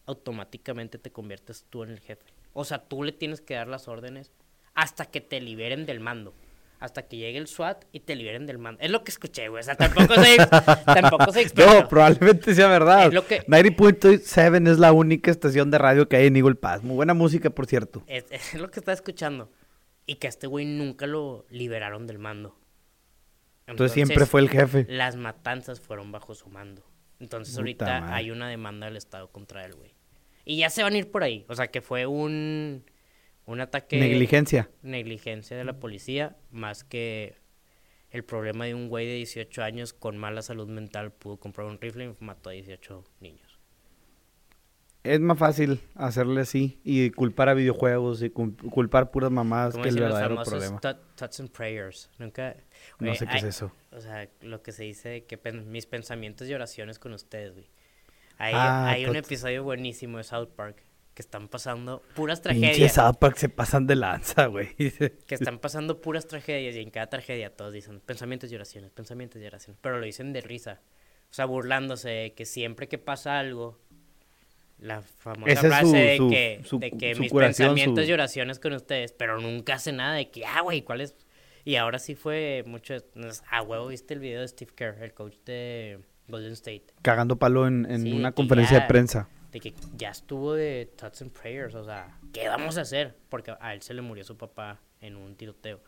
automáticamente 0.07 0.97
te 0.97 1.11
conviertes 1.11 1.63
tú 1.69 1.83
en 1.83 1.91
el 1.91 1.99
jefe. 1.99 2.25
O 2.53 2.65
sea, 2.65 2.79
tú 2.79 3.03
le 3.03 3.11
tienes 3.11 3.41
que 3.41 3.53
dar 3.53 3.67
las 3.67 3.87
órdenes 3.87 4.31
hasta 4.73 5.05
que 5.05 5.21
te 5.21 5.39
liberen 5.39 5.85
del 5.85 5.99
mando. 5.99 6.33
Hasta 6.79 7.03
que 7.03 7.17
llegue 7.17 7.37
el 7.37 7.45
SWAT 7.47 7.85
y 7.91 7.99
te 7.99 8.15
liberen 8.15 8.47
del 8.47 8.57
mando. 8.57 8.81
Es 8.81 8.89
lo 8.89 9.03
que 9.03 9.11
escuché, 9.11 9.47
güey. 9.49 9.61
O 9.61 9.63
sea, 9.63 9.75
tampoco 9.75 10.15
soy, 10.15 10.35
tampoco 10.85 11.31
soy 11.31 11.43
experto. 11.43 11.81
No, 11.83 11.87
probablemente 11.87 12.55
sea 12.55 12.67
verdad. 12.69 13.05
Es 13.05 13.13
lo 13.13 13.27
que- 13.27 13.45
90.7 13.45 14.71
es 14.71 14.79
la 14.79 14.93
única 14.93 15.29
estación 15.29 15.69
de 15.69 15.77
radio 15.77 16.09
que 16.09 16.15
hay 16.15 16.25
en 16.25 16.37
Eagle 16.37 16.55
Pass. 16.55 16.81
Muy 16.81 16.95
buena 16.95 17.13
música, 17.13 17.51
por 17.51 17.67
cierto. 17.67 18.01
Es, 18.07 18.25
es 18.31 18.55
lo 18.55 18.71
que 18.71 18.79
estaba 18.79 18.95
escuchando. 18.95 19.51
Y 20.07 20.15
que 20.15 20.25
a 20.25 20.31
este 20.31 20.47
güey 20.47 20.65
nunca 20.65 21.05
lo 21.05 21.45
liberaron 21.51 22.07
del 22.07 22.17
mando. 22.17 22.57
Entonces, 23.67 23.93
siempre 23.93 24.25
fue 24.25 24.41
el 24.41 24.49
jefe. 24.49 24.85
Las 24.89 25.15
matanzas 25.15 25.79
fueron 25.79 26.11
bajo 26.11 26.35
su 26.35 26.49
mando. 26.49 26.83
Entonces 27.19 27.53
Puta 27.53 27.61
ahorita 27.61 28.01
madre. 28.01 28.13
hay 28.15 28.31
una 28.31 28.49
demanda 28.49 28.87
del 28.87 28.97
Estado 28.97 29.29
contra 29.31 29.65
él, 29.65 29.75
güey. 29.75 29.93
Y 30.45 30.57
ya 30.57 30.69
se 30.69 30.83
van 30.83 30.93
a 30.93 30.97
ir 30.97 31.09
por 31.09 31.23
ahí. 31.23 31.45
O 31.47 31.55
sea, 31.55 31.67
que 31.67 31.81
fue 31.81 32.05
un, 32.05 32.83
un 33.45 33.61
ataque... 33.61 33.97
Negligencia. 33.99 34.69
Negligencia 34.81 35.55
de 35.55 35.63
la 35.63 35.79
policía, 35.79 36.35
más 36.51 36.83
que 36.83 37.35
el 38.11 38.25
problema 38.25 38.65
de 38.65 38.75
un 38.75 38.89
güey 38.89 39.07
de 39.07 39.15
18 39.15 39.63
años 39.63 39.93
con 39.93 40.17
mala 40.17 40.41
salud 40.41 40.67
mental 40.67 41.11
pudo 41.13 41.37
comprar 41.37 41.65
un 41.67 41.79
rifle 41.79 42.05
y 42.19 42.23
mató 42.23 42.49
a 42.49 42.53
18 42.53 43.03
niños. 43.21 43.59
Es 45.03 45.19
más 45.19 45.37
fácil 45.37 45.81
hacerle 45.95 46.41
así 46.41 46.79
y 46.85 47.09
culpar 47.11 47.49
a 47.49 47.53
videojuegos 47.53 48.21
y 48.23 48.29
cul- 48.29 48.55
culpar 48.69 49.11
puras 49.11 49.31
mamadas 49.31 49.73
Como 49.73 49.83
que 49.83 49.89
el 49.89 49.95
los 49.95 50.03
verdadero 50.05 50.41
problema. 50.43 50.79
thoughts 50.79 51.39
and 51.41 51.49
prayers. 51.51 52.09
Nunca... 52.19 52.55
No 52.99 53.15
sé 53.15 53.25
qué 53.25 53.33
hay- 53.33 53.37
es 53.39 53.43
eso. 53.45 53.71
O 53.91 54.01
sea, 54.01 54.27
lo 54.41 54.61
que 54.61 54.71
se 54.71 54.83
dice 54.83 55.09
de 55.09 55.25
que 55.25 55.37
pen- 55.37 55.71
mis 55.71 55.85
pensamientos 55.85 56.47
y 56.47 56.53
oraciones 56.53 56.99
con 56.99 57.13
ustedes, 57.13 57.53
güey. 57.53 57.69
Hay, 58.37 58.53
Ah, 58.55 58.89
hay 58.89 59.05
un 59.05 59.15
episodio 59.15 59.63
buenísimo 59.63 60.17
de 60.17 60.23
South 60.23 60.49
Park 60.55 60.83
que 61.13 61.21
están 61.21 61.47
pasando 61.47 62.01
puras 62.15 62.41
Pinche 62.41 62.59
tragedias. 62.61 62.93
South 62.93 63.17
Park 63.19 63.37
se 63.37 63.47
pasan 63.49 63.85
de 63.85 63.95
lanza, 63.95 64.47
güey. 64.47 64.69
Que 65.27 65.35
están 65.35 65.59
pasando 65.59 66.01
puras 66.01 66.27
tragedias 66.27 66.75
y 66.75 66.79
en 66.79 66.89
cada 66.89 67.07
tragedia 67.07 67.55
todos 67.55 67.71
dicen 67.73 67.99
pensamientos 67.99 68.51
y 68.51 68.55
oraciones, 68.55 68.89
pensamientos 68.91 69.39
y 69.41 69.45
oraciones. 69.45 69.79
Pero 69.81 69.99
lo 69.99 70.05
dicen 70.05 70.33
de 70.33 70.41
risa. 70.41 70.81
O 71.29 71.33
sea, 71.33 71.45
burlándose 71.45 72.09
de 72.09 72.33
que 72.33 72.45
siempre 72.45 72.87
que 72.87 72.97
pasa 72.97 73.37
algo, 73.39 73.79
la 74.79 75.01
famosa 75.01 75.55
su- 75.61 75.67
frase 75.67 75.97
de 75.97 76.17
su- 76.17 76.29
que, 76.29 76.61
su- 76.65 76.79
de 76.79 76.91
que 76.91 77.15
mis 77.15 77.31
curación, 77.31 77.69
pensamientos 77.69 78.07
y 78.07 78.13
oraciones 78.13 78.59
con 78.59 78.73
ustedes, 78.73 79.13
pero 79.13 79.39
nunca 79.39 79.75
hace 79.75 79.91
nada 79.91 80.15
de 80.15 80.29
que, 80.29 80.45
ah, 80.45 80.61
güey, 80.61 80.81
¿cuál 80.81 81.01
es? 81.01 81.15
Y 81.65 81.75
ahora 81.75 81.99
sí 81.99 82.15
fue 82.15 82.63
mucho, 82.67 82.95
a 83.49 83.61
huevo, 83.61 83.87
¿viste 83.87 84.13
el 84.13 84.19
video 84.19 84.41
de 84.41 84.47
Steve 84.47 84.71
Kerr, 84.75 85.01
el 85.01 85.13
coach 85.13 85.35
de 85.45 85.99
Golden 86.27 86.51
State? 86.53 86.85
Cagando 87.01 87.37
palo 87.37 87.67
en, 87.67 87.85
en 87.89 88.03
Sí, 88.03 88.11
una 88.11 88.31
conferencia 88.33 88.77
ya- 88.77 88.83
de 88.83 88.87
prensa. 88.87 89.29
De 89.51 89.59
que 89.59 89.73
ya 89.95 90.09
estuvo 90.09 90.53
de 90.53 90.91
Thoughts 90.97 91.21
and 91.21 91.31
Prayers, 91.31 91.75
o 91.75 91.85
sea, 91.85 92.19
¿qué 92.33 92.47
vamos 92.47 92.77
a 92.77 92.81
hacer? 92.81 93.15
Porque 93.29 93.53
a 93.59 93.73
él 93.73 93.81
se 93.83 93.93
le 93.93 94.01
murió 94.01 94.23
su 94.23 94.35
papá 94.35 94.81
en 94.99 95.15
un 95.15 95.35
tiroteo. 95.35 95.79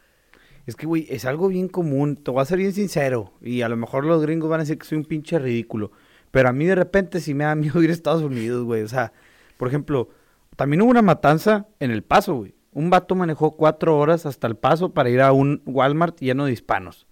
Es 0.67 0.75
que, 0.75 0.85
güey, 0.85 1.07
es 1.09 1.25
algo 1.25 1.47
bien 1.47 1.67
común. 1.67 2.15
Te 2.15 2.29
voy 2.31 2.41
a 2.41 2.45
ser 2.45 2.59
bien 2.59 2.73
sincero. 2.73 3.33
Y 3.41 3.61
a 3.63 3.69
lo 3.69 3.75
mejor 3.75 4.05
los 4.05 4.21
gringos 4.21 4.49
van 4.49 4.59
a 4.59 4.63
decir 4.63 4.77
que 4.77 4.85
soy 4.85 4.97
un 4.99 5.05
pinche 5.05 5.39
ridículo. 5.39 5.91
Pero 6.31 6.49
a 6.49 6.53
mí 6.53 6.65
de 6.65 6.75
repente 6.75 7.19
sí 7.19 7.33
me 7.33 7.43
da 7.43 7.55
miedo 7.55 7.81
ir 7.83 7.89
a 7.89 7.93
Estados 7.93 8.21
Unidos, 8.21 8.63
güey. 8.65 8.81
O 8.83 8.87
sea, 8.87 9.11
por 9.57 9.67
ejemplo, 9.67 10.09
también 10.55 10.81
hubo 10.83 10.91
una 10.91 11.01
matanza 11.01 11.67
en 11.79 11.89
El 11.91 12.03
Paso, 12.03 12.35
güey. 12.35 12.53
Un 12.75 12.89
vato 12.89 13.15
manejó 13.15 13.51
cuatro 13.55 13.97
horas 13.97 14.25
hasta 14.25 14.47
El 14.47 14.57
Paso 14.57 14.93
para 14.93 15.09
ir 15.09 15.21
a 15.21 15.31
un 15.31 15.61
Walmart 15.65 16.19
lleno 16.19 16.45
de 16.45 16.51
hispanos. 16.51 17.07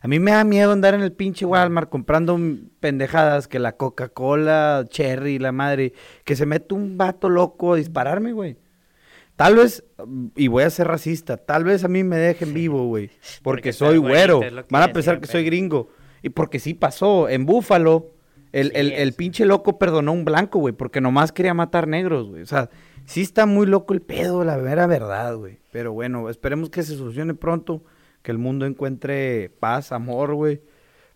A 0.00 0.06
mí 0.06 0.20
me 0.20 0.30
da 0.30 0.44
miedo 0.44 0.70
andar 0.70 0.94
en 0.94 1.00
el 1.00 1.10
pinche 1.10 1.44
Walmart 1.44 1.90
comprando 1.90 2.38
pendejadas 2.78 3.48
que 3.48 3.58
la 3.58 3.72
Coca-Cola, 3.76 4.84
Cherry, 4.88 5.40
la 5.40 5.50
madre, 5.50 5.92
que 6.24 6.36
se 6.36 6.46
mete 6.46 6.72
un 6.72 6.96
vato 6.96 7.28
loco 7.28 7.72
a 7.72 7.76
dispararme, 7.76 8.32
güey. 8.32 8.58
Tal 9.34 9.56
vez, 9.56 9.84
y 10.36 10.46
voy 10.46 10.62
a 10.62 10.70
ser 10.70 10.86
racista, 10.86 11.36
tal 11.36 11.64
vez 11.64 11.82
a 11.82 11.88
mí 11.88 12.04
me 12.04 12.16
dejen 12.16 12.54
vivo, 12.54 12.86
güey. 12.86 13.08
Porque, 13.08 13.42
Porque 13.42 13.72
soy 13.72 13.98
güero. 13.98 14.40
Van 14.70 14.82
a 14.84 14.92
pensar 14.92 15.20
que 15.20 15.26
soy 15.26 15.44
gringo. 15.44 15.88
Y 16.22 16.28
porque 16.28 16.60
sí 16.60 16.74
pasó. 16.74 17.28
En 17.28 17.44
Búfalo, 17.44 18.12
el, 18.52 18.68
Sí, 18.68 18.72
el, 18.76 18.92
el 18.92 19.12
pinche 19.14 19.46
loco 19.46 19.80
perdonó 19.80 20.12
a 20.12 20.14
un 20.14 20.24
blanco, 20.24 20.60
güey. 20.60 20.74
Porque 20.74 21.00
nomás 21.00 21.32
quería 21.32 21.54
matar 21.54 21.88
negros, 21.88 22.28
güey. 22.28 22.42
O 22.42 22.46
sea, 22.46 22.70
sí 23.08 23.22
está 23.22 23.46
muy 23.46 23.66
loco 23.66 23.94
el 23.94 24.02
pedo, 24.02 24.44
la 24.44 24.58
mera 24.58 24.86
verdad, 24.86 25.34
güey. 25.34 25.58
Pero 25.72 25.92
bueno, 25.92 26.28
esperemos 26.28 26.68
que 26.68 26.82
se 26.82 26.96
solucione 26.96 27.34
pronto. 27.34 27.82
Que 28.22 28.32
el 28.32 28.38
mundo 28.38 28.66
encuentre 28.66 29.50
paz, 29.60 29.92
amor, 29.92 30.34
güey. 30.34 30.60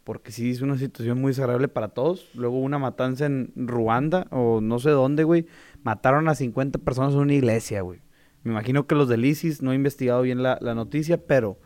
porque 0.04 0.32
sí 0.32 0.50
es 0.50 0.62
una 0.62 0.78
situación 0.78 1.20
muy 1.20 1.30
desagradable 1.30 1.68
para 1.68 1.88
todos. 1.88 2.28
Luego 2.34 2.58
una 2.58 2.78
matanza 2.78 3.26
en 3.26 3.52
Ruanda 3.54 4.26
o 4.30 4.60
no 4.60 4.78
sé 4.78 4.90
dónde, 4.90 5.24
güey. 5.24 5.46
Mataron 5.82 6.28
a 6.28 6.34
50 6.34 6.78
personas 6.78 7.12
en 7.12 7.20
una 7.20 7.34
iglesia, 7.34 7.82
güey. 7.82 8.00
Me 8.42 8.52
imagino 8.52 8.86
que 8.86 8.94
los 8.94 9.08
del 9.08 9.24
ISIS, 9.24 9.62
no 9.62 9.72
he 9.72 9.74
investigado 9.74 10.22
bien 10.22 10.42
la, 10.42 10.58
noticia, 10.74 11.18
pero 11.26 11.58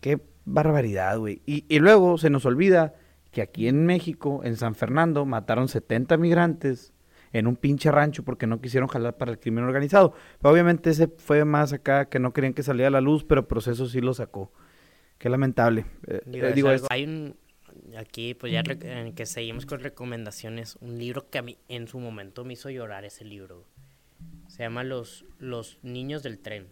qué 0.00 0.20
barbaridad, 0.44 1.18
güey. 1.18 1.40
Y, 1.46 1.64
y 1.68 1.78
luego 1.78 2.18
se 2.18 2.30
nos 2.30 2.44
olvida 2.44 2.94
que 3.30 3.42
aquí 3.42 3.68
en 3.68 3.86
México, 3.86 4.40
en 4.44 4.56
San 4.56 4.74
Fernando, 4.74 5.24
mataron 5.24 5.68
70 5.68 6.16
migrantes 6.16 6.92
en 7.32 7.46
un 7.46 7.56
pinche 7.56 7.90
rancho 7.90 8.22
porque 8.24 8.46
no 8.46 8.60
quisieron 8.60 8.88
jalar 8.88 9.16
para 9.16 9.30
el 9.32 9.38
crimen 9.38 9.64
organizado. 9.64 10.14
Pero 10.40 10.52
obviamente 10.52 10.90
ese 10.90 11.08
fue 11.08 11.44
más 11.44 11.72
acá 11.72 12.08
que 12.08 12.18
no 12.18 12.32
querían 12.32 12.52
que 12.54 12.62
saliera 12.62 12.88
a 12.88 12.90
la 12.90 13.00
luz, 13.00 13.24
pero 13.24 13.40
el 13.42 13.46
proceso 13.46 13.86
sí 13.86 14.00
lo 14.00 14.14
sacó. 14.14 14.52
Qué 15.18 15.28
lamentable. 15.28 15.86
Eh, 16.06 16.20
Digo, 16.26 16.46
eh, 16.46 16.50
es 16.50 16.54
digo, 16.54 16.68
algo- 16.68 16.84
es- 16.86 16.90
hay 16.90 17.04
un 17.04 17.36
aquí 17.96 18.34
pues 18.34 18.52
ya 18.52 18.62
rec- 18.62 18.84
en 18.84 19.14
que 19.14 19.24
seguimos 19.26 19.66
con 19.66 19.80
recomendaciones, 19.80 20.76
un 20.80 20.98
libro 20.98 21.30
que 21.30 21.38
a 21.38 21.42
mí 21.42 21.56
en 21.68 21.88
su 21.88 21.98
momento 22.00 22.44
me 22.44 22.52
hizo 22.54 22.68
llorar 22.70 23.04
ese 23.04 23.24
libro. 23.24 23.64
Se 24.48 24.62
llama 24.64 24.84
Los 24.84 25.24
los 25.38 25.78
niños 25.82 26.22
del 26.22 26.38
tren. 26.38 26.66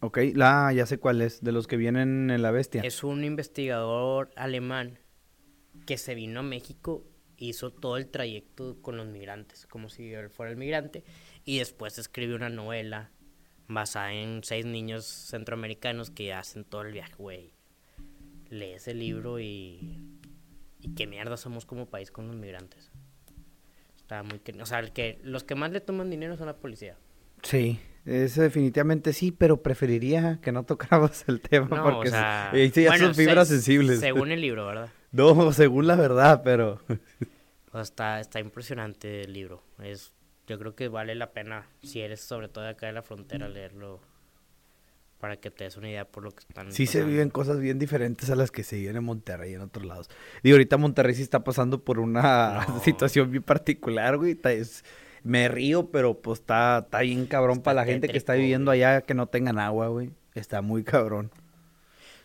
Ok, 0.00 0.18
la, 0.34 0.72
ya 0.72 0.86
sé 0.86 0.98
cuál 0.98 1.20
es, 1.22 1.42
de 1.42 1.50
los 1.50 1.66
que 1.66 1.76
vienen 1.76 2.30
en 2.30 2.40
la 2.42 2.52
bestia. 2.52 2.82
Es 2.82 3.02
un 3.02 3.24
investigador 3.24 4.30
alemán 4.36 5.00
que 5.86 5.98
se 5.98 6.14
vino 6.14 6.40
a 6.40 6.42
México, 6.44 7.04
hizo 7.38 7.70
todo 7.72 7.96
el 7.96 8.08
trayecto 8.08 8.76
con 8.82 8.96
los 8.96 9.06
migrantes, 9.06 9.66
como 9.66 9.88
si 9.88 10.12
él 10.12 10.28
fuera 10.30 10.50
el 10.50 10.56
migrante, 10.58 11.04
y 11.44 11.58
después 11.58 11.98
escribió 11.98 12.36
una 12.36 12.48
novela 12.50 13.10
basada 13.68 14.12
en 14.12 14.42
seis 14.44 14.64
niños 14.66 15.04
centroamericanos 15.04 16.10
que 16.10 16.32
hacen 16.32 16.64
todo 16.64 16.82
el 16.82 16.92
viaje, 16.92 17.14
güey. 17.18 17.52
Lee 18.50 18.72
ese 18.74 18.94
libro 18.94 19.38
y... 19.40 20.00
¿Y 20.80 20.94
qué 20.94 21.06
mierda 21.06 21.36
somos 21.36 21.66
como 21.66 21.86
país 21.86 22.10
con 22.10 22.28
los 22.28 22.36
migrantes? 22.36 22.90
Está 23.96 24.22
muy... 24.22 24.40
O 24.60 24.66
sea, 24.66 24.78
el 24.78 24.92
que, 24.92 25.18
los 25.22 25.44
que 25.44 25.54
más 25.54 25.70
le 25.72 25.80
toman 25.80 26.08
dinero 26.08 26.36
son 26.36 26.46
la 26.46 26.56
policía. 26.56 26.96
Sí, 27.42 27.78
ese 28.06 28.42
definitivamente 28.42 29.12
sí, 29.12 29.32
pero 29.32 29.62
preferiría 29.62 30.38
que 30.40 30.50
no 30.50 30.64
tocáramos 30.64 31.24
el 31.28 31.40
tema 31.40 31.68
No, 31.76 31.82
porque 31.82 32.08
o 32.08 32.12
sea... 32.12 32.50
se- 32.52 32.86
bueno, 32.86 33.06
son 33.06 33.14
fibras 33.14 33.48
se- 33.48 33.54
sensibles. 33.54 34.00
Según 34.00 34.30
el 34.32 34.40
libro, 34.40 34.66
¿verdad? 34.66 34.88
No, 35.12 35.52
según 35.52 35.86
la 35.86 35.96
verdad, 35.96 36.42
pero... 36.44 36.80
Sea, 37.72 37.80
está, 37.82 38.20
está 38.20 38.40
impresionante 38.40 39.22
el 39.22 39.32
libro. 39.32 39.62
Es, 39.82 40.12
yo 40.46 40.58
creo 40.58 40.74
que 40.74 40.88
vale 40.88 41.14
la 41.14 41.30
pena, 41.32 41.66
si 41.82 42.00
eres 42.00 42.20
sobre 42.20 42.48
todo 42.48 42.64
de 42.64 42.70
acá 42.70 42.86
de 42.86 42.92
la 42.92 43.02
frontera, 43.02 43.48
leerlo 43.48 44.00
para 45.18 45.36
que 45.36 45.50
te 45.50 45.64
des 45.64 45.76
una 45.76 45.90
idea 45.90 46.04
por 46.04 46.22
lo 46.22 46.30
que 46.30 46.40
están 46.40 46.70
Sí 46.70 46.86
se 46.86 46.98
pasando. 46.98 47.10
viven 47.10 47.30
cosas 47.30 47.58
bien 47.58 47.78
diferentes 47.80 48.30
a 48.30 48.36
las 48.36 48.52
que 48.52 48.62
se 48.62 48.76
viven 48.76 48.96
en 48.98 49.04
Monterrey 49.04 49.50
y 49.50 49.54
en 49.54 49.62
otros 49.62 49.84
lados. 49.84 50.08
Y 50.44 50.52
ahorita 50.52 50.76
Monterrey 50.76 51.12
sí 51.16 51.22
está 51.22 51.42
pasando 51.42 51.82
por 51.82 51.98
una 51.98 52.64
No. 52.68 52.80
situación 52.84 53.30
bien 53.32 53.42
particular, 53.42 54.16
güey. 54.16 54.38
es- 54.44 54.84
me 55.24 55.48
río, 55.48 55.90
pero 55.90 56.20
pues 56.22 56.38
está, 56.38 56.78
está 56.84 57.00
bien 57.00 57.26
cabrón 57.26 57.54
Está 57.58 57.64
para 57.64 57.74
la 57.80 57.84
gente 57.84 58.06
que 58.08 58.16
está 58.16 58.34
viviendo 58.34 58.70
allá 58.70 59.00
que 59.02 59.14
no 59.14 59.26
tengan 59.26 59.58
agua, 59.58 59.88
güey. 59.88 60.12
Está 60.36 60.62
muy 60.62 60.84
cabrón. 60.84 61.32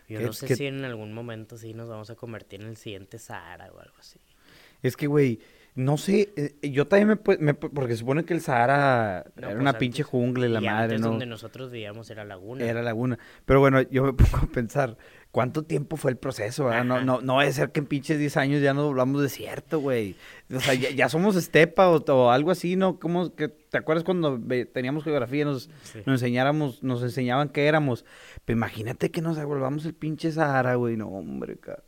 Yo 0.10 0.20
¿Qué- 0.20 0.26
no 0.26 0.34
sé 0.34 0.48
qué- 0.48 0.56
si 0.56 0.66
en 0.66 0.84
algún 0.86 1.13
momento 1.13 1.58
sí 1.58 1.74
nos 1.74 1.89
vamos 1.89 2.10
a 2.10 2.16
convertir 2.16 2.62
en 2.62 2.68
el 2.68 2.78
siguiente 2.78 3.20
Sahara 3.20 3.72
o 3.72 3.80
algo 3.80 3.96
así. 4.00 4.20
Es 4.82 4.98
que, 4.98 5.08
güey, 5.08 5.39
no 5.76 5.98
sé, 5.98 6.30
eh, 6.36 6.70
yo 6.70 6.88
también 6.88 7.20
me, 7.26 7.38
me 7.39 7.54
porque 7.54 7.96
supone 7.96 8.26
que 8.26 8.34
el 8.34 8.42
Sahara 8.42 9.24
No, 9.36 9.42
era 9.42 9.48
pues 9.50 9.62
una 9.62 9.78
pinche 9.78 10.02
antes- 10.04 10.12
jungla 10.12 10.46
y 10.46 10.50
la 10.50 10.62
y 10.62 10.66
madre, 10.66 10.84
antes 10.84 11.02
¿no? 11.02 11.08
donde 11.10 11.26
nosotros 11.26 11.72
vivíamos 11.72 12.10
era 12.12 12.26
laguna. 12.26 12.63
Era 12.66 12.82
laguna. 12.84 13.18
Pero 13.46 13.60
bueno, 13.60 13.82
yo 13.82 14.04
me 14.04 14.13
pongo 14.38 14.38
a 14.38 14.48
pensar, 14.48 14.98
¿cuánto 15.34 15.63
tiempo 15.63 15.98
fue 15.98 16.12
el 16.12 16.17
proceso? 16.17 16.65
verdad? 16.65 16.86
No, 16.86 17.02
no, 17.02 17.19
no 17.22 17.39
a 17.41 17.52
ser 17.52 17.72
que 17.72 17.80
en 17.82 17.88
pinches 17.88 18.17
10 18.19 18.38
años 18.38 18.62
ya 18.62 18.74
nos 18.74 18.86
volvamos 18.86 19.22
desierto, 19.22 19.80
güey. 19.80 20.15
O 20.56 20.60
sea, 20.62 20.76
ya, 20.76 20.91
ya 20.91 21.10
somos 21.10 21.36
estepa 21.36 21.89
o, 21.89 21.98
o 21.98 22.30
algo 22.32 22.52
así, 22.52 22.76
¿no? 22.76 23.00
¿Cómo 23.00 23.36
que, 23.36 23.48
¿Te 23.50 23.78
acuerdas 23.80 24.04
cuando 24.06 24.39
teníamos 24.72 25.04
geografía, 25.04 25.43
nos, 25.43 25.63
Sí. 25.82 26.00
nos 26.06 26.22
enseñáramos, 26.22 26.84
nos 26.84 27.02
enseñaban 27.04 27.50
qué 27.50 27.65
éramos? 27.65 28.06
Pero 28.46 28.56
imagínate 28.58 29.10
que 29.12 29.22
nos 29.22 29.43
volvamos 29.43 29.84
el 29.86 29.93
pinche 29.96 30.32
Sahara, 30.32 30.76
güey. 30.76 30.96
No, 30.96 31.08
hombre, 31.08 31.58
ca- 31.58 31.84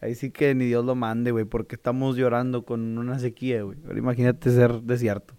Ahí 0.00 0.14
sí 0.14 0.30
que 0.30 0.54
ni 0.54 0.66
Dios 0.66 0.84
lo 0.84 0.94
mande, 0.94 1.30
güey, 1.32 1.44
porque 1.46 1.74
estamos 1.74 2.16
llorando 2.16 2.64
con 2.64 2.96
una 2.98 3.18
sequía, 3.18 3.62
güey. 3.62 3.78
Ahora 3.86 3.98
imagínate 3.98 4.50
ser 4.50 4.82
desierto. 4.82 5.34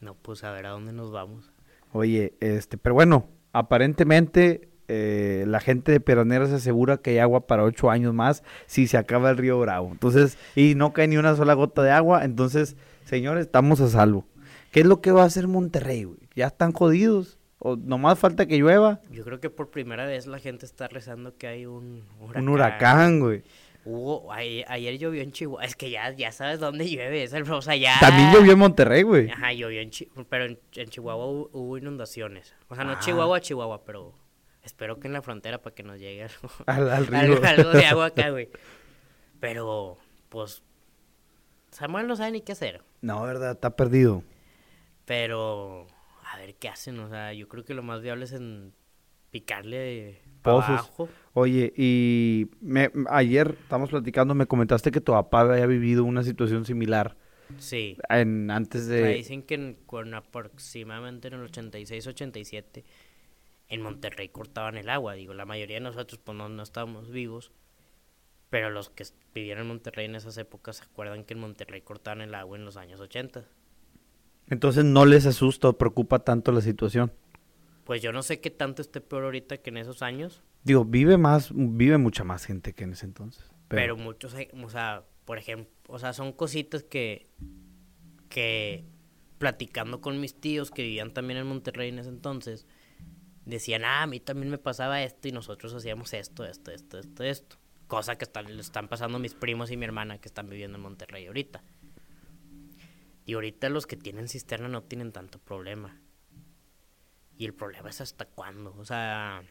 No, 0.00 0.14
pues 0.14 0.44
a 0.44 0.52
ver 0.52 0.64
a 0.66 0.70
dónde 0.70 0.92
nos 0.92 1.10
vamos. 1.10 1.50
Oye, 1.92 2.34
este, 2.40 2.78
pero 2.78 2.94
bueno, 2.94 3.28
aparentemente 3.52 4.68
eh, 4.88 5.44
la 5.46 5.60
gente 5.60 5.92
de 5.92 6.00
Peraneras 6.00 6.50
asegura 6.50 6.96
que 6.96 7.10
hay 7.10 7.18
agua 7.18 7.46
para 7.46 7.62
ocho 7.64 7.90
años 7.90 8.14
más 8.14 8.42
si 8.66 8.86
se 8.86 8.96
acaba 8.96 9.30
el 9.30 9.36
río 9.36 9.60
Bravo. 9.60 9.90
Entonces, 9.92 10.38
y 10.56 10.74
no 10.74 10.92
cae 10.92 11.08
ni 11.08 11.16
una 11.16 11.36
sola 11.36 11.54
gota 11.54 11.82
de 11.82 11.90
agua. 11.90 12.24
Entonces, 12.24 12.76
señores, 13.04 13.46
estamos 13.46 13.80
a 13.80 13.88
salvo. 13.88 14.26
¿Qué 14.72 14.80
es 14.80 14.86
lo 14.86 15.00
que 15.00 15.12
va 15.12 15.22
a 15.22 15.26
hacer 15.26 15.46
Monterrey, 15.48 16.04
güey? 16.04 16.18
¿Ya 16.34 16.46
están 16.48 16.72
jodidos? 16.72 17.38
¿O 17.58 17.76
nomás 17.76 18.18
falta 18.18 18.46
que 18.46 18.56
llueva? 18.58 19.00
Yo 19.10 19.24
creo 19.24 19.40
que 19.40 19.50
por 19.50 19.70
primera 19.70 20.04
vez 20.06 20.26
la 20.26 20.38
gente 20.38 20.64
está 20.64 20.86
rezando 20.88 21.36
que 21.36 21.46
hay 21.48 21.66
un 21.66 22.04
huracán. 22.20 22.42
Un 22.42 22.48
huracán, 22.50 23.20
güey. 23.20 23.42
Hubo, 23.84 24.30
ayer, 24.32 24.64
ayer 24.68 24.98
llovió 24.98 25.22
en 25.22 25.32
Chihuahua. 25.32 25.64
Es 25.64 25.74
que 25.74 25.90
ya, 25.90 26.10
ya 26.12 26.30
sabes 26.30 26.60
dónde 26.60 26.88
llueve. 26.88 27.22
Es 27.24 27.32
el, 27.32 27.50
o 27.50 27.62
sea, 27.62 27.74
ya. 27.74 27.96
También 28.00 28.32
llovió 28.32 28.52
en 28.52 28.58
Monterrey, 28.58 29.02
güey. 29.02 29.30
Ajá, 29.30 29.52
llovió 29.52 29.80
en 29.80 29.90
Chihuahua. 29.90 30.26
Pero 30.28 30.44
en, 30.44 30.58
en 30.76 30.88
Chihuahua 30.88 31.26
hubo, 31.26 31.50
hubo 31.52 31.78
inundaciones. 31.78 32.54
O 32.68 32.74
sea, 32.74 32.84
no 32.84 32.92
Ah. 32.92 32.98
Chihuahua, 33.00 33.40
Chihuahua, 33.40 33.84
pero 33.84 34.12
espero 34.68 35.00
que 35.00 35.08
en 35.08 35.12
la 35.14 35.22
frontera 35.22 35.60
para 35.60 35.74
que 35.74 35.82
nos 35.82 35.98
llegue 35.98 36.22
algo, 36.24 36.48
Al, 36.66 36.90
al 36.90 37.06
río. 37.06 37.18
algo, 37.18 37.44
algo 37.44 37.70
de 37.70 37.86
agua 37.86 38.06
acá, 38.06 38.30
güey. 38.36 38.48
Pero, 39.40 39.98
pues. 40.28 40.62
Samuel 41.70 42.06
no 42.06 42.16
sabe 42.16 42.32
ni 42.32 42.40
qué 42.40 42.52
hacer. 42.52 42.82
No, 43.02 43.22
verdad, 43.22 43.52
está 43.52 43.76
perdido. 43.76 44.22
Pero, 45.04 45.86
a 46.24 46.36
ver 46.38 46.54
qué 46.56 46.68
hacen. 46.68 46.98
O 47.00 47.08
sea, 47.08 47.32
yo 47.32 47.48
creo 47.48 47.64
que 47.64 47.74
lo 47.74 47.82
más 47.82 48.00
viable 48.02 48.24
es 48.24 48.32
en 48.32 48.72
picarle 49.30 50.20
Pozos. 50.42 50.68
abajo. 50.70 51.08
Oye, 51.34 51.72
y 51.76 52.48
me, 52.60 52.90
ayer 53.10 53.56
estamos 53.62 53.90
platicando, 53.90 54.34
me 54.34 54.46
comentaste 54.46 54.90
que 54.90 55.00
tu 55.00 55.12
papá 55.12 55.42
había 55.42 55.66
vivido 55.66 56.04
una 56.04 56.22
situación 56.22 56.64
similar 56.64 57.16
Sí. 57.58 57.96
en, 58.08 58.50
antes 58.50 58.86
de... 58.88 59.14
dicen 59.14 59.42
que 59.42 59.54
en, 59.54 59.74
con 59.86 60.14
aproximadamente 60.14 61.28
en 61.28 61.34
el 61.34 61.50
86-87 61.50 62.84
en 63.68 63.82
Monterrey 63.82 64.28
cortaban 64.28 64.76
el 64.76 64.88
agua. 64.88 65.14
Digo, 65.14 65.34
la 65.34 65.44
mayoría 65.44 65.76
de 65.76 65.80
nosotros 65.80 66.20
pues 66.22 66.36
no, 66.36 66.48
no 66.48 66.62
estábamos 66.62 67.10
vivos. 67.10 67.52
Pero 68.50 68.70
los 68.70 68.88
que 68.88 69.04
vivieron 69.34 69.62
en 69.62 69.68
Monterrey 69.68 70.06
en 70.06 70.14
esas 70.14 70.38
épocas 70.38 70.76
se 70.76 70.84
acuerdan 70.84 71.24
que 71.24 71.34
en 71.34 71.40
Monterrey 71.40 71.82
cortaban 71.82 72.22
el 72.22 72.34
agua 72.34 72.56
en 72.56 72.64
los 72.64 72.76
años 72.76 72.98
80. 73.00 73.44
Entonces 74.48 74.84
no 74.84 75.04
les 75.04 75.26
asusta 75.26 75.68
o 75.68 75.72
preocupa 75.76 76.20
tanto 76.20 76.50
la 76.52 76.62
situación. 76.62 77.12
Pues 77.84 78.00
yo 78.00 78.12
no 78.12 78.22
sé 78.22 78.40
qué 78.40 78.50
tanto 78.50 78.82
esté 78.82 79.00
peor 79.00 79.24
ahorita 79.24 79.58
que 79.58 79.70
en 79.70 79.76
esos 79.76 80.02
años. 80.02 80.42
Digo, 80.64 80.84
vive 80.84 81.18
más, 81.18 81.50
vive 81.54 81.98
mucha 81.98 82.24
más 82.24 82.46
gente 82.46 82.72
que 82.72 82.84
en 82.84 82.92
ese 82.92 83.06
entonces. 83.06 83.44
Pero, 83.68 83.80
Pero, 83.82 83.96
muchos, 83.96 84.34
eh, 84.34 84.50
o 84.62 84.70
sea, 84.70 85.04
por 85.26 85.38
ejemplo, 85.38 85.70
o 85.88 85.98
sea, 85.98 86.14
son 86.14 86.32
cositas 86.32 86.82
que, 86.82 87.28
que 88.30 88.84
platicando 89.38 90.00
con 90.00 90.20
mis 90.20 90.34
tíos 90.34 90.70
que 90.70 90.82
vivían 90.82 91.12
también 91.12 91.38
en 91.38 91.46
Monterrey 91.46 91.90
en 91.90 91.98
ese 91.98 92.08
entonces, 92.08 92.66
decían, 93.56 93.84
ah, 93.84 94.02
a 94.02 94.06
mí 94.06 94.20
también 94.20 94.50
me 94.50 94.58
pasaba 94.58 95.02
esto 95.02 95.28
y 95.28 95.32
nosotros 95.32 95.74
hacíamos 95.74 96.12
esto, 96.12 96.44
esto, 96.44 96.70
esto, 96.70 96.98
esto, 96.98 97.24
esto. 97.24 97.56
Cosa 97.86 98.16
que 98.16 98.24
están, 98.24 98.46
están 98.58 98.88
pasando 98.88 99.18
mis 99.18 99.34
primos 99.34 99.70
y 99.70 99.76
mi 99.76 99.84
hermana 99.84 100.18
que 100.18 100.28
están 100.28 100.48
viviendo 100.48 100.76
en 100.76 100.82
Monterrey 100.82 101.26
ahorita. 101.26 101.62
Y 103.24 103.34
ahorita 103.34 103.68
los 103.68 103.86
que 103.86 103.96
tienen 103.96 104.28
cisterna 104.28 104.68
no 104.68 104.82
tienen 104.82 105.12
tanto 105.12 105.38
problema. 105.38 106.00
Y 107.36 107.46
el 107.46 107.54
problema 107.54 107.88
es 107.90 108.00
hasta 108.00 108.26
cuándo. 108.26 108.74
O 108.78 108.84
sea, 108.84 109.42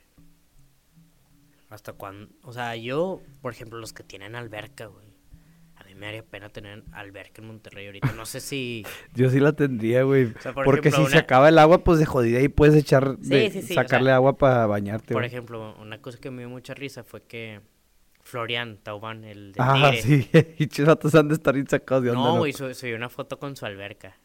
hasta 1.69 1.93
cuándo. 1.93 2.33
O 2.43 2.53
sea, 2.53 2.75
yo, 2.75 3.21
por 3.41 3.53
ejemplo, 3.53 3.79
los 3.79 3.93
que 3.93 4.03
tienen 4.03 4.35
alberca, 4.35 4.87
güey. 4.87 5.16
Me 5.97 6.07
haría 6.07 6.23
pena 6.23 6.49
tener 6.49 6.83
alberca 6.91 7.41
en 7.41 7.47
Monterrey 7.47 7.87
ahorita. 7.87 8.11
No 8.13 8.25
sé 8.25 8.39
si. 8.39 8.85
yo 9.15 9.29
sí 9.29 9.39
la 9.39 9.53
tendría, 9.53 10.03
güey. 10.03 10.33
sea, 10.39 10.53
por 10.53 10.63
Porque 10.65 10.89
ejemplo, 10.89 11.05
si 11.05 11.11
se 11.11 11.17
una- 11.17 11.23
acaba 11.23 11.49
el 11.49 11.57
agua, 11.57 11.83
pues 11.83 11.99
de 11.99 12.05
jodida 12.05 12.39
y 12.41 12.47
puedes 12.49 12.75
echar, 12.75 13.17
Sí, 13.21 13.29
de- 13.29 13.49
sí, 13.51 13.61
sí, 13.63 13.73
o 13.73 13.75
sacarle 13.75 14.07
sea, 14.09 14.15
agua 14.15 14.37
para 14.37 14.67
bañarte. 14.67 15.13
Por 15.13 15.23
ejemplo, 15.25 15.75
una 15.81 15.99
cosa 16.01 16.19
que 16.19 16.29
me 16.31 16.43
dio 16.43 16.49
mucha 16.49 16.73
risa 16.75 17.03
fue 17.03 17.23
que 17.23 17.61
Florian 18.21 18.77
Tauban, 18.77 19.23
el 19.23 19.53
de 19.53 19.59
Ah, 19.61 19.91
sí. 19.99 20.29
Y 20.59 20.67
chivatos 20.67 21.15
han 21.15 21.29
de 21.29 21.33
estar 21.35 21.53
bien 21.55 21.67
sacados 21.67 22.03
de 22.03 22.11
onda, 22.11 22.21
No, 22.23 22.37
güey, 22.37 22.53
su- 22.53 22.73
subió 22.73 22.95
una 22.95 23.09
foto 23.09 23.39
con 23.39 23.55
su 23.55 23.65
alberca. 23.65 24.15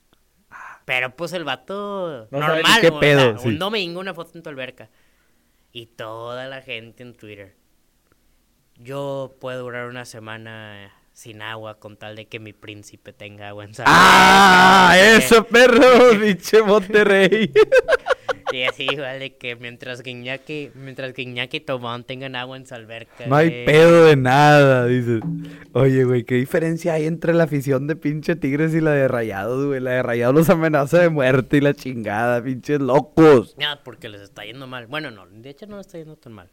Pero 0.84 1.14
pues 1.16 1.32
el 1.32 1.44
vato 1.44 2.26
No 2.30 2.38
normal, 2.40 2.80
qué 2.80 2.88
o 2.88 2.90
sea, 2.90 3.01
pedo, 3.01 3.38
sí. 3.38 3.49
un 3.49 3.59
domingo 3.59 4.01
una 4.01 4.12
foto 4.12 4.32
en 4.36 4.42
tu 4.42 4.51
alberca. 4.51 4.90
Y 5.72 5.86
toda 5.86 6.49
la 6.49 6.61
gente 6.61 7.03
en 7.03 7.14
Twitter. 7.14 7.55
Yo 8.76 9.36
puedo 9.40 9.62
durar 9.62 9.88
una 9.88 10.05
semana 10.05 10.92
sin 11.22 11.40
agua 11.40 11.78
con 11.78 11.96
tal 11.96 12.16
de 12.16 12.26
que 12.26 12.40
mi 12.40 12.52
príncipe 12.52 13.12
tenga 13.12 13.48
agua 13.48 13.64
en 13.64 13.74
su 13.74 13.82
¡Ah! 13.86 14.90
qué. 14.92 15.16
¡Eso, 15.18 15.46
perro! 15.46 16.18
¡Pinche 16.20 16.62
Monterrey! 16.62 17.52
Y 18.50 18.64
así, 18.64 18.88
igual 18.90 19.20
de 19.20 19.36
que 19.36 19.54
mientras 19.54 20.02
que 20.02 20.10
Iñaki, 20.10 20.72
mientras 20.74 21.12
que 21.12 21.22
Iñaki 21.22 21.58
y 21.58 21.60
Tomán 21.60 22.02
tengan 22.02 22.34
agua 22.34 22.56
en 22.56 22.66
su 22.66 22.74
alberca. 22.74 23.26
No 23.28 23.36
hay 23.36 23.48
güey. 23.48 23.64
pedo 23.64 24.06
de 24.06 24.16
nada, 24.16 24.86
dices. 24.86 25.22
Oye, 25.72 26.04
güey, 26.04 26.24
¿qué 26.24 26.34
diferencia 26.34 26.94
hay 26.94 27.06
entre 27.06 27.34
la 27.34 27.44
afición 27.44 27.86
de 27.86 27.94
pinche 27.94 28.34
Tigres 28.34 28.74
y 28.74 28.80
la 28.80 28.90
de 28.90 29.06
Rayados, 29.06 29.64
güey? 29.64 29.78
La 29.78 29.92
de 29.92 30.02
Rayados 30.02 30.34
los 30.34 30.50
amenaza 30.50 30.98
de 30.98 31.08
muerte 31.08 31.58
y 31.58 31.60
la 31.60 31.72
chingada, 31.72 32.42
pinches 32.42 32.80
locos. 32.80 33.54
No, 33.58 33.66
porque 33.84 34.08
les 34.08 34.22
está 34.22 34.44
yendo 34.44 34.66
mal. 34.66 34.88
Bueno, 34.88 35.12
no, 35.12 35.26
de 35.28 35.50
hecho 35.50 35.68
no 35.68 35.76
les 35.78 35.86
está 35.86 35.98
yendo 35.98 36.16
tan 36.16 36.32
mal. 36.32 36.50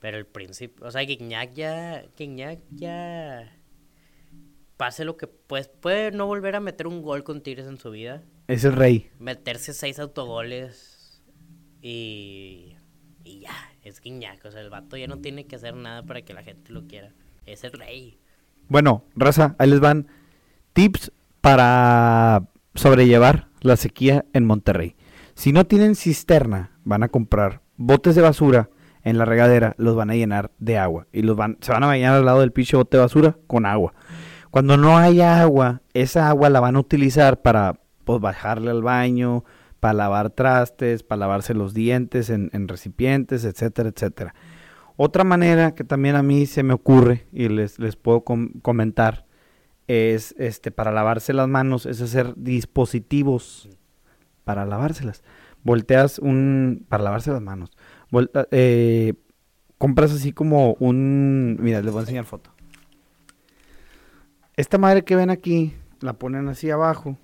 Pero 0.00 0.16
el 0.16 0.26
principio, 0.26 0.86
o 0.86 0.90
sea, 0.90 1.04
que 1.04 1.12
Iñak 1.12 1.52
ya, 1.52 2.02
que 2.16 2.24
Iñak 2.24 2.60
ya 2.70 3.59
pase 4.80 5.04
lo 5.04 5.18
que 5.18 5.26
pues 5.26 5.68
puede 5.68 6.10
no 6.10 6.24
volver 6.24 6.56
a 6.56 6.60
meter 6.60 6.86
un 6.86 7.02
gol 7.02 7.22
con 7.22 7.42
Tigres 7.42 7.66
en 7.66 7.76
su 7.76 7.90
vida, 7.90 8.22
Es 8.48 8.64
el 8.64 8.72
rey. 8.72 9.10
meterse 9.18 9.74
seis 9.74 9.98
autogoles 9.98 11.22
y 11.82 12.76
y 13.22 13.40
ya, 13.40 13.50
es 13.82 14.00
Guiñac, 14.00 14.42
o 14.46 14.50
sea, 14.50 14.62
el 14.62 14.70
vato 14.70 14.96
ya 14.96 15.06
no 15.06 15.18
tiene 15.18 15.46
que 15.46 15.56
hacer 15.56 15.76
nada 15.76 16.02
para 16.02 16.22
que 16.22 16.32
la 16.32 16.42
gente 16.42 16.72
lo 16.72 16.86
quiera. 16.86 17.12
Es 17.44 17.62
el 17.62 17.72
rey. 17.72 18.18
Bueno, 18.68 19.04
raza, 19.14 19.54
ahí 19.58 19.68
les 19.68 19.80
van 19.80 20.06
tips 20.72 21.12
para 21.42 22.48
sobrellevar 22.74 23.48
la 23.60 23.76
sequía 23.76 24.24
en 24.32 24.46
Monterrey. 24.46 24.96
Si 25.34 25.52
no 25.52 25.66
tienen 25.66 25.94
cisterna, 25.94 26.70
van 26.84 27.02
a 27.02 27.10
comprar 27.10 27.60
botes 27.76 28.14
de 28.14 28.22
basura 28.22 28.70
en 29.02 29.18
la 29.18 29.26
regadera, 29.26 29.74
los 29.76 29.94
van 29.94 30.10
a 30.10 30.14
llenar 30.14 30.52
de 30.58 30.78
agua 30.78 31.06
y 31.12 31.20
los 31.20 31.36
van, 31.36 31.58
se 31.60 31.70
van 31.70 31.84
a 31.84 31.86
bañar 31.86 32.14
al 32.14 32.24
lado 32.24 32.40
del 32.40 32.52
pinche 32.52 32.78
bote 32.78 32.96
de 32.96 33.02
basura 33.02 33.36
con 33.46 33.66
agua. 33.66 33.92
Cuando 34.50 34.76
no 34.76 34.98
haya 34.98 35.40
agua, 35.40 35.82
esa 35.94 36.28
agua 36.28 36.50
la 36.50 36.60
van 36.60 36.76
a 36.76 36.80
utilizar 36.80 37.40
para 37.42 37.80
pues, 38.04 38.20
bajarle 38.20 38.70
al 38.70 38.82
baño, 38.82 39.44
para 39.78 39.94
lavar 39.94 40.30
trastes, 40.30 41.02
para 41.02 41.20
lavarse 41.20 41.54
los 41.54 41.72
dientes 41.72 42.30
en, 42.30 42.50
en 42.52 42.68
recipientes, 42.68 43.44
etcétera, 43.44 43.90
etcétera. 43.90 44.34
Otra 44.96 45.24
manera 45.24 45.74
que 45.74 45.84
también 45.84 46.16
a 46.16 46.22
mí 46.22 46.46
se 46.46 46.62
me 46.62 46.74
ocurre 46.74 47.26
y 47.32 47.48
les, 47.48 47.78
les 47.78 47.96
puedo 47.96 48.22
com- 48.22 48.50
comentar 48.60 49.24
es 49.88 50.34
este 50.38 50.70
para 50.70 50.92
lavarse 50.92 51.32
las 51.32 51.48
manos, 51.48 51.86
es 51.86 52.00
hacer 52.02 52.34
dispositivos 52.36 53.68
para 54.44 54.66
lavárselas. 54.66 55.22
Volteas 55.62 56.18
un 56.18 56.84
para 56.88 57.04
lavarse 57.04 57.30
las 57.32 57.40
manos. 57.40 57.70
Eh, 58.50 59.14
compras 59.78 60.12
así 60.12 60.32
como 60.32 60.74
un 60.80 61.56
mira, 61.60 61.80
les 61.80 61.92
voy 61.92 62.00
a 62.00 62.02
enseñar 62.02 62.24
foto. 62.24 62.50
Esta 64.60 64.76
madre 64.76 65.04
que 65.04 65.16
ven 65.16 65.30
aquí 65.30 65.72
la 66.02 66.12
ponen 66.12 66.46
así 66.48 66.70
abajo. 66.70 67.16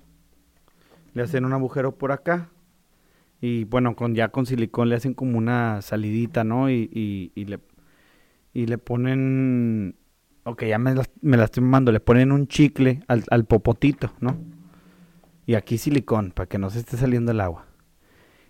Le 1.13 1.21
hacen 1.21 1.45
un 1.45 1.53
agujero 1.53 1.95
por 1.95 2.11
acá. 2.11 2.49
Y 3.39 3.65
bueno, 3.65 3.95
con 3.95 4.15
ya 4.15 4.29
con 4.29 4.47
silicón 4.47 4.89
le 4.89 4.95
hacen 4.95 5.13
como 5.13 5.37
una 5.37 5.83
salidita, 5.83 6.43
¿no? 6.43 6.71
Y, 6.71 6.89
y, 6.91 7.31
y 7.35 7.45
le, 7.45 7.59
y 8.53 8.65
le 8.65 8.79
ponen... 8.79 9.97
Ok, 10.45 10.63
ya 10.63 10.79
me 10.79 10.95
la, 10.95 11.03
me 11.21 11.43
estoy 11.43 11.61
mamando. 11.61 11.91
Le 11.91 11.99
ponen 11.99 12.31
un 12.31 12.47
chicle 12.47 13.03
al, 13.07 13.23
al 13.29 13.45
popotito, 13.45 14.11
¿no? 14.19 14.35
Y 15.45 15.53
aquí 15.53 15.77
silicón, 15.77 16.31
para 16.31 16.49
que 16.49 16.57
no 16.57 16.71
se 16.71 16.79
esté 16.79 16.97
saliendo 16.97 17.31
el 17.33 17.39
agua. 17.39 17.67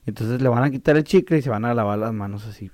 Entonces 0.05 0.41
le 0.41 0.47
van 0.47 0.63
a 0.63 0.69
quitar 0.69 0.95
el 0.95 1.03
chicle 1.03 1.39
y 1.39 1.41
se 1.41 1.49
van 1.49 1.65
a 1.65 1.73
lavar 1.73 1.99
las 1.99 2.13
manos 2.13 2.47
así. 2.47 2.71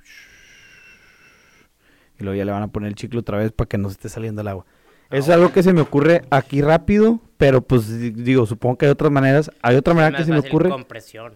Y 2.20 2.24
luego 2.24 2.38
ya 2.38 2.46
le 2.46 2.52
van 2.52 2.62
a 2.62 2.68
poner 2.68 2.90
el 2.90 2.96
chicle 2.96 3.18
otra 3.18 3.40
vez 3.40 3.52
para 3.52 3.68
que 3.68 3.80
no 3.80 3.90
se 3.90 3.94
esté 3.94 4.10
saliendo 4.10 4.42
el 4.42 4.48
agua. 4.48 4.68
Es 5.14 5.30
algo 5.30 5.52
que 5.52 5.64
se 5.64 5.74
me 5.74 5.82
ocurre 5.82 6.24
aquí 6.30 6.62
rápido, 6.62 7.20
pero 7.38 7.62
pues 7.62 7.88
di- 8.00 8.10
digo, 8.12 8.46
supongo 8.46 8.78
que 8.78 8.86
hay 8.86 8.92
otras 8.92 9.12
maneras. 9.12 9.52
Hay 9.62 9.76
otra 9.76 9.94
manera 9.94 10.18
que 10.18 10.26
se 10.26 10.32
me 10.32 10.40
ocurre. 10.40 10.70
Con 10.70 10.86
presión. 10.86 11.36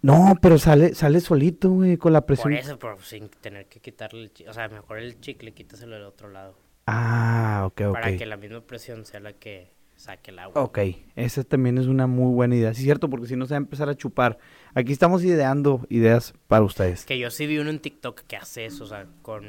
No, 0.00 0.36
pero 0.40 0.58
sale, 0.58 0.94
sale 0.94 1.20
solito, 1.20 1.70
güey, 1.70 1.96
con 1.96 2.12
la 2.12 2.24
presión. 2.24 2.52
Por 2.52 2.60
eso, 2.60 2.78
pero 2.78 3.00
sin 3.02 3.28
tener 3.28 3.66
que 3.66 3.80
quitarle 3.80 4.22
el 4.22 4.32
chicle. 4.32 4.50
O 4.50 4.54
sea, 4.54 4.68
mejor 4.68 4.98
el 4.98 5.20
chicle, 5.20 5.52
quítaselo 5.52 5.96
del 5.96 6.04
otro 6.04 6.28
lado. 6.30 6.56
Ah, 6.86 7.64
ok, 7.66 7.80
ok. 7.88 7.92
Para 7.94 8.16
que 8.16 8.24
la 8.24 8.36
misma 8.36 8.60
presión 8.60 9.04
sea 9.04 9.18
la 9.20 9.32
que 9.32 9.72
saque 9.96 10.30
el 10.30 10.38
agua. 10.38 10.62
Ok, 10.62 10.78
esa 11.16 11.42
también 11.42 11.78
es 11.78 11.86
una 11.88 12.06
muy 12.06 12.32
buena 12.32 12.54
idea. 12.54 12.72
Sí, 12.74 12.82
cierto, 12.84 13.10
porque 13.10 13.26
si 13.26 13.34
no 13.34 13.46
se 13.46 13.54
va 13.54 13.56
a 13.56 13.58
empezar 13.58 13.88
a 13.88 13.96
chupar. 13.96 14.38
Aquí 14.74 14.92
estamos 14.92 15.24
ideando 15.24 15.84
ideas 15.90 16.32
para 16.46 16.62
ustedes. 16.62 17.04
Que 17.04 17.18
yo 17.18 17.30
sí 17.32 17.46
vi 17.48 17.58
uno 17.58 17.70
en 17.70 17.80
TikTok 17.80 18.20
que 18.20 18.36
hace 18.36 18.66
eso, 18.66 18.84
o 18.84 18.86
sea, 18.86 19.06
con. 19.22 19.44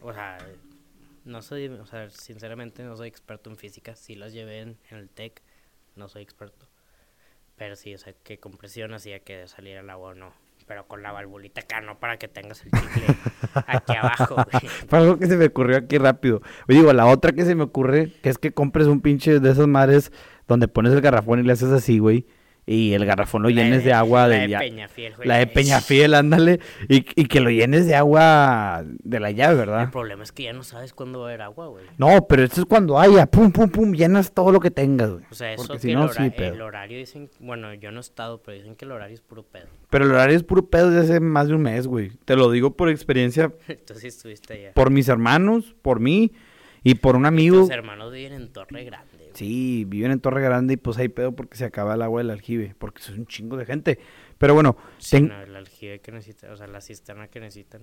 O 0.00 0.12
sea, 0.12 0.38
no 1.24 1.42
soy. 1.42 1.68
O 1.68 1.86
sea, 1.86 2.10
sinceramente 2.10 2.82
no 2.82 2.96
soy 2.96 3.08
experto 3.08 3.50
en 3.50 3.56
física. 3.56 3.94
Sí 3.96 4.14
las 4.14 4.32
llevé 4.32 4.60
en, 4.60 4.78
el 4.90 5.08
TEC, 5.08 5.42
no 5.96 6.08
soy 6.08 6.22
experto. 6.22 6.68
Pero 7.56 7.76
sí, 7.76 7.94
o 7.94 7.98
sea, 7.98 8.12
que 8.12 8.38
con 8.38 8.52
presión 8.52 8.94
hacía 8.94 9.20
que 9.20 9.46
saliera 9.46 9.80
el 9.80 9.90
agua 9.90 10.10
o 10.10 10.14
no. 10.14 10.32
Pero 10.66 10.86
con 10.86 11.02
la 11.02 11.12
valvulita 11.12 11.60
acá, 11.60 11.80
no 11.80 11.98
para 11.98 12.18
que 12.18 12.28
tengas 12.28 12.64
el 12.64 12.70
chicle 12.70 13.06
aquí 13.66 13.92
abajo, 13.96 14.36
güey. 14.36 14.68
Fue 14.88 14.98
algo 14.98 15.18
que 15.18 15.26
se 15.26 15.36
me 15.36 15.46
ocurrió 15.46 15.76
aquí 15.76 15.98
rápido. 15.98 16.40
Oye, 16.68 16.78
digo, 16.78 16.92
la 16.92 17.06
otra 17.06 17.32
que 17.32 17.44
se 17.44 17.54
me 17.54 17.64
ocurre, 17.64 18.12
que 18.22 18.28
es 18.28 18.38
que 18.38 18.52
compres 18.52 18.86
un 18.86 19.00
pinche 19.00 19.40
de 19.40 19.50
esas 19.50 19.66
madres 19.66 20.12
donde 20.46 20.68
pones 20.68 20.92
el 20.92 21.00
garrafón 21.00 21.40
y 21.40 21.42
le 21.42 21.52
haces 21.52 21.70
así, 21.70 21.98
güey. 21.98 22.26
Y 22.64 22.92
el 22.94 23.04
garrafón 23.04 23.42
lo 23.42 23.48
La 23.48 23.56
llenes 23.56 23.84
de 23.84 23.92
agua 23.92 24.28
la 24.28 24.36
de, 24.36 24.46
de 24.48 24.56
Peñafiel, 24.58 25.14
güey. 25.16 25.26
La 25.28 25.38
de 25.38 25.46
Peñafiel, 25.48 26.14
ándale. 26.14 26.60
Y, 26.88 26.98
y 27.20 27.24
que 27.26 27.40
lo 27.40 27.50
llenes 27.50 27.86
de 27.88 27.96
agua 27.96 28.84
de 28.86 29.18
la 29.18 29.32
llave, 29.32 29.54
El 29.54 29.58
¿verdad? 29.58 29.90
problema 29.90 30.22
es 30.22 30.30
que 30.30 30.44
ya 30.44 30.52
no 30.52 30.62
sabes 30.62 30.92
cuándo 30.92 31.18
va 31.20 31.26
a 31.26 31.28
haber 31.30 31.42
agua, 31.42 31.66
güey. 31.66 31.84
No, 31.98 32.24
pero 32.28 32.44
esto 32.44 32.60
es 32.60 32.66
cuando 32.66 33.00
haya, 33.00 33.26
pum, 33.26 33.50
pum, 33.50 33.68
pum, 33.68 33.92
llenas 33.94 34.32
todo 34.32 34.52
lo 34.52 34.60
que 34.60 34.70
tengas, 34.70 35.10
güey. 35.10 35.24
O 35.28 35.34
sea, 35.34 35.52
eso 35.52 35.64
Porque 35.66 35.82
que 35.82 35.88
si 35.88 35.92
no, 35.94 36.04
el, 36.04 36.10
sí, 36.10 36.22
hora- 36.22 36.30
pedo. 36.36 36.54
el 36.54 36.60
horario 36.62 36.98
dicen, 36.98 37.28
bueno, 37.40 37.74
yo 37.74 37.90
no 37.90 37.98
he 37.98 38.00
estado, 38.00 38.40
pero 38.42 38.56
dicen 38.56 38.76
que 38.76 38.84
el 38.84 38.92
horario 38.92 39.14
es 39.14 39.20
puro 39.22 39.42
pedo. 39.42 39.66
Pero 39.90 40.04
el 40.04 40.12
horario 40.12 40.36
es 40.36 40.44
puro 40.44 40.64
pedo 40.66 40.88
desde 40.90 41.14
hace 41.14 41.20
más 41.20 41.48
de 41.48 41.54
un 41.56 41.62
mes, 41.62 41.88
güey. 41.88 42.10
Te 42.24 42.36
lo 42.36 42.48
digo 42.52 42.76
por 42.76 42.88
experiencia, 42.90 43.48
Tú 43.86 43.94
sí 43.94 44.06
estuviste 44.06 44.54
allá. 44.54 44.72
por 44.74 44.90
mis 44.90 45.08
hermanos, 45.08 45.74
por 45.82 45.98
mí 45.98 46.30
y 46.84 46.94
por 46.94 47.16
un 47.16 47.26
amigo. 47.26 47.58
Tus 47.58 47.70
hermanos 47.70 48.12
viven 48.12 48.32
en 48.34 48.52
Torre 48.52 48.84
Grande. 48.84 49.10
Sí, 49.34 49.84
viven 49.86 50.10
en 50.12 50.20
Torre 50.20 50.42
Grande 50.42 50.74
y 50.74 50.76
pues 50.76 50.98
hay 50.98 51.08
pedo 51.08 51.32
porque 51.32 51.56
se 51.56 51.64
acaba 51.64 51.94
el 51.94 52.02
agua 52.02 52.20
del 52.20 52.30
aljibe, 52.30 52.74
porque 52.78 53.00
es 53.00 53.08
un 53.10 53.26
chingo 53.26 53.56
de 53.56 53.64
gente. 53.66 53.98
Pero 54.38 54.54
bueno, 54.54 54.76
Sí, 54.98 55.16
ten- 55.16 55.28
no, 55.28 55.40
el 55.40 55.54
aljibe 55.56 56.00
que 56.00 56.12
necesitan, 56.12 56.52
o 56.52 56.56
sea, 56.56 56.66
la 56.66 56.80
cisterna 56.80 57.28
que 57.28 57.40
necesitan. 57.40 57.82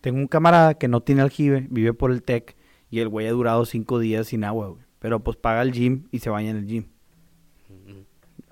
tengo 0.00 0.18
un 0.18 0.26
camarada 0.28 0.74
que 0.74 0.86
no 0.88 1.00
tiene 1.00 1.22
aljibe, 1.22 1.66
vive 1.70 1.94
por 1.94 2.10
el 2.10 2.22
TEC 2.22 2.56
y 2.90 3.00
el 3.00 3.08
güey 3.08 3.26
ha 3.26 3.32
durado 3.32 3.64
cinco 3.64 3.98
días 3.98 4.26
sin 4.28 4.44
agua, 4.44 4.68
güey. 4.68 4.82
Pero 4.98 5.20
pues 5.20 5.36
paga 5.36 5.62
el 5.62 5.72
gym 5.72 6.08
y 6.12 6.18
se 6.20 6.30
baña 6.30 6.50
en 6.50 6.56
el 6.58 6.66
gym. 6.66 6.84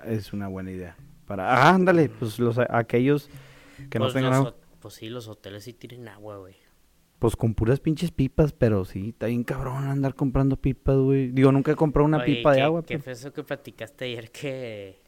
Es 0.05 0.33
una 0.33 0.49
buena 0.49 0.71
idea. 0.71 0.97
Para, 1.27 1.53
ah, 1.55 1.71
ándale, 1.75 2.09
pues 2.09 2.39
los 2.39 2.59
aquellos 2.59 3.29
que 3.91 3.99
no 3.99 4.07
pues, 4.07 4.15
tengan 4.15 4.31
los 4.33 4.39
agua, 4.41 4.57
pues 4.81 4.95
sí, 4.95 5.09
los 5.09 5.29
hoteles 5.29 5.65
sí 5.65 5.73
tienen 5.73 6.09
agua, 6.09 6.39
güey. 6.39 6.55
Pues 7.23 7.37
con 7.37 7.55
puras 7.55 7.79
pinches 7.79 8.11
pipas, 8.11 8.53
pero 8.53 8.85
sí, 8.85 9.11
está 9.11 9.27
bien 9.27 9.45
cabrón 9.45 9.85
andar 9.85 10.17
comprando 10.17 10.57
pipas, 10.57 10.97
güey. 10.97 11.31
Digo, 11.31 11.53
nunca 11.53 11.71
he 11.71 11.77
comprado 11.77 12.05
una 12.05 12.17
Oye, 12.19 12.27
pipa 12.35 12.51
de 12.51 12.57
¿qué- 12.57 12.63
agua. 12.65 12.81
¿Qué 12.83 12.87
pero- 12.95 13.03
fue 13.05 13.13
eso 13.13 13.33
que 13.33 13.45
platicaste 13.45 14.07
ayer 14.07 14.31
que... 14.33 15.01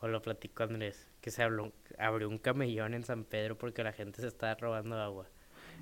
O 0.00 0.08
lo 0.08 0.20
platicó 0.20 0.64
Andrés, 0.64 1.08
que 1.20 1.30
se 1.30 1.44
habló, 1.44 1.72
abrió 2.00 2.28
un 2.28 2.38
camellón 2.38 2.94
en 2.94 3.04
San 3.04 3.22
Pedro 3.22 3.56
porque 3.56 3.84
la 3.84 3.92
gente 3.92 4.20
se 4.22 4.26
estaba 4.26 4.56
robando 4.56 4.96
agua. 5.00 5.26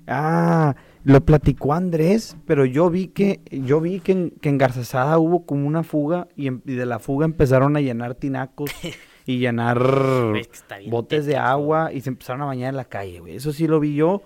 Ah, 0.07 0.75
lo 1.03 1.21
platicó 1.25 1.73
Andrés, 1.73 2.37
pero 2.45 2.65
yo 2.65 2.89
vi 2.91 3.07
que 3.07 3.41
yo 3.51 3.81
vi 3.81 3.99
que 4.01 4.11
en, 4.11 4.29
que 4.29 4.49
en 4.49 4.57
Garzazada 4.59 5.17
hubo 5.17 5.45
como 5.47 5.65
una 5.67 5.81
fuga 5.83 6.27
y, 6.35 6.45
en- 6.47 6.61
y 6.65 6.75
de 6.75 6.85
la 6.85 6.99
fuga 6.99 7.25
empezaron 7.25 7.75
a 7.75 7.81
llenar 7.81 8.13
tinacos 8.13 8.69
y 9.25 9.39
llenar 9.39 9.79
que 9.79 10.89
botes 10.91 11.25
de 11.25 11.37
agua 11.37 11.91
y 11.91 12.01
se 12.01 12.09
empezaron 12.09 12.43
a 12.43 12.45
bañar 12.45 12.69
en 12.69 12.75
la 12.77 12.85
calle, 12.85 13.19
güey. 13.19 13.35
Eso 13.35 13.51
sí 13.51 13.67
lo 13.67 13.79
vi 13.79 13.95
yo. 13.95 14.21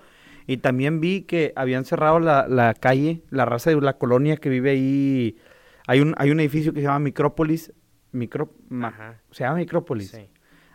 Y 0.52 0.58
también 0.58 1.00
vi 1.00 1.22
que 1.22 1.54
habían 1.56 1.86
cerrado 1.86 2.20
la, 2.20 2.48
la 2.48 2.74
calle, 2.74 3.22
la 3.30 3.46
raza 3.46 3.70
de 3.70 3.80
la 3.80 3.98
colonia 4.00 4.38
que 4.38 4.50
vive 4.50 4.72
ahí. 4.72 5.38
Hay 5.86 6.00
un, 6.00 6.16
hay 6.18 6.32
un 6.32 6.40
edificio 6.40 6.74
que 6.74 6.80
se 6.80 6.88
llama 6.88 6.98
Micrópolis. 6.98 7.72
Micro, 8.12 8.52
ma- 8.68 9.20
se 9.30 9.44
llama 9.44 9.58
Micrópolis. 9.58 10.10
Sí. 10.10 10.28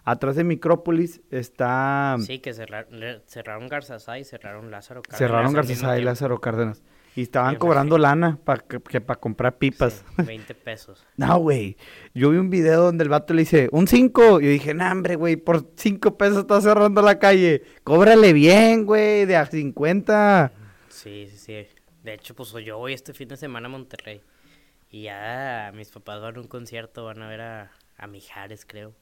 Atrás 0.05 0.37
de 0.37 0.45
Micrópolis 0.45 1.23
está... 1.31 2.17
Sí, 2.21 2.39
que 2.39 2.53
cerrar- 2.55 2.87
cerraron 3.27 3.67
Garzazá 3.69 4.17
y 4.21 4.25
cerraron 4.25 4.71
Lázaro 4.71 5.03
Cárdenas. 5.03 5.19
Cerraron 5.19 5.53
Garzazada 5.55 5.99
y. 5.99 6.05
Lázaro 6.05 6.41
Cárdenas. 6.41 6.85
Y 7.17 7.23
estaban 7.23 7.57
cobrando 7.57 7.97
lana 7.97 8.39
para 8.45 8.63
que, 8.63 8.81
que 8.81 9.01
para 9.01 9.21
comprar 9.21 9.57
pipas. 9.59 10.05
Sí, 10.17 10.23
20 10.23 10.55
pesos. 10.55 11.07
No, 11.17 11.39
güey. 11.39 11.77
Yo 12.13 12.31
vi 12.31 12.39
un 12.39 12.51
video 12.51 12.83
donde 12.83 13.05
el 13.05 13.11
vato 13.11 13.35
le 13.35 13.43
dice, 13.43 13.69
un 13.71 13.87
5. 13.87 14.41
Y 14.41 14.45
yo 14.45 14.51
dije, 14.51 14.75
no, 14.75 14.91
hombre, 14.91 15.15
güey, 15.15 15.37
por 15.37 15.71
5 15.77 16.17
pesos 16.19 16.39
está 16.39 16.61
cerrando 16.61 17.03
la 17.03 17.19
calle. 17.19 17.63
Cóbrale 17.85 18.33
bien, 18.33 18.85
güey, 18.85 19.27
de 19.27 19.37
a 19.37 19.47
50. 19.47 20.53
Sí, 20.89 21.29
sí, 21.31 21.39
sí. 21.39 21.67
De 22.03 22.15
hecho, 22.15 22.35
pues 22.35 22.53
yo 22.65 22.79
voy 22.79 22.93
este 22.93 23.13
fin 23.15 23.29
de 23.29 23.37
semana 23.37 23.67
a 23.67 23.71
Monterrey. 23.71 24.21
Y 24.91 25.03
ya 25.03 25.73
mis 25.75 25.91
papás 25.91 26.21
van 26.21 26.37
a 26.37 26.41
un 26.41 26.49
concierto, 26.49 27.05
van 27.05 27.23
a 27.23 27.29
ver 27.29 27.41
a, 27.41 27.73
a 27.97 28.07
Mijares, 28.07 28.65
creo. 28.67 28.93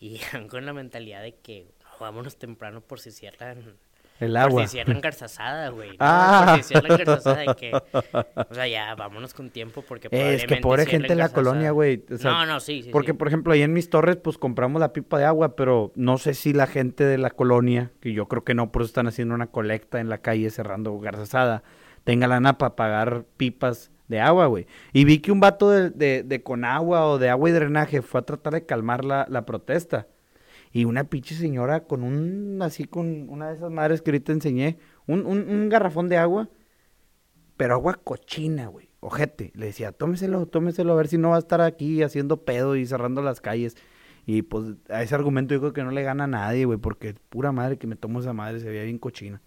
Y 0.00 0.20
van 0.32 0.48
con 0.48 0.64
la 0.64 0.72
mentalidad 0.72 1.22
de 1.22 1.34
que 1.36 1.72
"No, 1.82 1.90
vámonos 2.00 2.36
temprano 2.38 2.80
por 2.80 3.00
si 3.00 3.10
cierran 3.10 3.76
El 4.20 4.32
Por 4.32 4.38
agua. 4.38 4.62
si 4.66 4.72
cierran 4.72 5.00
garzazada, 5.02 5.68
güey. 5.68 5.90
No, 5.90 5.96
Ah. 6.00 6.54
Por 6.54 6.64
si 6.64 6.74
cierran 6.74 6.98
de 6.98 7.54
que... 7.56 7.72
O 8.50 8.54
sea, 8.54 8.66
ya, 8.66 8.94
vámonos 8.94 9.34
con 9.34 9.50
tiempo 9.50 9.82
porque 9.86 10.08
es 10.10 10.44
que 10.44 10.56
pobre 10.56 10.86
gente 10.86 11.12
en 11.12 11.18
la 11.18 11.28
colonia, 11.28 11.70
güey. 11.70 12.04
o 12.12 12.16
sea, 12.16 12.32
no, 12.32 12.46
no, 12.46 12.60
sí, 12.60 12.82
sí. 12.82 12.90
Porque, 12.90 13.12
sí. 13.12 13.18
por 13.18 13.28
ejemplo, 13.28 13.52
ahí 13.52 13.62
en 13.62 13.72
mis 13.72 13.90
torres, 13.90 14.16
pues 14.16 14.38
compramos 14.38 14.80
la 14.80 14.92
pipa 14.92 15.18
de 15.18 15.24
agua, 15.24 15.54
pero 15.56 15.92
no 15.94 16.18
sé 16.18 16.34
si 16.34 16.52
la 16.52 16.66
gente 16.66 17.04
de 17.04 17.18
la 17.18 17.30
colonia, 17.30 17.92
que 18.00 18.12
yo 18.12 18.26
creo 18.26 18.44
que 18.44 18.54
no, 18.54 18.72
por 18.72 18.82
eso 18.82 18.88
están 18.88 19.06
haciendo 19.06 19.34
una 19.34 19.46
colecta 19.48 20.00
en 20.00 20.08
la 20.08 20.18
calle 20.18 20.50
cerrando 20.50 20.98
garzazada, 20.98 21.62
tenga 22.04 22.26
lana 22.26 22.58
para 22.58 22.74
pagar 22.76 23.24
pipas 23.36 23.90
de 24.08 24.20
agua, 24.20 24.46
güey. 24.46 24.66
Y 24.92 25.04
vi 25.04 25.18
que 25.18 25.30
un 25.30 25.40
vato 25.40 25.70
de, 25.70 25.90
de, 25.90 26.22
de 26.22 26.42
Conagua 26.42 27.06
o 27.06 27.18
de 27.18 27.28
agua 27.28 27.50
y 27.50 27.52
drenaje 27.52 28.02
fue 28.02 28.20
a 28.20 28.24
tratar 28.24 28.54
de 28.54 28.64
calmar 28.66 29.04
la, 29.04 29.26
la 29.28 29.44
protesta. 29.44 30.06
Y 30.72 30.84
una 30.84 31.04
pinche 31.04 31.34
señora 31.34 31.84
con 31.84 32.02
un, 32.02 32.60
así 32.62 32.84
con 32.84 33.28
una 33.28 33.48
de 33.48 33.54
esas 33.54 33.70
madres 33.70 34.02
que 34.02 34.10
ahorita 34.10 34.32
enseñé, 34.32 34.78
un, 35.06 35.26
un, 35.26 35.48
un 35.48 35.68
garrafón 35.68 36.08
de 36.08 36.18
agua, 36.18 36.50
pero 37.56 37.74
agua 37.74 37.94
cochina, 37.94 38.66
güey. 38.68 38.88
Ojete. 39.00 39.52
Le 39.54 39.66
decía, 39.66 39.92
tómeselo, 39.92 40.46
tómeselo, 40.46 40.92
a 40.92 40.96
ver 40.96 41.08
si 41.08 41.18
no 41.18 41.30
va 41.30 41.36
a 41.36 41.40
estar 41.40 41.60
aquí 41.60 42.02
haciendo 42.02 42.44
pedo 42.44 42.76
y 42.76 42.86
cerrando 42.86 43.22
las 43.22 43.40
calles. 43.40 43.76
Y 44.26 44.42
pues 44.42 44.74
a 44.90 45.02
ese 45.02 45.14
argumento 45.14 45.54
yo 45.54 45.60
creo 45.60 45.72
que 45.72 45.84
no 45.84 45.90
le 45.90 46.02
gana 46.02 46.24
a 46.24 46.28
nadie, 46.28 46.64
güey, 46.66 46.78
porque 46.78 47.14
pura 47.28 47.52
madre 47.52 47.78
que 47.78 47.86
me 47.86 47.96
tomo 47.96 48.20
esa 48.20 48.32
madre 48.32 48.60
se 48.60 48.68
veía 48.68 48.84
bien 48.84 48.98
cochina. 48.98 49.40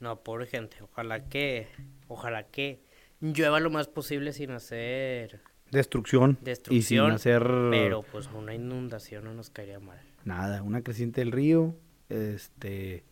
No, 0.00 0.22
pobre 0.22 0.46
gente. 0.46 0.78
Ojalá 0.82 1.28
que... 1.28 1.68
Ojalá 2.08 2.48
que 2.48 2.82
llueva 3.20 3.60
lo 3.60 3.70
más 3.70 3.88
posible 3.88 4.32
sin 4.32 4.50
hacer 4.50 5.40
Destrucción. 5.74 6.38
destrucción. 6.40 6.78
Y 6.78 6.82
sin 6.82 7.00
hacer 7.00 7.42
Pero 7.70 8.02
pues 8.10 8.28
una 8.34 8.54
inundación 8.54 9.24
no 9.24 9.34
nos 9.34 9.50
caería 9.50 9.80
mal. 9.80 10.00
nada. 10.24 10.62
Una 10.62 10.82
creciente 10.82 11.20
del 11.20 11.32
río, 11.32 11.74
este, 12.08 13.04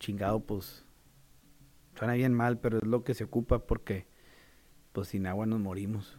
chingado, 0.00 0.40
pues, 0.40 0.84
suena 1.96 2.14
bien 2.14 2.34
mal, 2.34 2.58
pero 2.58 2.78
es 2.78 2.84
lo 2.84 3.04
que 3.04 3.14
se 3.14 3.24
ocupa 3.24 3.66
porque, 3.66 4.06
pues, 4.92 5.08
sin 5.08 5.26
agua 5.26 5.46
nos 5.46 5.60
morimos. 5.60 6.18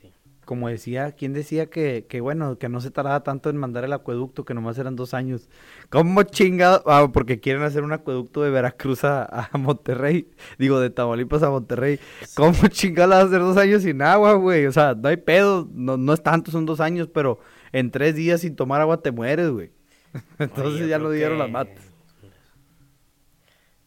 Sí. 0.00 0.12
Como 0.44 0.68
decía, 0.68 1.10
¿quién 1.12 1.32
decía 1.32 1.66
que, 1.66 2.06
que 2.08 2.20
bueno, 2.20 2.56
que 2.56 2.68
no 2.68 2.80
se 2.80 2.92
tardaba 2.92 3.24
tanto 3.24 3.50
en 3.50 3.56
mandar 3.56 3.84
el 3.84 3.92
acueducto, 3.92 4.44
que 4.44 4.54
nomás 4.54 4.78
eran 4.78 4.94
dos 4.94 5.12
años? 5.12 5.48
¿Cómo 5.88 6.22
chingado? 6.22 6.84
Ah, 6.86 7.10
porque 7.12 7.40
quieren 7.40 7.62
hacer 7.62 7.82
un 7.82 7.92
acueducto 7.92 8.42
de 8.42 8.50
Veracruz 8.50 9.02
a, 9.02 9.24
a 9.24 9.50
Monterrey, 9.58 10.30
digo, 10.56 10.78
de 10.78 10.90
Tamaulipas 10.90 11.42
a 11.42 11.50
Monterrey. 11.50 11.98
¿Cómo 12.36 12.68
chingado 12.68 13.10
vas 13.10 13.24
a 13.24 13.26
hacer 13.26 13.40
dos 13.40 13.56
años 13.56 13.82
sin 13.82 14.00
agua, 14.02 14.34
güey? 14.34 14.66
O 14.66 14.72
sea, 14.72 14.94
no 14.94 15.08
hay 15.08 15.16
pedo, 15.16 15.68
no, 15.72 15.96
no 15.96 16.12
es 16.12 16.22
tanto, 16.22 16.52
son 16.52 16.64
dos 16.64 16.78
años, 16.78 17.08
pero 17.12 17.40
en 17.72 17.90
tres 17.90 18.14
días 18.14 18.42
sin 18.42 18.54
tomar 18.54 18.80
agua 18.80 19.02
te 19.02 19.10
mueres, 19.10 19.50
güey. 19.50 19.72
Entonces 20.38 20.80
Oye, 20.80 20.88
ya 20.88 20.98
lo 20.98 21.10
dieron 21.10 21.38
las 21.38 21.50
matas. 21.50 21.92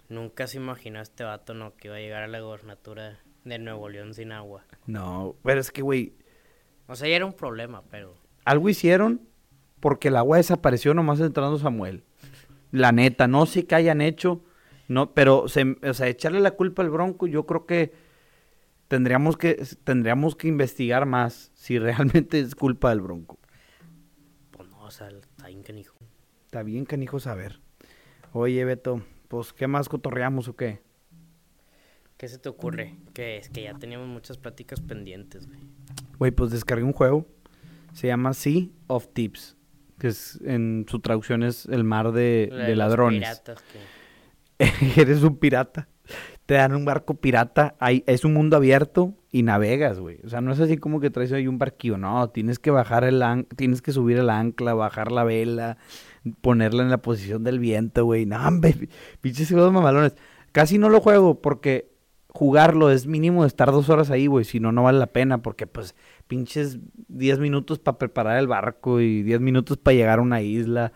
Nunca 0.09 0.47
se 0.47 0.57
imaginó 0.57 0.99
este 0.99 1.23
vato, 1.23 1.53
¿no? 1.53 1.75
Que 1.75 1.87
iba 1.87 1.97
a 1.97 1.99
llegar 1.99 2.23
a 2.23 2.27
la 2.27 2.39
gobernatura 2.39 3.19
de 3.43 3.59
Nuevo 3.59 3.89
León 3.89 4.13
sin 4.13 4.31
agua. 4.31 4.65
No, 4.85 5.35
pero 5.43 5.59
es 5.59 5.71
que, 5.71 5.81
güey, 5.81 6.13
O 6.87 6.95
sea, 6.95 7.07
ya 7.07 7.15
era 7.15 7.25
un 7.25 7.33
problema, 7.33 7.83
pero... 7.89 8.15
algo 8.45 8.69
hicieron 8.69 9.21
porque 9.79 10.09
el 10.09 10.17
agua 10.17 10.37
desapareció 10.37 10.93
nomás 10.93 11.19
entrando 11.19 11.57
Samuel. 11.57 12.03
La 12.71 12.91
neta, 12.91 13.27
no 13.27 13.45
sé 13.45 13.65
qué 13.65 13.75
hayan 13.75 14.01
hecho, 14.01 14.43
no, 14.87 15.13
pero 15.13 15.47
se, 15.47 15.77
o 15.83 15.93
sea, 15.93 16.07
echarle 16.07 16.39
la 16.39 16.51
culpa 16.51 16.81
al 16.81 16.89
Bronco, 16.89 17.27
yo 17.27 17.45
creo 17.45 17.65
que 17.65 17.93
tendríamos 18.87 19.37
que 19.37 19.63
tendríamos 19.83 20.35
que 20.35 20.47
investigar 20.47 21.05
más 21.05 21.51
si 21.53 21.79
realmente 21.79 22.39
es 22.39 22.55
culpa 22.55 22.89
del 22.89 23.01
Bronco. 23.01 23.39
Pues 24.51 24.67
no, 24.69 24.83
o 24.83 24.91
sea, 24.91 25.09
está 25.09 25.47
bien 25.47 25.63
canijo. 25.63 25.95
Está 26.45 26.63
bien, 26.63 26.85
canijo, 26.85 27.19
saber. 27.19 27.59
Oye, 28.33 28.65
Beto, 28.65 29.03
pues, 29.27 29.53
¿qué 29.53 29.67
más 29.67 29.87
cotorreamos 29.89 30.47
o 30.47 30.55
qué? 30.55 30.81
¿Qué 32.19 32.27
se 32.27 32.37
te 32.37 32.49
ocurre? 32.49 32.97
Que 33.13 33.37
es 33.37 33.47
que 33.49 33.63
ya 33.63 33.73
teníamos 33.75 34.07
muchas 34.09 34.37
pláticas 34.37 34.81
pendientes, 34.81 35.47
güey. 35.47 35.59
Güey, 36.17 36.31
pues 36.31 36.51
descargué 36.51 36.83
un 36.83 36.91
juego, 36.91 37.25
se 37.93 38.07
llama 38.07 38.33
Sea 38.33 38.65
of 38.87 39.07
Tips, 39.13 39.55
que 39.97 40.09
es, 40.09 40.37
en 40.43 40.85
su 40.89 40.99
traducción 40.99 41.43
es 41.43 41.65
el 41.67 41.85
mar 41.85 42.11
de, 42.11 42.49
de 42.51 42.69
los 42.69 42.77
ladrones. 42.77 43.19
piratas 43.21 43.63
que- 43.71 43.81
eres 45.01 45.23
un 45.23 45.37
pirata. 45.37 45.87
Te 46.45 46.55
dan 46.55 46.75
un 46.75 46.83
barco 46.83 47.13
pirata, 47.21 47.75
hay, 47.79 48.03
es 48.07 48.25
un 48.25 48.33
mundo 48.33 48.57
abierto 48.57 49.13
y 49.31 49.43
navegas, 49.43 49.99
güey. 49.99 50.19
O 50.25 50.29
sea, 50.29 50.41
no 50.41 50.51
es 50.51 50.59
así 50.59 50.75
como 50.77 50.99
que 50.99 51.11
traes 51.11 51.31
ahí 51.31 51.47
un 51.47 51.57
barquillo, 51.59 51.97
no, 51.97 52.29
tienes 52.31 52.59
que 52.59 52.71
bajar 52.71 53.05
el 53.05 53.21
an- 53.21 53.45
tienes 53.55 53.81
que 53.81 53.93
subir 53.93 54.17
el 54.17 54.29
ancla, 54.29 54.73
bajar 54.73 55.11
la 55.11 55.23
vela, 55.23 55.77
ponerla 56.41 56.83
en 56.83 56.89
la 56.89 56.97
posición 57.01 57.45
del 57.45 57.59
viento, 57.59 58.03
güey. 58.03 58.25
No, 58.25 58.45
hombre, 58.45 58.89
pinches 59.21 59.49
juegos 59.49 59.71
mamalones. 59.71 60.15
Casi 60.51 60.79
no 60.79 60.89
lo 60.89 60.99
juego 60.99 61.39
porque 61.41 61.88
jugarlo 62.29 62.91
es 62.91 63.07
mínimo 63.07 63.45
estar 63.45 63.71
dos 63.71 63.89
horas 63.89 64.09
ahí, 64.11 64.27
güey. 64.27 64.45
Si 64.45 64.59
no, 64.59 64.71
no 64.71 64.83
vale 64.83 64.99
la 64.99 65.07
pena 65.07 65.41
porque, 65.41 65.67
pues, 65.67 65.95
pinches 66.27 66.77
10 67.07 67.39
minutos 67.39 67.79
para 67.79 67.97
preparar 67.97 68.37
el 68.39 68.47
barco 68.47 69.01
y 69.01 69.23
10 69.23 69.41
minutos 69.41 69.77
para 69.77 69.95
llegar 69.95 70.19
a 70.19 70.21
una 70.21 70.41
isla. 70.41 70.91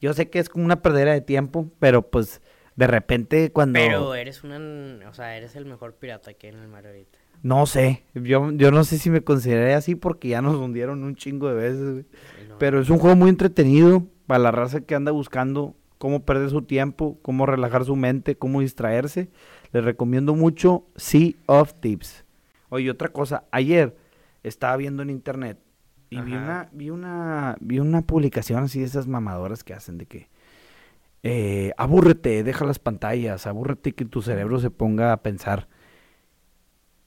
Yo 0.00 0.12
sé 0.12 0.28
que 0.28 0.38
es 0.38 0.48
como 0.48 0.64
una 0.64 0.82
perdera 0.82 1.12
de 1.12 1.22
tiempo, 1.22 1.70
pero 1.78 2.02
pues 2.02 2.42
de 2.76 2.86
repente 2.86 3.50
cuando... 3.52 3.78
Pero 3.80 4.14
eres 4.14 4.44
una... 4.44 4.58
O 5.08 5.14
sea, 5.14 5.36
eres 5.36 5.56
el 5.56 5.64
mejor 5.64 5.94
pirata 5.94 6.34
que 6.34 6.48
hay 6.48 6.52
en 6.54 6.60
el 6.60 6.68
mar 6.68 6.86
ahorita. 6.86 7.18
No 7.42 7.64
sé, 7.66 8.02
yo, 8.14 8.50
yo 8.52 8.70
no 8.70 8.84
sé 8.84 8.98
si 8.98 9.08
me 9.08 9.20
consideré 9.22 9.74
así 9.74 9.94
porque 9.94 10.28
ya 10.28 10.42
nos 10.42 10.56
hundieron 10.56 11.02
un 11.04 11.16
chingo 11.16 11.48
de 11.48 11.54
veces, 11.54 11.92
güey. 11.92 12.04
No- 12.48 12.58
Pero 12.58 12.80
es 12.80 12.90
un 12.90 12.98
juego 12.98 13.14
muy 13.16 13.28
entretenido 13.30 14.04
para 14.26 14.38
la 14.40 14.50
raza 14.50 14.80
que 14.80 14.94
anda 14.94 15.12
buscando 15.12 15.74
cómo 15.98 16.24
perder 16.24 16.50
su 16.50 16.62
tiempo, 16.62 17.18
cómo 17.22 17.46
relajar 17.46 17.84
su 17.84 17.94
mente, 17.96 18.36
cómo 18.36 18.60
distraerse. 18.60 19.28
Les 19.76 19.84
recomiendo 19.84 20.34
mucho 20.34 20.86
Sea 20.96 21.32
of 21.44 21.74
Tips. 21.80 22.24
Oye, 22.70 22.90
otra 22.90 23.08
cosa, 23.08 23.44
ayer 23.50 23.94
estaba 24.42 24.74
viendo 24.78 25.02
en 25.02 25.10
internet 25.10 25.58
y 26.08 26.18
vi 26.22 26.32
una, 26.32 26.68
vi 26.72 26.88
una, 26.88 27.56
vi 27.60 27.78
una 27.78 28.00
publicación 28.00 28.64
así 28.64 28.80
de 28.80 28.86
esas 28.86 29.06
mamadoras 29.06 29.64
que 29.64 29.74
hacen 29.74 29.98
de 29.98 30.06
que 30.06 30.28
eh, 31.22 31.72
abúrrete, 31.76 32.42
deja 32.42 32.64
las 32.64 32.78
pantallas, 32.78 33.46
abúrrete 33.46 33.92
que 33.92 34.06
tu 34.06 34.22
cerebro 34.22 34.58
se 34.60 34.70
ponga 34.70 35.12
a 35.12 35.18
pensar. 35.22 35.68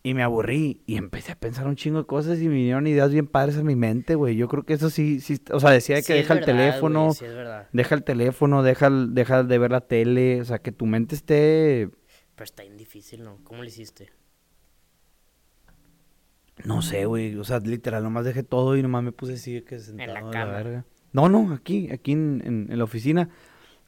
Y 0.03 0.13
me 0.13 0.21
aburrí 0.21 0.83
y 0.85 0.95
empecé 0.97 1.31
a 1.31 1.35
pensar 1.39 1.67
un 1.67 1.75
chingo 1.75 1.97
de 1.99 2.05
cosas 2.05 2.39
y 2.39 2.47
me 2.47 2.53
vinieron 2.53 2.85
ideas 2.85 3.11
bien 3.11 3.25
padres 3.25 3.57
a 3.57 3.63
mi 3.63 3.75
mente, 3.75 4.13
güey. 4.13 4.35
Yo 4.35 4.47
creo 4.47 4.61
que 4.63 4.73
eso 4.73 4.91
sí, 4.91 5.21
sí, 5.21 5.41
o 5.51 5.59
sea, 5.59 5.71
decía 5.71 5.95
que 5.97 6.03
Sí 6.03 6.13
deja 6.13 6.33
el 6.35 6.41
verdad, 6.41 6.53
teléfono, 6.55 7.03
güey, 7.05 7.15
sí 7.15 7.25
deja 7.73 7.95
el 7.95 8.03
teléfono, 8.03 8.61
deja, 8.61 8.87
el- 8.87 9.15
deja 9.15 9.41
de 9.43 9.57
ver 9.57 9.71
la 9.71 9.81
tele, 9.81 10.39
o 10.41 10.45
sea, 10.45 10.59
que 10.59 10.71
tu 10.71 10.85
mente 10.85 11.15
esté, 11.15 11.89
Pero 12.39 12.45
está 12.45 12.63
bien 12.63 12.77
difícil, 12.77 13.21
¿no? 13.21 13.37
¿Cómo 13.43 13.63
lo 13.63 13.67
hiciste? 13.67 14.13
no 16.63 16.81
sé, 16.81 17.05
güey, 17.05 17.35
o 17.35 17.43
sea, 17.43 17.59
literal, 17.59 18.01
nomás 18.01 18.23
dejé 18.23 18.43
todo 18.43 18.77
y 18.77 18.81
nomás 18.81 19.03
me 19.03 19.11
puse 19.11 19.33
así 19.33 19.61
que 19.61 19.77
sentado 19.79 20.13
la 20.13 20.19
a 20.41 20.45
la 20.45 20.45
verga. 20.45 20.85
No, 21.11 21.27
no, 21.27 21.51
aquí, 21.53 21.91
aquí 21.91 22.13
en, 22.13 22.41
en- 22.45 22.67
en 22.71 22.77
la 22.77 22.85
oficina. 22.85 23.27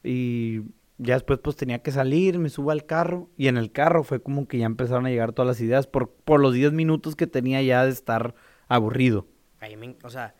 Y 0.04 0.60
ya 0.98 1.14
después 1.14 1.38
pues 1.42 1.56
tenía 1.56 1.78
que 1.78 1.92
salir, 1.92 2.38
me 2.38 2.50
subo 2.50 2.72
al 2.72 2.84
carro 2.84 3.30
y 3.38 3.48
en 3.48 3.56
el 3.56 3.72
carro 3.72 4.04
fue 4.04 4.22
como 4.22 4.46
que 4.46 4.58
ya 4.58 4.66
empezaron 4.66 5.06
a 5.06 5.08
llegar 5.10 5.32
todas 5.32 5.46
las 5.48 5.60
ideas 5.62 5.86
por, 5.86 6.10
por 6.10 6.38
los 6.38 6.52
10 6.52 6.72
minutos 6.72 7.16
que 7.16 7.26
tenía 7.26 7.62
ya 7.62 7.86
de 7.86 7.90
estar 7.90 8.34
aburrido. 8.68 9.26
A 9.60 9.68
mí 9.68 9.76
me- 9.78 9.96
o 10.02 10.10
sea, 10.10 10.34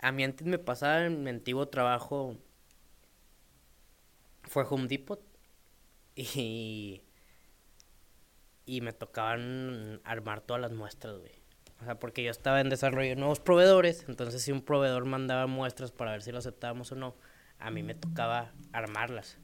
a 0.00 0.10
mí 0.10 0.24
antes 0.24 0.44
me 0.44 0.58
pasaba 0.58 1.06
en 1.06 1.22
mi 1.22 1.30
antiguo 1.30 1.68
trabajo, 1.68 2.36
fue 4.42 4.64
Home 4.68 4.88
Depot 4.88 5.20
y, 6.16 7.00
y 8.66 8.80
me 8.80 8.92
tocaban 8.92 10.00
armar 10.04 10.40
todas 10.40 10.60
las 10.62 10.72
muestras, 10.72 11.18
güey. 11.18 11.32
O 11.80 11.84
sea, 11.84 11.96
porque 11.96 12.22
yo 12.22 12.30
estaba 12.30 12.60
en 12.60 12.68
desarrollo 12.68 13.08
de 13.10 13.16
nuevos 13.16 13.40
proveedores, 13.40 14.04
entonces 14.08 14.40
si 14.42 14.52
un 14.52 14.62
proveedor 14.62 15.04
mandaba 15.04 15.46
muestras 15.48 15.90
para 15.90 16.12
ver 16.12 16.22
si 16.22 16.30
lo 16.30 16.38
aceptábamos 16.38 16.92
o 16.92 16.94
no, 16.94 17.16
a 17.58 17.70
mí 17.70 17.82
me 17.82 17.94
tocaba 17.94 18.52
armarlas. 18.72 19.38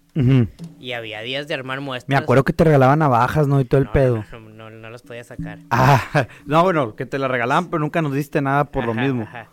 Y 0.80 0.92
había 0.92 1.20
días 1.20 1.46
de 1.46 1.54
armar 1.54 1.80
muestras. 1.80 2.08
Me 2.08 2.16
acuerdo 2.16 2.42
que 2.42 2.52
te 2.52 2.64
regalaban 2.64 2.98
navajas, 2.98 3.46
¿no? 3.46 3.60
Y 3.60 3.64
todo 3.64 3.80
el 3.80 3.86
No, 3.86 3.92
pedo. 3.92 4.24
No, 4.32 4.40
no, 4.40 4.70
no, 4.70 4.90
las 4.90 5.02
podía 5.02 5.22
sacar. 5.22 5.60
Ah, 5.70 6.26
no, 6.46 6.62
bueno, 6.64 6.96
que 6.96 7.06
te 7.06 7.18
la 7.20 7.28
regalaban, 7.28 7.70
pero 7.70 7.78
nunca 7.78 8.02
nos 8.02 8.12
diste 8.14 8.40
nada 8.42 8.64
por 8.64 8.84
lo 8.84 8.94
mismo. 8.94 9.22
ajá. 9.22 9.48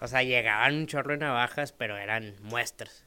O 0.00 0.08
sea, 0.08 0.22
llegaban 0.22 0.74
un 0.74 0.86
chorro 0.86 1.12
de 1.12 1.18
navajas, 1.18 1.72
pero 1.72 1.98
eran 1.98 2.34
muestras. 2.42 3.04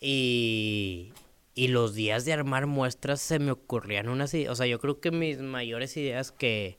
Y, 0.00 1.12
y 1.58 1.66
los 1.66 1.96
días 1.96 2.24
de 2.24 2.32
armar 2.32 2.68
muestras 2.68 3.20
se 3.20 3.40
me 3.40 3.50
ocurrían 3.50 4.08
unas 4.08 4.32
ideas. 4.32 4.52
O 4.52 4.54
sea, 4.54 4.68
yo 4.68 4.78
creo 4.78 5.00
que 5.00 5.10
mis 5.10 5.40
mayores 5.40 5.96
ideas 5.96 6.30
que 6.30 6.78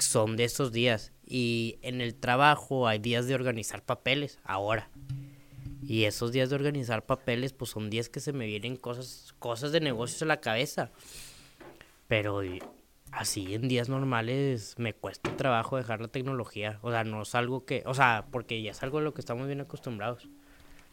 son 0.00 0.36
de 0.36 0.42
esos 0.42 0.72
días. 0.72 1.12
Y 1.24 1.78
en 1.82 2.00
el 2.00 2.16
trabajo 2.16 2.88
hay 2.88 2.98
días 2.98 3.28
de 3.28 3.36
organizar 3.36 3.84
papeles, 3.84 4.40
ahora. 4.42 4.90
Y 5.84 6.06
esos 6.06 6.32
días 6.32 6.50
de 6.50 6.56
organizar 6.56 7.06
papeles, 7.06 7.52
pues 7.52 7.70
son 7.70 7.90
días 7.90 8.08
que 8.08 8.18
se 8.18 8.32
me 8.32 8.44
vienen 8.44 8.76
cosas, 8.76 9.32
cosas 9.38 9.70
de 9.70 9.78
negocios 9.78 10.22
a 10.22 10.26
la 10.26 10.40
cabeza. 10.40 10.90
Pero 12.08 12.40
así 13.12 13.54
en 13.54 13.68
días 13.68 13.88
normales 13.88 14.74
me 14.78 14.94
cuesta 14.94 15.36
trabajo 15.36 15.76
dejar 15.76 16.00
la 16.00 16.08
tecnología. 16.08 16.80
O 16.82 16.90
sea, 16.90 17.04
no 17.04 17.22
es 17.22 17.36
algo 17.36 17.64
que, 17.64 17.84
o 17.86 17.94
sea, 17.94 18.26
porque 18.32 18.60
ya 18.62 18.72
es 18.72 18.82
algo 18.82 18.98
a 18.98 19.02
lo 19.02 19.14
que 19.14 19.20
estamos 19.20 19.46
bien 19.46 19.60
acostumbrados. 19.60 20.28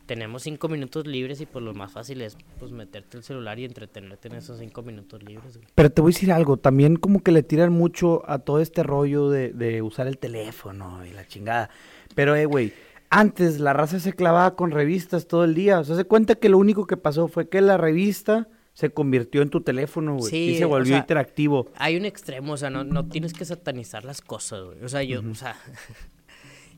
Tenemos 0.06 0.43
cinco 0.43 0.68
minutos 0.68 1.08
libres 1.08 1.41
y 1.41 1.45
pues 1.45 1.64
lo 1.64 1.74
más 1.74 1.91
fácil 1.91 2.22
es 2.22 2.38
pues 2.60 2.72
meterte 2.72 3.18
el 3.18 3.24
celular 3.24 3.60
y 3.60 3.66
entretenerte 3.66 4.28
en 4.28 4.36
esos 4.36 4.60
cinco 4.60 4.84
minutos 4.84 5.24
libres, 5.24 5.58
güey. 5.58 5.68
Pero 5.74 5.89
te 5.89 6.01
voy 6.01 6.12
a 6.12 6.14
decir 6.14 6.32
algo, 6.32 6.58
también 6.58 6.95
como 6.95 7.22
que 7.22 7.32
le 7.32 7.43
tiran 7.43 7.74
mucho 7.74 8.24
a 8.30 8.39
todo 8.39 8.60
este 8.60 8.84
rollo 8.84 9.30
de, 9.30 9.51
de 9.51 9.82
usar 9.82 10.08
el 10.08 10.18
teléfono 10.18 11.06
y 11.06 11.12
la 11.12 11.28
chingada. 11.28 11.70
Pero, 12.14 12.36
eh, 12.36 12.45
güey, 12.45 12.74
antes 13.10 13.60
la 13.60 13.74
raza 13.74 13.99
se 13.99 14.14
clavaba 14.14 14.56
con 14.56 14.72
revistas 14.72 15.28
todo 15.28 15.43
el 15.43 15.56
día. 15.56 15.80
O 15.80 15.84
sea, 15.84 15.95
se 15.95 16.06
cuenta 16.06 16.36
que 16.36 16.49
lo 16.49 16.58
único 16.58 16.86
que 16.86 16.97
pasó 16.97 17.28
fue 17.28 17.49
que 17.49 17.62
la 17.62 17.78
revista 17.78 18.47
se 18.74 18.89
convirtió 18.89 19.41
en 19.41 19.49
tu 19.49 19.62
teléfono, 19.62 20.18
güey. 20.18 20.30
Sí, 20.30 20.49
y 20.49 20.58
se 20.58 20.66
o 20.66 20.70
volvió 20.70 20.91
sea, 20.91 20.97
interactivo. 20.99 21.68
Hay 21.78 21.95
un 21.95 22.06
extremo, 22.06 22.53
o 22.53 22.58
sea, 22.58 22.70
no, 22.70 22.84
no 22.84 23.08
tienes 23.08 23.34
que 23.34 23.45
satanizar 23.45 24.03
las 24.03 24.22
cosas, 24.22 24.64
güey. 24.66 24.84
O 24.84 24.89
sea, 24.89 25.01
yo, 25.01 25.22
o 25.22 25.36
sea, 25.36 25.56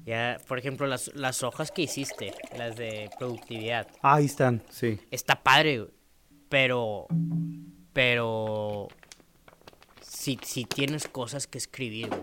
ya, 0.07 0.37
por 0.47 0.57
ejemplo, 0.57 0.87
las, 0.87 1.13
las 1.15 1.43
hojas 1.43 1.71
que 1.71 1.83
hiciste, 1.83 2.33
las 2.57 2.75
de 2.77 3.09
productividad, 3.19 3.87
Ahí 4.01 4.25
están, 4.25 4.63
sí. 4.69 4.99
está 5.11 5.43
padre, 5.43 5.79
güey. 5.81 5.91
Pero, 6.49 7.05
pero, 7.93 8.87
si, 10.01 10.39
si 10.43 10.65
tienes 10.65 11.07
cosas 11.07 11.45
que 11.47 11.57
escribir, 11.57 12.07
güey. 12.07 12.21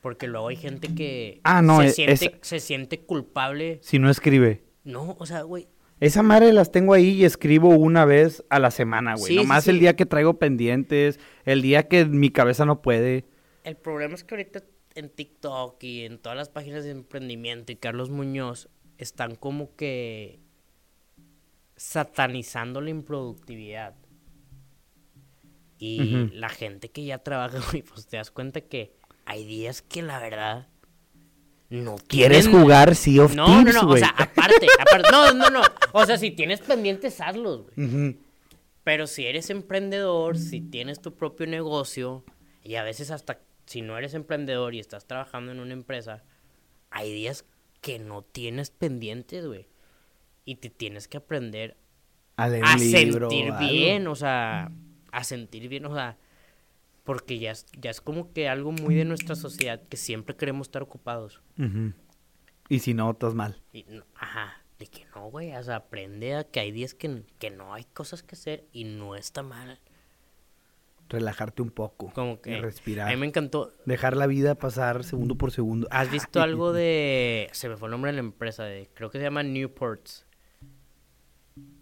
Porque 0.00 0.28
luego 0.28 0.48
hay 0.48 0.56
gente 0.56 0.94
que 0.94 1.40
Ah, 1.42 1.62
no, 1.62 1.80
se, 1.80 1.86
e- 1.86 1.90
siente, 1.90 2.12
es- 2.26 2.32
se 2.42 2.60
siente 2.60 3.00
culpable. 3.00 3.80
Si 3.82 3.98
no 3.98 4.08
escribe. 4.10 4.62
No, 4.84 5.16
o 5.18 5.26
sea, 5.26 5.42
güey, 5.42 5.66
Esa 5.98 6.22
madre 6.22 6.52
las 6.52 6.70
tengo 6.70 6.92
ahí 6.92 7.08
y 7.08 7.24
escribo 7.24 7.70
una 7.70 8.04
vez 8.04 8.44
a 8.50 8.58
la 8.60 8.70
semana, 8.70 9.14
güey. 9.14 9.24
Sí, 9.24 9.32
sí, 9.32 9.36
Nomás 9.36 9.64
sí. 9.64 9.70
el 9.70 9.80
día 9.80 9.96
que 9.96 10.04
traigo 10.06 10.38
pendientes, 10.38 11.18
el 11.44 11.62
día 11.62 11.88
que 11.88 12.04
mi 12.04 12.30
cabeza 12.30 12.66
no 12.66 12.82
puede. 12.82 13.24
El 13.64 13.76
problema 13.76 14.14
es 14.14 14.22
que 14.22 14.34
ahorita 14.34 14.60
en 14.96 15.10
TikTok 15.10 15.82
y 15.82 16.04
en 16.04 16.18
todas 16.18 16.36
las 16.36 16.48
páginas 16.48 16.84
de 16.84 16.90
emprendimiento 16.90 17.72
y 17.72 17.76
Carlos 17.76 18.10
Muñoz 18.10 18.68
están 18.98 19.36
como 19.36 19.74
que 19.76 20.40
satanizando 21.76 22.80
la 22.80 22.90
improductividad. 22.90 23.94
Y 25.78 26.30
la 26.32 26.48
gente 26.48 26.90
que 26.90 27.04
ya 27.04 27.18
trabaja, 27.18 27.58
güey, 27.70 27.82
pues 27.82 28.06
te 28.06 28.16
das 28.16 28.30
cuenta 28.30 28.62
que 28.62 28.96
hay 29.26 29.44
días 29.44 29.82
que 29.82 30.02
la 30.02 30.18
verdad 30.18 30.68
no 31.68 31.96
¿Quieres 32.06 32.48
jugar 32.48 32.94
Sea 32.94 33.24
of 33.24 33.34
No, 33.34 33.46
no, 33.48 33.54
Thieves, 33.56 33.74
no, 33.74 33.88
o 33.90 33.96
sea, 33.96 34.14
aparte, 34.16 34.66
aparte, 34.80 35.08
no, 35.10 35.32
no, 35.32 35.50
no. 35.50 35.62
O 35.92 36.06
sea, 36.06 36.16
si 36.16 36.30
tienes 36.30 36.60
pendientes, 36.60 37.20
hazlos, 37.20 37.66
güey. 37.74 38.16
Pero 38.84 39.08
si 39.08 39.26
eres 39.26 39.50
emprendedor, 39.50 40.38
si 40.38 40.60
tienes 40.60 41.00
tu 41.00 41.16
propio 41.16 41.48
negocio, 41.48 42.24
y 42.62 42.76
a 42.76 42.84
veces 42.84 43.10
hasta 43.10 43.40
si 43.66 43.82
no 43.82 43.98
eres 43.98 44.14
emprendedor 44.14 44.74
y 44.74 44.80
estás 44.80 45.06
trabajando 45.06 45.52
en 45.52 45.60
una 45.60 45.72
empresa, 45.72 46.22
hay 46.90 47.12
días 47.12 47.44
que 47.80 47.98
no 47.98 48.22
tienes 48.22 48.70
pendientes, 48.70 49.46
güey. 49.46 49.68
Y 50.44 50.56
te 50.56 50.70
tienes 50.70 51.08
que 51.08 51.16
aprender 51.18 51.76
A 52.36 52.48
leer 52.48 52.64
a 52.64 52.74
un 52.74 52.80
libro, 52.80 53.30
sentir 53.30 53.52
algo. 53.52 53.68
bien, 53.72 54.06
o 54.06 54.14
sea, 54.14 54.70
a 55.12 55.24
sentir 55.24 55.68
bien, 55.68 55.84
o 55.86 55.94
sea, 55.94 56.16
porque 57.04 57.38
ya 57.38 57.50
es, 57.52 57.66
ya 57.78 57.90
es 57.90 58.00
como 58.00 58.32
que 58.32 58.48
algo 58.48 58.72
muy 58.72 58.94
de 58.94 59.04
nuestra 59.04 59.34
sociedad 59.36 59.82
que 59.88 59.96
siempre 59.96 60.36
queremos 60.36 60.68
estar 60.68 60.82
ocupados. 60.82 61.40
Y 62.68 62.78
si 62.80 62.94
no, 62.94 63.10
estás 63.12 63.34
mal. 63.34 63.60
Y 63.72 63.84
no- 63.88 64.04
ajá, 64.16 64.62
de 64.78 64.86
que 64.88 65.06
no, 65.14 65.30
güey, 65.30 65.54
o 65.54 65.62
sea, 65.62 65.76
aprende 65.76 66.34
a 66.34 66.44
que 66.44 66.60
hay 66.60 66.72
días 66.72 66.94
que, 66.94 67.22
que 67.38 67.50
no 67.50 67.74
hay 67.74 67.84
cosas 67.84 68.22
que 68.22 68.34
hacer 68.34 68.66
y 68.72 68.84
no 68.84 69.14
está 69.16 69.42
mal. 69.42 69.80
Relajarte 71.08 71.62
un 71.62 71.70
poco. 71.70 72.10
Como 72.14 72.40
que 72.40 72.60
respirar. 72.60 73.06
a 73.08 73.10
mí 73.12 73.16
me 73.16 73.26
encantó. 73.26 73.72
Dejar 73.84 74.16
la 74.16 74.26
vida 74.26 74.54
pasar 74.56 75.04
segundo 75.04 75.36
por 75.36 75.52
segundo. 75.52 75.86
¿Has 75.90 76.10
visto 76.10 76.40
algo 76.42 76.72
de 76.72 77.48
se 77.52 77.68
me 77.68 77.76
fue 77.76 77.86
el 77.88 77.92
nombre 77.92 78.10
de 78.10 78.16
la 78.16 78.20
empresa 78.20 78.64
de 78.64 78.88
creo 78.94 79.10
que 79.10 79.18
se 79.18 79.24
llama 79.24 79.42
Newports? 79.44 80.26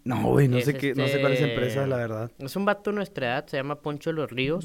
No, 0.03 0.21
güey, 0.29 0.47
no 0.47 0.57
Es 0.57 0.65
sé 0.65 0.75
qué, 0.77 0.93
no 0.93 1.07
sé 1.07 1.19
cuál 1.19 1.33
es 1.33 1.39
este- 1.41 1.53
empresa, 1.53 1.87
la 1.87 1.97
verdad. 1.97 2.31
Es 2.37 2.55
un 2.55 2.63
vato 2.65 2.91
de 2.91 2.95
nuestra 2.97 3.25
edad, 3.27 3.47
se 3.47 3.57
llama 3.57 3.81
Poncho 3.81 4.11
de 4.11 4.15
los 4.15 4.29
Ríos. 4.31 4.63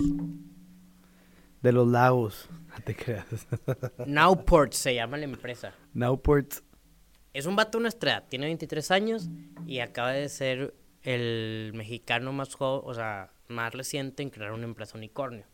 De 1.63 1.73
los 1.73 1.89
lagos. 1.89 2.49
No 2.71 2.85
te 2.85 2.95
creas. 2.95 3.27
Nowports 4.07 4.77
se 4.77 4.95
llama 4.95 5.17
la 5.17 5.25
empresa. 5.25 5.75
Nowport. 5.93 6.55
Es 7.33 7.47
un 7.47 7.57
vato 7.57 7.79
de 7.79 7.83
nuestra 7.83 8.13
edad, 8.13 8.25
tiene 8.29 8.47
23 8.47 8.93
años 8.93 9.29
y 9.67 9.81
acaba 9.81 10.13
de 10.13 10.29
ser 10.29 10.73
el 11.03 11.73
mexicano 11.75 12.33
más 12.33 12.55
joven, 12.55 12.83
o 12.85 12.95
sea, 12.95 13.33
más 13.51 13.75
reciente 13.75 14.23
en 14.23 14.31
crear 14.31 14.53
una 14.53 14.65
empresa 14.65 14.97
unicornio. 14.97 15.45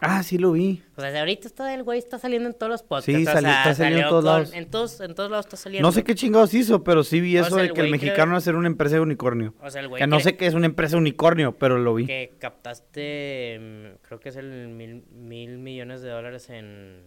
Ah, 0.00 0.22
sí 0.22 0.38
lo 0.38 0.52
vi. 0.52 0.80
O 0.96 1.00
sea, 1.00 1.18
ahorita 1.18 1.48
está 1.48 1.74
el 1.74 1.82
güey 1.82 1.98
está 1.98 2.20
saliendo 2.20 2.48
en 2.48 2.54
todos 2.54 2.70
los 2.70 2.82
podcasts. 2.84 3.06
Sí, 3.06 3.22
o 3.22 3.24
salió- 3.24 3.40
sea, 3.50 3.58
está 3.62 3.74
saliendo 3.74 4.02
en 4.02 4.08
todos 4.08 4.24
con- 4.24 4.32
lados. 4.32 4.52
En 4.54 4.70
todos, 4.70 5.00
en 5.00 5.14
todos 5.16 5.28
lados 5.28 5.46
está 5.46 5.56
saliendo. 5.56 5.88
No 5.88 5.92
sé 5.92 6.04
qué 6.04 6.14
chingados 6.14 6.54
hizo, 6.54 6.84
pero 6.84 7.02
sí 7.02 7.20
vi 7.20 7.36
O 7.36 7.40
eso 7.40 7.50
sea, 7.56 7.62
de 7.62 7.68
el 7.70 7.74
que 7.74 7.80
el 7.80 7.90
mexicano 7.90 8.30
va 8.30 8.38
a 8.38 8.40
ser 8.40 8.54
una 8.54 8.68
empresa 8.68 8.94
de 8.94 9.00
unicornio. 9.00 9.54
O 9.60 9.68
sea, 9.68 9.80
el 9.80 9.88
güey 9.88 9.98
Que 10.00 10.06
no 10.06 10.20
sé 10.20 10.36
qué 10.36 10.46
es 10.46 10.54
una 10.54 10.66
empresa 10.66 10.92
de 10.94 10.98
unicornio, 11.00 11.58
pero 11.58 11.78
lo 11.78 11.94
vi. 11.96 12.06
que 12.06 12.36
captaste, 12.38 13.58
mm, 13.60 14.06
creo 14.06 14.20
que 14.20 14.28
es 14.28 14.36
el 14.36 14.68
mil, 14.68 15.02
mil 15.10 15.58
millones 15.58 16.00
de 16.00 16.10
dólares 16.10 16.48
en, 16.48 17.02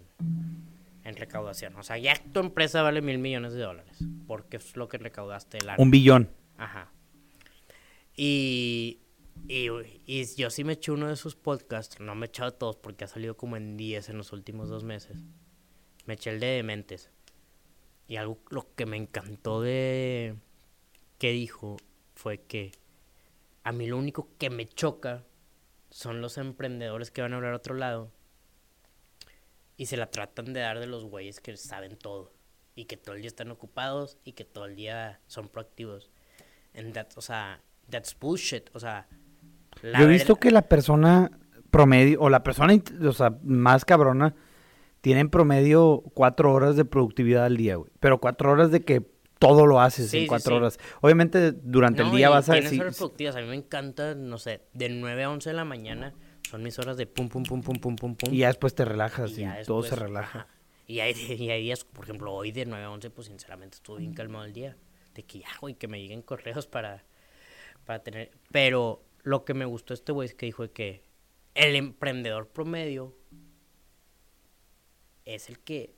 en 1.05 1.15
recaudación. 1.15 1.73
O 1.77 1.83
sea, 1.83 1.97
ya 1.97 2.13
tu 2.33 2.41
empresa 2.41 2.81
vale 2.81 3.01
mil 3.01 3.19
millones 3.19 3.53
de 3.53 3.61
dólares, 3.61 3.99
porque 4.27 4.57
es 4.57 4.75
lo 4.75 4.89
que 4.89 4.97
recaudaste 4.97 5.59
el 5.59 5.69
año. 5.69 5.81
Un 5.81 5.91
billón. 5.91 6.29
Ajá. 6.57 6.91
Y, 8.17 8.99
y, 9.47 9.67
y 10.05 10.35
yo 10.35 10.49
sí 10.49 10.63
me 10.63 10.73
eché 10.73 10.91
uno 10.91 11.07
de 11.07 11.15
sus 11.15 11.35
podcasts, 11.35 11.99
no 11.99 12.15
me 12.15 12.25
he 12.25 12.29
echado 12.29 12.53
todos 12.53 12.77
porque 12.77 13.05
ha 13.05 13.07
salido 13.07 13.35
como 13.35 13.57
en 13.57 13.77
10 13.77 14.09
en 14.09 14.17
los 14.17 14.31
últimos 14.31 14.69
dos 14.69 14.83
meses. 14.83 15.17
Me 16.05 16.15
eché 16.15 16.31
el 16.31 16.39
de 16.39 16.47
Dementes. 16.47 17.09
Y 18.07 18.17
algo 18.17 18.39
lo 18.49 18.73
que 18.75 18.85
me 18.85 18.97
encantó 18.97 19.61
de 19.61 20.35
que 21.17 21.31
dijo 21.31 21.77
fue 22.15 22.41
que 22.41 22.71
a 23.63 23.71
mí 23.71 23.87
lo 23.87 23.97
único 23.97 24.29
que 24.37 24.49
me 24.49 24.67
choca 24.67 25.23
son 25.89 26.21
los 26.21 26.37
emprendedores 26.37 27.11
que 27.11 27.21
van 27.21 27.33
a 27.33 27.37
hablar 27.37 27.53
a 27.53 27.57
otro 27.57 27.75
lado 27.75 28.11
y 29.77 29.85
se 29.87 29.97
la 29.97 30.09
tratan 30.09 30.53
de 30.53 30.59
dar 30.61 30.79
de 30.79 30.87
los 30.87 31.05
güeyes 31.05 31.39
que 31.39 31.55
saben 31.57 31.97
todo 31.97 32.33
y 32.75 32.85
que 32.85 32.97
todo 32.97 33.15
el 33.15 33.21
día 33.21 33.27
están 33.27 33.51
ocupados 33.51 34.17
y 34.23 34.33
que 34.33 34.45
todo 34.45 34.65
el 34.65 34.75
día 34.75 35.19
son 35.27 35.49
proactivos. 35.49 36.11
And 36.73 36.93
that, 36.93 37.09
o 37.15 37.21
sea, 37.21 37.61
that's 37.89 38.17
bullshit. 38.17 38.69
O 38.73 38.79
sea, 38.79 39.07
la 39.81 39.99
Yo 39.99 40.05
he 40.05 40.09
visto 40.09 40.35
que 40.35 40.51
la 40.51 40.63
persona 40.63 41.31
promedio, 41.69 42.19
o 42.21 42.29
la 42.29 42.43
persona, 42.43 42.73
int- 42.73 43.05
o 43.05 43.13
sea, 43.13 43.37
más 43.43 43.85
cabrona, 43.85 44.35
tiene 45.01 45.21
en 45.21 45.29
promedio 45.29 46.03
cuatro 46.13 46.53
horas 46.53 46.75
de 46.75 46.85
productividad 46.85 47.45
al 47.45 47.57
día, 47.57 47.75
güey. 47.77 47.89
Pero 47.99 48.19
cuatro 48.19 48.51
horas 48.51 48.71
de 48.71 48.81
que 48.81 49.01
todo 49.39 49.65
lo 49.65 49.81
haces 49.81 50.11
Sí, 50.11 50.19
en 50.19 50.27
cuatro 50.27 50.51
sí. 50.51 50.57
horas. 50.57 50.79
Obviamente, 51.01 51.51
durante 51.51 52.03
el 52.03 52.11
día 52.11 52.29
vas 52.29 52.47
a 52.49 52.53
tienes 52.53 52.69
decir... 52.69 52.81
horas 52.83 52.97
productivas. 52.97 53.35
A 53.35 53.41
mí 53.41 53.47
me 53.47 53.55
encanta, 53.55 54.13
no 54.13 54.37
sé, 54.37 54.61
de 54.73 54.89
9 54.89 55.23
a 55.23 55.31
11 55.31 55.49
de 55.49 55.55
la 55.55 55.65
mañana 55.65 56.13
son 56.49 56.61
mis 56.61 56.77
horas 56.77 56.97
de 56.97 57.07
pum, 57.07 57.29
pum, 57.29 57.43
pum, 57.43 57.61
pum, 57.63 57.75
pum, 57.79 57.95
pum, 57.95 58.15
pum. 58.15 58.33
Y 58.33 58.39
ya 58.39 58.47
después 58.47 58.75
te 58.75 58.85
relajas 58.85 59.31
y, 59.37 59.45
todo 59.65 59.81
se 59.83 59.95
relaja. 59.95 60.39
ajá. 60.41 60.47
Y 60.85 60.99
hay, 60.99 61.13
y 61.39 61.49
hay 61.49 61.63
días, 61.63 61.85
por 61.85 62.03
ejemplo, 62.03 62.31
hoy 62.33 62.51
de 62.51 62.65
9 62.65 62.83
a 62.83 62.91
11, 62.91 63.09
pues 63.09 63.27
sinceramente 63.27 63.77
estuve 63.77 63.99
bien 64.01 64.13
calmado 64.13 64.45
el 64.45 64.53
día. 64.53 64.77
De 65.15 65.23
que 65.23 65.39
ya, 65.39 65.47
güey, 65.59 65.73
que 65.75 65.87
me 65.87 65.99
lleguen 65.99 66.21
correos 66.21 66.67
para, 66.67 67.03
para 67.85 67.99
tener... 68.03 68.31
Pero 68.51 69.01
lo 69.23 69.45
que 69.45 69.53
me 69.53 69.65
gustó 69.65 69.93
este 69.93 70.11
güey 70.11 70.27
es 70.27 70.35
que 70.35 70.45
dijo 70.45 70.71
que 70.71 71.03
el 71.53 71.75
emprendedor 71.75 72.47
promedio 72.47 73.15
es 75.25 75.49
el 75.49 75.59
que 75.59 75.95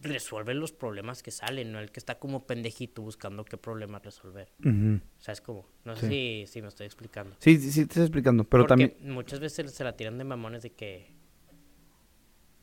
resuelve 0.00 0.54
los 0.54 0.72
problemas 0.72 1.22
que 1.22 1.30
salen, 1.30 1.72
no 1.72 1.78
el 1.78 1.90
que 1.90 2.00
está 2.00 2.18
como 2.18 2.46
pendejito 2.46 3.02
buscando 3.02 3.44
qué 3.44 3.56
problema 3.56 3.98
resolver. 4.00 4.52
Ujú. 4.64 5.00
¿Sabes 5.18 5.40
cómo? 5.40 5.68
No 5.84 5.94
sé 5.96 6.08
si, 6.08 6.44
si 6.46 6.62
me 6.62 6.68
estoy 6.68 6.86
explicando. 6.86 7.36
Sí, 7.38 7.56
sí, 7.58 7.70
sí, 7.70 7.80
te 7.80 7.92
estoy 7.92 8.02
explicando. 8.02 8.44
Pero 8.44 8.64
Porque 8.64 8.88
también... 8.88 9.14
muchas 9.14 9.40
veces 9.40 9.70
se 9.72 9.84
la 9.84 9.96
tiran 9.96 10.18
de 10.18 10.24
mamones 10.24 10.62
de 10.62 10.72
que... 10.72 11.11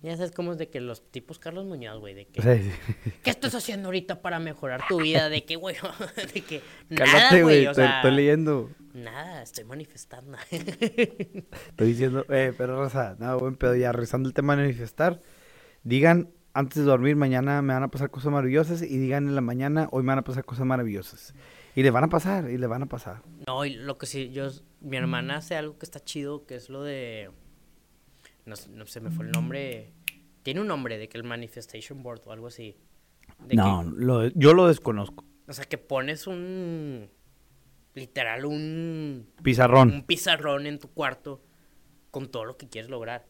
Ya 0.01 0.15
sabes 0.15 0.31
cómo 0.31 0.53
es 0.53 0.57
de 0.57 0.69
que 0.69 0.79
los 0.79 1.11
tipos 1.11 1.39
Carlos 1.39 1.65
Muñoz, 1.65 1.99
güey, 1.99 2.13
de 2.13 2.25
que... 2.25 2.41
Sí, 2.41 2.71
sí. 2.71 3.11
¿Qué 3.21 3.29
estás 3.29 3.53
haciendo 3.53 3.89
ahorita 3.89 4.21
para 4.21 4.39
mejorar 4.39 4.81
tu 4.87 5.01
vida? 5.01 5.27
De 5.27 5.43
que, 5.43 5.57
güey, 5.57 5.75
de 6.33 6.41
que... 6.41 6.61
Cálmate, 6.95 7.17
nada, 7.17 7.41
güey, 7.41 7.67
o 7.67 7.73
sea... 7.73 7.97
estoy 7.97 8.11
leyendo. 8.11 8.69
Nada, 8.93 9.43
estoy 9.43 9.65
manifestando. 9.65 10.37
Estoy 10.51 11.87
diciendo, 11.87 12.25
eh, 12.29 12.53
pero 12.57 12.77
Rosa, 12.77 13.15
no, 13.19 13.37
buen 13.37 13.55
pedo, 13.55 13.75
ya 13.75 13.91
rezando 13.91 14.27
el 14.27 14.33
tema 14.33 14.55
de 14.55 14.63
manifestar. 14.63 15.21
Digan 15.83 16.31
antes 16.53 16.77
de 16.77 16.83
dormir, 16.83 17.15
mañana 17.15 17.61
me 17.61 17.73
van 17.73 17.83
a 17.83 17.89
pasar 17.89 18.09
cosas 18.09 18.31
maravillosas. 18.31 18.81
Y 18.81 18.97
digan 18.97 19.27
en 19.27 19.35
la 19.35 19.41
mañana, 19.41 19.87
hoy 19.91 20.03
me 20.03 20.07
van 20.07 20.19
a 20.19 20.23
pasar 20.23 20.45
cosas 20.45 20.65
maravillosas. 20.65 21.33
Y 21.75 21.83
le 21.83 21.91
van 21.91 22.05
a 22.05 22.09
pasar, 22.09 22.49
y 22.49 22.57
le 22.57 22.67
van 22.67 22.83
a 22.83 22.85
pasar. 22.87 23.21
no, 23.47 23.65
y 23.65 23.75
lo 23.75 23.97
que 23.97 24.05
sí, 24.05 24.31
yo... 24.31 24.47
Mi 24.81 24.95
hermana 24.95 25.37
hace 25.37 25.55
algo 25.55 25.77
que 25.77 25.85
está 25.85 25.99
chido, 25.99 26.45
que 26.45 26.55
es 26.55 26.69
lo 26.69 26.83
de... 26.83 27.31
No, 28.49 28.85
sé, 28.85 28.99
me 29.01 29.11
fue 29.11 29.25
el 29.25 29.31
nombre... 29.31 29.93
Tiene 30.43 30.61
un 30.61 30.67
nombre 30.67 30.97
de 30.97 31.07
que 31.09 31.17
el 31.17 31.23
Manifestation 31.23 32.01
Board 32.01 32.21
o 32.25 32.31
algo 32.31 32.47
así. 32.47 32.75
De 33.47 33.55
no, 33.55 33.83
que- 33.83 34.03
lo- 34.05 34.27
yo 34.29 34.53
lo 34.53 34.67
desconozco. 34.67 35.23
o 35.47 35.53
sea, 35.53 35.65
que 35.65 35.77
pones 35.77 36.27
un... 36.27 37.09
Literal, 37.95 38.45
un... 38.45 39.27
Pizarrón. 39.43 39.91
un 39.91 40.03
pizarrón 40.03 40.65
en 40.67 40.79
tu 40.79 40.89
cuarto 40.89 41.43
con 42.11 42.29
todo 42.31 42.45
lo 42.45 42.57
que 42.57 42.67
quieres 42.69 42.89
lograr. 42.89 43.27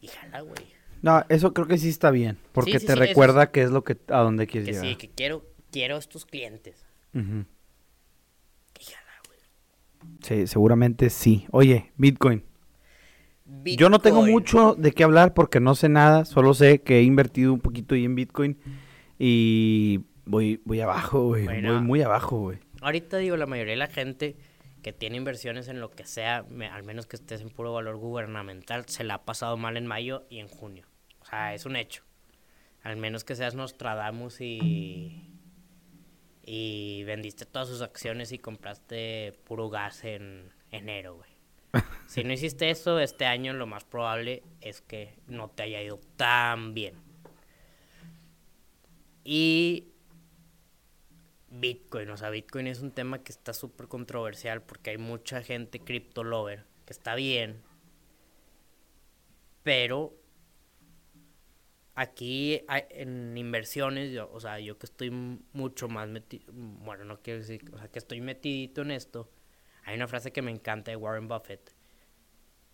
Y 0.00 0.08
jala, 0.08 0.40
güey. 0.40 0.54
No, 1.02 1.24
eso 1.28 1.52
creo 1.52 1.66
que 1.66 1.76
sí 1.78 1.88
está 1.90 2.10
bien. 2.10 2.38
Porque 2.52 2.78
sí, 2.80 2.86
te 2.86 2.92
sí, 2.94 2.98
recuerda 2.98 3.50
qué 3.50 3.62
es 3.62 3.70
lo 3.70 3.84
que, 3.84 3.98
a 4.08 4.20
dónde 4.20 4.46
quieres 4.46 4.66
Que 4.68 4.72
llegar. 4.72 4.86
sí, 4.88 4.96
que 4.96 5.10
quiero, 5.10 5.44
quiero 5.70 5.96
estos 5.98 6.24
clientes. 6.24 6.86
Y 7.12 7.18
jala, 8.84 9.12
güey. 9.26 9.38
Sí, 10.22 10.46
seguramente 10.46 11.10
sí. 11.10 11.46
Oye, 11.50 11.92
Bitcoin. 11.96 12.44
Yo 13.46 13.90
no 13.90 13.98
tengo 13.98 14.22
mucho 14.32 14.74
de 14.74 14.92
qué 14.92 15.04
hablar 15.04 15.34
porque 15.34 15.60
no 15.60 15.74
sé 15.74 15.88
nada, 15.88 16.24
solo 16.24 16.54
sé 16.54 16.80
que 16.82 16.98
he 16.98 17.02
invertido 17.02 17.52
un 17.52 17.60
poquito 17.60 17.94
ahí 17.94 18.04
en 18.04 18.14
Bitcoin 18.14 18.58
y 19.18 20.00
voy, 20.24 20.60
voy 20.64 20.80
abajo, 20.80 21.26
güey. 21.28 21.44
Bueno. 21.44 21.74
Voy 21.74 21.82
muy 21.82 22.02
abajo, 22.02 22.38
güey. 22.40 22.58
Ahorita 22.80 23.18
digo, 23.18 23.36
la 23.36 23.46
mayoría 23.46 23.72
de 23.72 23.78
la 23.78 23.86
gente 23.88 24.36
que 24.82 24.92
tiene 24.92 25.16
inversiones 25.16 25.68
en 25.68 25.80
lo 25.80 25.90
que 25.90 26.04
sea, 26.06 26.44
me- 26.50 26.68
al 26.68 26.84
menos 26.84 27.06
que 27.06 27.16
estés 27.16 27.40
en 27.42 27.50
puro 27.50 27.72
valor 27.72 27.96
gubernamental, 27.96 28.84
se 28.86 29.04
la 29.04 29.14
ha 29.14 29.24
pasado 29.24 29.56
mal 29.56 29.76
en 29.76 29.86
mayo 29.86 30.24
y 30.30 30.38
en 30.40 30.48
junio. 30.48 30.86
O 31.20 31.24
sea, 31.26 31.54
es 31.54 31.64
un 31.66 31.76
hecho. 31.76 32.02
Al 32.82 32.96
menos 32.96 33.24
que 33.24 33.34
seas 33.34 33.54
Nostradamus 33.54 34.40
y. 34.42 35.30
y 36.46 37.02
vendiste 37.04 37.46
todas 37.46 37.68
sus 37.68 37.80
acciones 37.80 38.32
y 38.32 38.38
compraste 38.38 39.32
puro 39.44 39.70
gas 39.70 40.04
en 40.04 40.50
enero, 40.70 41.16
güey. 41.16 41.30
Si 42.06 42.24
no 42.24 42.32
hiciste 42.32 42.70
eso, 42.70 43.00
este 43.00 43.26
año 43.26 43.52
lo 43.52 43.66
más 43.66 43.84
probable 43.84 44.42
es 44.60 44.80
que 44.80 45.14
no 45.26 45.48
te 45.50 45.64
haya 45.64 45.82
ido 45.82 45.98
tan 46.16 46.74
bien. 46.74 46.94
Y 49.24 49.88
Bitcoin, 51.48 52.10
o 52.10 52.16
sea, 52.16 52.30
Bitcoin 52.30 52.66
es 52.66 52.80
un 52.80 52.90
tema 52.90 53.22
que 53.22 53.32
está 53.32 53.54
súper 53.54 53.88
controversial 53.88 54.62
porque 54.62 54.90
hay 54.90 54.98
mucha 54.98 55.42
gente 55.42 55.80
crypto 55.80 56.24
lover, 56.24 56.66
que 56.84 56.92
está 56.92 57.14
bien, 57.14 57.62
pero 59.62 60.14
aquí 61.94 62.60
en 62.68 63.36
inversiones, 63.38 64.12
yo, 64.12 64.30
o 64.32 64.40
sea, 64.40 64.58
yo 64.60 64.78
que 64.78 64.86
estoy 64.86 65.10
mucho 65.52 65.88
más 65.88 66.08
metido, 66.08 66.44
bueno, 66.52 67.04
no 67.04 67.20
quiero 67.22 67.40
decir, 67.40 67.64
o 67.72 67.78
sea, 67.78 67.88
que 67.88 67.98
estoy 67.98 68.20
metidito 68.20 68.82
en 68.82 68.90
esto, 68.90 69.30
hay 69.84 69.96
una 69.96 70.08
frase 70.08 70.32
que 70.32 70.42
me 70.42 70.50
encanta 70.50 70.90
de 70.90 70.96
Warren 70.96 71.28
Buffett, 71.28 71.72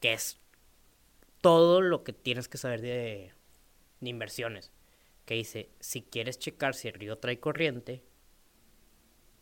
que 0.00 0.12
es 0.12 0.38
todo 1.40 1.80
lo 1.80 2.04
que 2.04 2.12
tienes 2.12 2.48
que 2.48 2.58
saber 2.58 2.80
de, 2.80 3.32
de 4.00 4.08
inversiones, 4.10 4.72
que 5.24 5.34
dice, 5.34 5.70
si 5.80 6.02
quieres 6.02 6.38
checar 6.38 6.74
si 6.74 6.88
el 6.88 6.94
río 6.94 7.18
trae 7.18 7.40
corriente, 7.40 8.02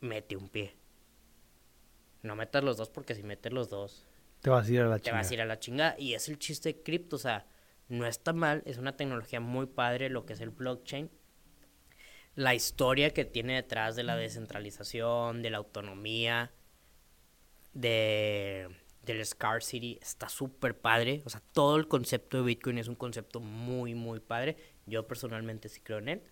mete 0.01 0.37
un 0.37 0.49
pie. 0.49 0.77
No 2.23 2.37
metas 2.37 2.63
los 2.65 2.77
dos 2.77 2.91
porque 2.91 3.15
si 3.15 3.23
metes 3.23 3.53
los 3.53 3.69
dos 3.71 4.07
Te 4.41 4.51
vas 4.51 4.69
a 4.69 4.73
ir 4.73 4.81
a 4.81 4.89
la 4.89 4.99
te 4.99 5.11
chingada. 5.11 5.23
vas 5.23 5.31
a 5.31 5.35
ir 5.35 5.41
a 5.43 5.47
la 5.47 5.59
chingada. 5.61 5.95
Y 5.99 6.15
es 6.15 6.29
el 6.29 6.39
chiste 6.39 6.73
de 6.73 6.83
cripto, 6.83 7.17
o 7.17 7.19
sea, 7.19 7.47
no 7.89 8.07
está 8.07 8.33
mal, 8.33 8.63
es 8.67 8.79
una 8.79 8.97
tecnología 8.97 9.41
muy 9.41 9.67
padre 9.67 10.11
lo 10.11 10.27
que 10.27 10.33
es 10.35 10.41
el 10.41 10.51
blockchain. 10.51 11.11
La 12.35 12.55
historia 12.55 13.11
que 13.13 13.25
tiene 13.25 13.55
detrás 13.57 13.97
de 13.97 14.05
la 14.05 14.17
descentralización, 14.17 15.43
de 15.43 15.51
la 15.51 15.59
autonomía, 15.59 16.53
de 17.81 18.69
del 19.03 19.25
scarcity, 19.25 19.99
está 20.03 20.29
súper 20.29 20.79
padre. 20.79 21.23
O 21.25 21.31
sea, 21.31 21.43
todo 21.53 21.77
el 21.77 21.89
concepto 21.89 22.37
de 22.37 22.43
Bitcoin 22.43 22.77
es 22.77 22.89
un 22.89 22.95
concepto 22.95 23.41
muy, 23.41 23.95
muy 23.95 24.21
padre. 24.21 24.57
Yo 24.87 25.07
personalmente 25.07 25.71
sí 25.71 25.81
creo 25.81 25.99
en 25.99 26.09
él. 26.09 26.23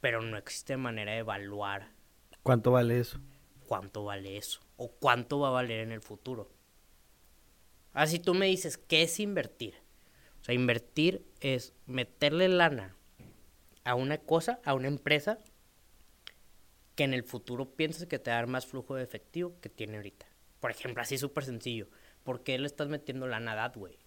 Pero 0.00 0.22
no 0.22 0.36
existe 0.36 0.76
manera 0.76 1.12
de 1.12 1.18
evaluar 1.18 1.90
¿Cuánto 2.44 2.70
vale 2.70 3.00
eso? 3.00 3.18
cuánto 3.66 4.04
vale 4.04 4.36
eso 4.36 4.60
o 4.76 4.88
cuánto 4.88 5.40
va 5.40 5.48
a 5.48 5.52
valer 5.52 5.80
en 5.80 5.92
el 5.92 6.00
futuro. 6.00 6.50
Si 8.06 8.18
tú 8.18 8.34
me 8.34 8.46
dices, 8.46 8.76
¿qué 8.76 9.02
es 9.02 9.18
invertir? 9.20 9.74
O 10.40 10.44
sea, 10.44 10.54
invertir 10.54 11.26
es 11.40 11.74
meterle 11.86 12.48
lana 12.48 12.94
a 13.84 13.94
una 13.94 14.18
cosa, 14.18 14.60
a 14.64 14.74
una 14.74 14.88
empresa, 14.88 15.38
que 16.96 17.04
en 17.04 17.14
el 17.14 17.22
futuro 17.22 17.70
piensas 17.76 18.06
que 18.06 18.18
te 18.18 18.30
va 18.30 18.38
a 18.38 18.40
dar 18.40 18.46
más 18.48 18.66
flujo 18.66 18.94
de 18.96 19.04
efectivo 19.04 19.54
que 19.60 19.68
tiene 19.68 19.96
ahorita. 19.98 20.26
Por 20.58 20.70
ejemplo, 20.72 21.02
así 21.02 21.16
súper 21.18 21.44
sencillo. 21.44 21.88
¿Por 22.24 22.42
qué 22.42 22.58
le 22.58 22.66
estás 22.66 22.88
metiendo 22.88 23.28
lana 23.28 23.52
a 23.52 23.56
that, 23.70 23.76
güey? 23.76 23.98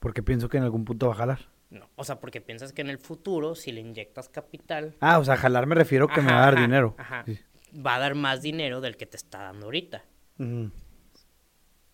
Porque 0.00 0.22
pienso 0.22 0.48
que 0.50 0.58
en 0.58 0.64
algún 0.64 0.84
punto 0.84 1.06
va 1.06 1.14
a 1.14 1.16
jalar. 1.16 1.38
No, 1.70 1.88
o 1.96 2.04
sea, 2.04 2.18
porque 2.20 2.40
piensas 2.40 2.72
que 2.72 2.82
en 2.82 2.90
el 2.90 2.98
futuro, 2.98 3.54
si 3.54 3.72
le 3.72 3.80
inyectas 3.80 4.28
capital, 4.28 4.94
Ah, 5.00 5.18
o 5.18 5.24
sea, 5.24 5.36
jalar 5.36 5.66
me 5.66 5.74
refiero 5.74 6.08
que 6.08 6.20
me 6.20 6.32
va 6.32 6.38
a 6.38 6.44
dar 6.46 6.54
ajá, 6.54 6.62
dinero. 6.62 6.94
ajá, 6.98 7.24
Sí. 7.26 7.38
va 7.74 7.94
a 7.94 7.98
dar 7.98 8.14
más 8.14 8.42
dinero 8.42 8.80
del 8.80 8.96
que 8.96 9.06
te 9.06 9.16
está 9.16 9.42
dando 9.42 9.66
ahorita. 9.66 10.04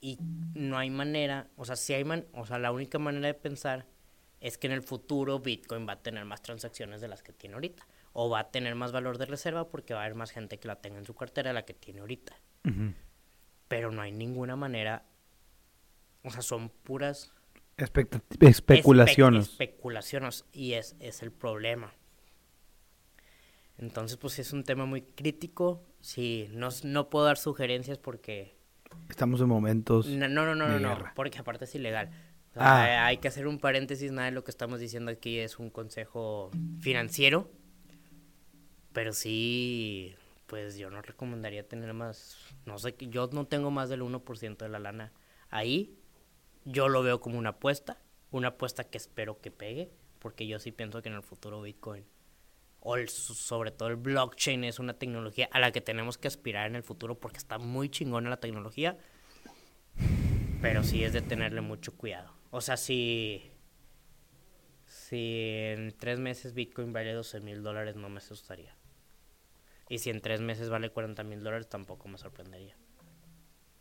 Y 0.00 0.18
no 0.54 0.76
hay 0.76 0.90
manera, 0.90 1.48
o 1.56 1.64
sea, 1.64 1.76
si 1.76 1.94
hay 1.94 2.04
man, 2.04 2.26
o 2.32 2.44
sea, 2.44 2.58
la 2.58 2.72
única 2.72 2.98
manera 2.98 3.26
de 3.26 3.34
pensar 3.34 3.86
es 4.40 4.58
que 4.58 4.66
en 4.66 4.74
el 4.74 4.82
futuro 4.82 5.38
Bitcoin 5.40 5.88
va 5.88 5.94
a 5.94 6.02
tener 6.02 6.24
más 6.26 6.42
transacciones 6.42 7.00
de 7.00 7.08
las 7.08 7.22
que 7.22 7.32
tiene 7.32 7.54
ahorita 7.54 7.86
o 8.14 8.30
va 8.30 8.38
a 8.38 8.50
tener 8.50 8.74
más 8.74 8.90
valor 8.92 9.18
de 9.18 9.26
reserva 9.26 9.68
porque 9.68 9.92
va 9.92 10.00
a 10.00 10.04
haber 10.04 10.14
más 10.16 10.30
gente 10.30 10.58
que 10.58 10.66
la 10.68 10.76
tenga 10.80 10.98
en 10.98 11.04
su 11.04 11.14
cartera 11.14 11.50
de 11.50 11.54
la 11.54 11.64
que 11.66 11.74
tiene 11.74 12.00
ahorita. 12.00 12.34
Pero 13.68 13.90
no 13.92 14.00
hay 14.00 14.12
ninguna 14.12 14.56
manera, 14.56 15.04
o 16.22 16.30
sea, 16.30 16.40
son 16.40 16.70
puras 16.70 17.32
espe- 17.76 18.22
especulaciones. 18.40 19.50
especulaciones 19.50 20.44
y 20.52 20.72
es, 20.72 20.96
es 21.00 21.22
el 21.22 21.30
problema. 21.32 21.92
Entonces, 23.78 24.16
pues 24.16 24.38
es 24.38 24.52
un 24.52 24.62
tema 24.64 24.86
muy 24.86 25.02
crítico. 25.02 25.82
Sí, 26.00 26.48
no, 26.52 26.68
no 26.84 27.10
puedo 27.10 27.24
dar 27.26 27.36
sugerencias 27.36 27.98
porque 27.98 28.54
Estamos 29.10 29.40
en 29.40 29.48
momentos. 29.48 30.06
No, 30.06 30.28
no, 30.28 30.44
no, 30.46 30.54
no, 30.54 30.68
de 30.72 30.78
no, 30.80 30.90
guerra. 30.90 31.12
porque 31.16 31.38
aparte 31.38 31.64
es 31.64 31.74
ilegal. 31.74 32.10
O 32.54 32.60
Ah. 32.60 33.06
Hay 33.06 33.16
que 33.16 33.26
hacer 33.26 33.48
un 33.48 33.58
paréntesis, 33.58 34.12
nada 34.12 34.26
de 34.26 34.32
lo 34.32 34.44
que 34.44 34.52
estamos 34.52 34.78
diciendo 34.78 35.10
aquí 35.10 35.40
es 35.40 35.58
un 35.58 35.70
consejo 35.70 36.52
financiero, 36.80 37.50
pero 38.94 39.12
sí, 39.12 40.14
pues 40.46 40.78
yo 40.78 40.88
no 40.88 41.02
recomendaría 41.02 41.68
tener 41.68 41.92
más, 41.92 42.38
no 42.64 42.78
sé, 42.78 42.94
yo 42.98 43.28
no 43.32 43.46
tengo 43.46 43.70
más 43.70 43.90
del 43.90 44.00
1% 44.00 44.64
de 44.64 44.70
la 44.70 44.78
lana 44.78 45.12
ahí, 45.50 45.98
yo 46.64 46.88
lo 46.88 47.02
veo 47.02 47.20
como 47.20 47.38
una 47.38 47.50
apuesta, 47.50 48.00
una 48.30 48.48
apuesta 48.48 48.84
que 48.84 48.96
espero 48.96 49.40
que 49.42 49.50
pegue, 49.50 49.90
porque 50.18 50.46
yo 50.46 50.58
sí 50.58 50.72
pienso 50.72 51.02
que 51.02 51.10
en 51.10 51.16
el 51.16 51.22
futuro 51.22 51.60
Bitcoin, 51.60 52.06
o 52.80 52.96
el- 52.96 53.08
sobre 53.10 53.70
todo 53.70 53.88
el 53.90 53.96
blockchain, 53.96 54.64
es 54.64 54.78
una 54.78 54.94
tecnología 54.94 55.48
a 55.52 55.60
la 55.60 55.72
que 55.72 55.80
tenemos 55.82 56.16
que 56.16 56.28
aspirar 56.28 56.66
en 56.66 56.76
el 56.76 56.82
futuro 56.82 57.18
porque 57.18 57.38
está 57.38 57.58
muy 57.58 57.88
chingona 57.90 58.30
la 58.30 58.38
tecnología, 58.40 58.96
pero 60.62 60.82
sí 60.82 61.04
es 61.04 61.12
de 61.12 61.20
tenerle 61.20 61.60
mucho 61.60 61.96
cuidado. 61.96 62.32
O 62.50 62.60
sea, 62.60 62.76
si, 62.76 63.50
si 64.86 65.50
en 65.74 65.92
tres 65.98 66.18
meses 66.18 66.54
Bitcoin 66.54 66.92
vale 66.92 67.12
12 67.12 67.40
mil 67.40 67.62
dólares, 67.62 67.96
no 67.96 68.08
me 68.08 68.18
asustaría. 68.18 68.74
Y 69.88 69.98
si 69.98 70.10
en 70.10 70.20
tres 70.20 70.40
meses 70.40 70.70
vale 70.70 70.90
40 70.90 71.22
mil 71.24 71.42
dólares, 71.42 71.68
tampoco 71.68 72.08
me 72.08 72.18
sorprendería. 72.18 72.76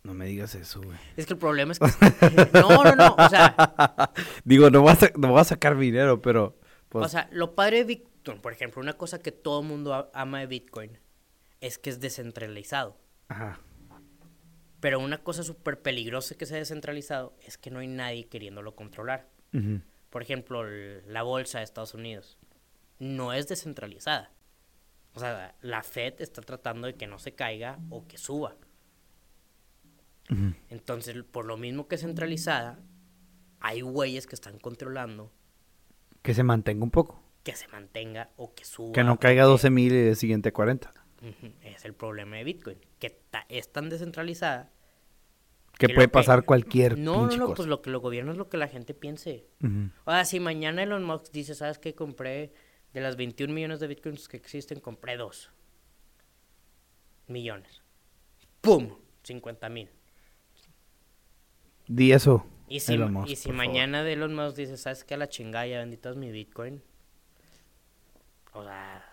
No 0.03 0.13
me 0.13 0.25
digas 0.25 0.53
eso, 0.55 0.81
güey. 0.81 0.97
Es 1.15 1.25
que 1.25 1.33
el 1.33 1.39
problema 1.39 1.71
es 1.71 1.79
que... 1.79 1.85
no, 2.53 2.83
no, 2.83 2.95
no. 2.95 3.15
O 3.17 3.29
sea, 3.29 3.55
Digo, 4.43 4.69
no 4.69 4.81
voy 4.81 4.91
a, 4.91 4.97
no 5.17 5.31
voy 5.31 5.39
a 5.39 5.45
sacar 5.45 5.77
dinero, 5.77 6.21
pero. 6.21 6.57
Pues, 6.89 7.05
o 7.05 7.09
sea, 7.09 7.29
lo 7.31 7.55
padre 7.55 7.77
de 7.79 7.83
Bitcoin, 7.85 8.41
por 8.41 8.51
ejemplo, 8.51 8.81
una 8.81 8.93
cosa 8.93 9.19
que 9.19 9.31
todo 9.31 9.61
el 9.61 9.67
mundo 9.67 10.11
ama 10.13 10.39
de 10.39 10.47
Bitcoin 10.47 10.99
es 11.61 11.77
que 11.77 11.89
es 11.89 11.99
descentralizado. 11.99 12.97
ajá. 13.29 13.59
Pero 14.83 14.99
una 14.99 15.23
cosa 15.23 15.43
súper 15.43 15.81
peligrosa 15.81 16.35
que 16.35 16.45
sea 16.45 16.57
descentralizado 16.57 17.37
es 17.41 17.57
que 17.57 17.71
no 17.71 17.79
hay 17.79 17.87
nadie 17.87 18.27
queriéndolo 18.27 18.75
controlar. 18.75 19.29
Por 20.09 20.21
ejemplo, 20.21 20.65
la 20.65 21.23
bolsa 21.23 21.59
de 21.59 21.63
Estados 21.63 21.93
Unidos 21.93 22.37
no 22.99 23.31
es 23.31 23.47
descentralizada. 23.47 24.33
O 25.15 25.19
sea, 25.19 25.55
la 25.61 25.83
Fed 25.83 26.15
está 26.21 26.41
tratando 26.41 26.87
de 26.87 26.95
que 26.95 27.05
no 27.07 27.19
se 27.19 27.33
caiga 27.33 27.77
o 27.89 28.07
que 28.07 28.17
suba. 28.17 28.55
Entonces, 30.69 31.23
por 31.23 31.45
lo 31.45 31.57
mismo 31.57 31.87
que 31.87 31.95
es 31.95 32.01
centralizada, 32.01 32.79
hay 33.59 33.81
güeyes 33.81 34.25
que 34.25 34.35
están 34.35 34.57
controlando 34.57 35.31
Que 36.23 36.33
se 36.33 36.43
mantenga 36.43 36.83
un 36.83 36.91
poco. 36.91 37.21
que 37.43 37.55
se 37.55 37.67
mantenga 37.67 38.31
o 38.37 38.55
que 38.55 38.65
suba. 38.65 38.93
Que 38.93 39.03
no 39.03 39.19
caiga 39.19 39.43
que- 39.43 39.47
12 39.49 39.69
mil 39.69 39.93
y 39.93 39.97
el 40.07 40.15
siguiente 40.15 40.51
40. 40.51 40.91
Ujú, 41.21 41.53
Es 41.61 41.85
el 41.85 41.93
problema 41.93 42.37
de 42.37 42.43
Bitcoin, 42.45 42.77
que 42.99 43.09
ta- 43.11 43.45
es 43.49 43.71
tan 43.71 43.89
descentralizada. 43.89 44.71
Que 45.77 45.87
que 45.87 45.93
puede 45.93 46.07
que- 46.07 46.11
pasar 46.13 46.45
cualquier 46.45 46.97
No, 46.97 47.13
no, 47.13 47.19
pinche 47.21 47.37
no, 47.37 47.45
cosa. 47.47 47.55
pues 47.57 47.67
lo 47.69 47.81
que 47.81 47.89
lo 47.89 47.99
gobierno 47.99 48.31
es 48.31 48.37
lo 48.37 48.47
que 48.49 48.57
la 48.57 48.67
gente 48.67 48.93
piense. 48.93 49.45
O 50.05 50.11
sea, 50.11 50.23
si 50.25 50.39
mañana 50.39 50.83
Elon 50.83 51.03
Musk 51.03 51.31
dice, 51.31 51.53
¿sabes 51.55 51.79
qué? 51.79 51.93
Compré 51.95 52.53
de 52.93 53.01
las 53.01 53.15
21 53.15 53.53
millones 53.53 53.79
de 53.79 53.87
bitcoins 53.87 54.27
que 54.27 54.37
existen, 54.37 54.79
compré 54.79 55.17
dos 55.17 55.51
millones. 57.27 57.81
¡Pum! 58.61 58.95
50 59.23 59.69
mil. 59.69 59.89
Di 61.87 62.11
eso. 62.11 62.45
Y 62.67 62.79
si, 62.79 62.97
Musk, 62.97 63.29
y 63.29 63.35
si 63.35 63.49
por 63.49 63.57
favor. 63.57 63.67
mañana 63.67 64.03
de 64.03 64.13
Elon 64.13 64.33
Musk 64.33 64.57
dice, 64.57 64.77
¿sabes 64.77 65.03
qué? 65.03 65.15
A 65.15 65.17
la 65.17 65.29
chingada 65.29 65.67
ya 65.67 65.79
vendí 65.79 65.97
todas 65.97 66.17
mi 66.17 66.31
bitcoin. 66.31 66.81
O 68.53 68.63
sea, 68.63 69.03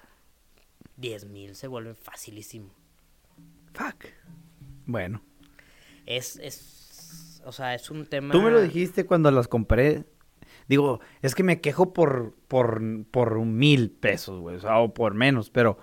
10 0.96 1.26
mil 1.26 1.54
se 1.54 1.66
vuelven 1.66 1.96
facilísimo. 1.96 2.72
Fuck. 3.72 4.06
Bueno. 4.86 5.22
Es, 6.06 6.36
es, 6.36 7.42
o 7.44 7.52
sea, 7.52 7.74
es 7.74 7.90
un 7.90 8.06
tema... 8.06 8.32
Tú 8.32 8.42
me 8.42 8.50
lo 8.50 8.60
dijiste 8.60 9.06
cuando 9.06 9.30
las 9.30 9.48
compré. 9.48 10.04
Digo, 10.70 11.00
es 11.20 11.34
que 11.34 11.42
me 11.42 11.60
quejo 11.60 11.92
por, 11.92 12.34
por, 12.48 12.80
por 13.10 13.38
mil 13.44 13.90
pesos, 13.90 14.40
güey. 14.40 14.54
O 14.56 14.60
sea, 14.60 14.78
o 14.78 14.94
por 14.94 15.14
menos, 15.14 15.50
pero 15.50 15.76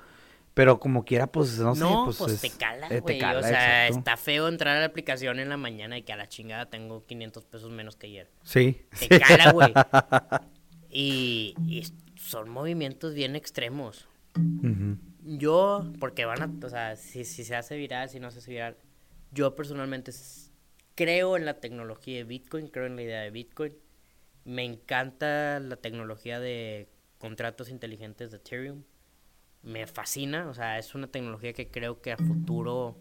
Pero 0.54 0.80
como 0.80 1.06
quiera, 1.06 1.28
pues 1.32 1.60
no 1.60 1.76
sé. 1.76 1.82
No, 1.82 2.06
pues, 2.06 2.18
pues, 2.18 2.34
es- 2.34 2.42
te 2.42 2.50
cala, 2.58 2.88
eh, 2.88 2.96
te 2.96 3.00
güey. 3.02 3.20
cala, 3.20 3.40
o 3.40 3.44
sea, 3.44 3.86
exacto. 3.88 4.00
está 4.00 4.18
feo 4.18 4.48
entrar 4.48 4.76
a 4.78 4.80
la 4.80 4.88
aplicación 4.88 5.38
en 5.40 5.50
la 5.50 5.58
mañana 5.58 6.00
y 6.00 6.02
que 6.02 6.14
a 6.14 6.16
la 6.16 6.28
chingada 6.28 6.66
tengo 6.68 7.06
500 7.06 7.46
pesos 7.46 7.70
menos 7.70 7.96
que 7.96 8.08
ayer. 8.08 8.32
Sí. 8.42 8.82
Te 9.08 9.20
cala, 9.20 9.52
güey. 9.52 9.72
Y, 10.90 11.54
y 11.68 11.84
son 12.16 12.50
movimientos 12.50 13.14
bien 13.14 13.36
extremos. 13.36 14.08
Yo, 15.24 15.92
porque 16.00 16.26
van 16.26 16.42
a, 16.42 16.66
o 16.66 16.70
sea, 16.70 16.96
si, 16.96 17.26
si 17.26 17.44
se 17.44 17.56
hace 17.56 17.76
viral, 17.76 18.10
si 18.10 18.20
no 18.20 18.32
se 18.32 18.40
hace 18.40 18.50
viral, 18.52 18.78
yo 19.32 19.54
personalmente 19.56 20.12
creo 20.96 21.36
en 21.38 21.46
la 21.46 21.60
tecnología 21.60 22.18
de 22.18 22.24
Bitcoin, 22.24 22.68
creo 22.70 22.86
en 22.86 22.96
la 22.96 23.04
idea 23.04 23.22
de 23.22 23.32
Bitcoin. 23.32 23.74
Me 24.48 24.64
encanta 24.64 25.60
la 25.60 25.76
tecnología 25.76 26.40
de 26.40 26.88
contratos 27.20 27.68
inteligentes 27.68 28.32
de 28.32 28.38
Ethereum. 28.38 28.86
Me 29.62 29.86
fascina, 29.88 30.48
o 30.48 30.54
sea, 30.54 30.78
es 30.80 30.96
una 30.96 31.08
tecnología 31.08 31.52
que 31.52 31.70
creo 31.70 32.02
que 32.02 32.14
a 32.14 32.18
futuro 32.18 32.98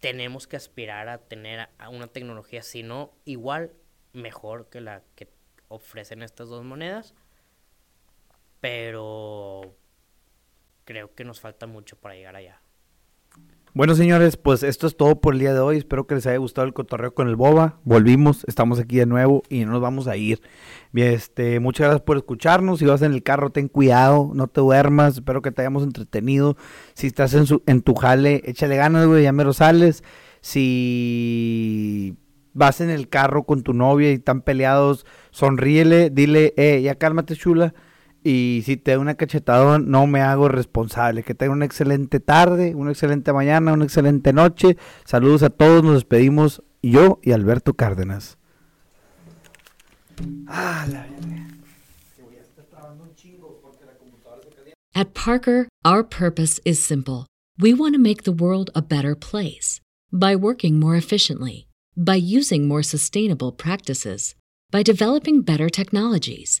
tenemos 0.00 0.46
que 0.46 0.56
aspirar 0.56 1.10
a 1.10 1.18
tener 1.18 1.68
a- 1.76 1.90
una 1.90 2.06
tecnología, 2.06 2.62
si 2.62 2.82
no 2.82 3.12
igual, 3.26 3.74
mejor 4.14 4.70
que 4.70 4.80
la 4.80 5.02
que 5.14 5.28
ofrecen 5.68 6.22
estas 6.22 6.48
dos 6.48 6.64
monedas. 6.64 7.14
Pero 8.60 9.74
creo 10.84 11.14
que 11.14 11.24
nos 11.24 11.40
falta 11.40 11.66
mucho 11.66 11.96
para 12.00 12.14
llegar 12.14 12.34
allá. 12.36 12.62
Bueno, 13.78 13.94
señores, 13.94 14.36
pues 14.36 14.64
esto 14.64 14.88
es 14.88 14.96
todo 14.96 15.20
por 15.20 15.34
el 15.34 15.38
día 15.38 15.54
de 15.54 15.60
hoy. 15.60 15.76
Espero 15.76 16.04
que 16.04 16.16
les 16.16 16.26
haya 16.26 16.38
gustado 16.38 16.66
el 16.66 16.72
cotorreo 16.72 17.14
con 17.14 17.28
el 17.28 17.36
Boba. 17.36 17.78
Volvimos, 17.84 18.42
estamos 18.48 18.80
aquí 18.80 18.96
de 18.96 19.06
nuevo 19.06 19.44
y 19.48 19.64
no 19.64 19.70
nos 19.70 19.80
vamos 19.80 20.08
a 20.08 20.16
ir. 20.16 20.42
Este, 20.94 21.60
muchas 21.60 21.84
gracias 21.84 22.02
por 22.02 22.16
escucharnos. 22.16 22.80
Si 22.80 22.86
vas 22.86 23.02
en 23.02 23.12
el 23.12 23.22
carro, 23.22 23.50
ten 23.50 23.68
cuidado, 23.68 24.32
no 24.34 24.48
te 24.48 24.62
duermas. 24.62 25.14
Espero 25.14 25.42
que 25.42 25.52
te 25.52 25.62
hayamos 25.62 25.84
entretenido. 25.84 26.56
Si 26.94 27.06
estás 27.06 27.34
en, 27.34 27.46
su, 27.46 27.62
en 27.66 27.82
tu 27.82 27.94
jale, 27.94 28.42
échale 28.46 28.74
ganas, 28.74 29.06
güey, 29.06 29.22
ya 29.22 29.30
mero 29.30 29.52
sales. 29.52 30.02
Si 30.40 32.16
vas 32.54 32.80
en 32.80 32.90
el 32.90 33.08
carro 33.08 33.44
con 33.44 33.62
tu 33.62 33.74
novia 33.74 34.10
y 34.10 34.14
están 34.14 34.42
peleados, 34.42 35.06
sonríele, 35.30 36.10
dile, 36.10 36.52
eh, 36.56 36.82
ya 36.82 36.96
cálmate, 36.96 37.36
chula. 37.36 37.74
Y 38.24 38.62
si 38.64 38.76
te 38.76 38.92
da 38.92 38.98
una 38.98 39.14
cachetadón, 39.14 39.90
no 39.90 40.06
me 40.06 40.20
hago 40.20 40.48
responsable. 40.48 41.22
Que 41.22 41.34
tengan 41.34 41.58
una 41.58 41.64
excelente 41.64 42.20
tarde, 42.20 42.74
una 42.74 42.90
excelente 42.90 43.32
mañana, 43.32 43.72
una 43.72 43.84
excelente 43.84 44.32
noche. 44.32 44.76
Saludos 45.04 45.42
a 45.42 45.50
todos, 45.50 45.82
nos 45.82 45.94
despedimos 45.94 46.62
yo 46.82 47.20
y 47.22 47.32
Alberto 47.32 47.74
Cárdenas. 47.74 48.38
Ah. 50.48 50.86
At 54.94 55.14
Parker, 55.14 55.68
our 55.84 56.02
purpose 56.02 56.58
is 56.64 56.82
simple. 56.82 57.26
We 57.56 57.72
want 57.72 57.94
to 57.94 58.00
make 58.00 58.24
the 58.24 58.32
world 58.32 58.70
a 58.74 58.82
better 58.82 59.14
place 59.14 59.80
by 60.12 60.34
working 60.34 60.80
more 60.80 60.96
efficiently, 60.96 61.68
by 61.96 62.16
using 62.16 62.66
more 62.66 62.82
sustainable 62.82 63.52
practices, 63.52 64.34
by 64.72 64.82
developing 64.82 65.42
better 65.42 65.68
technologies. 65.68 66.60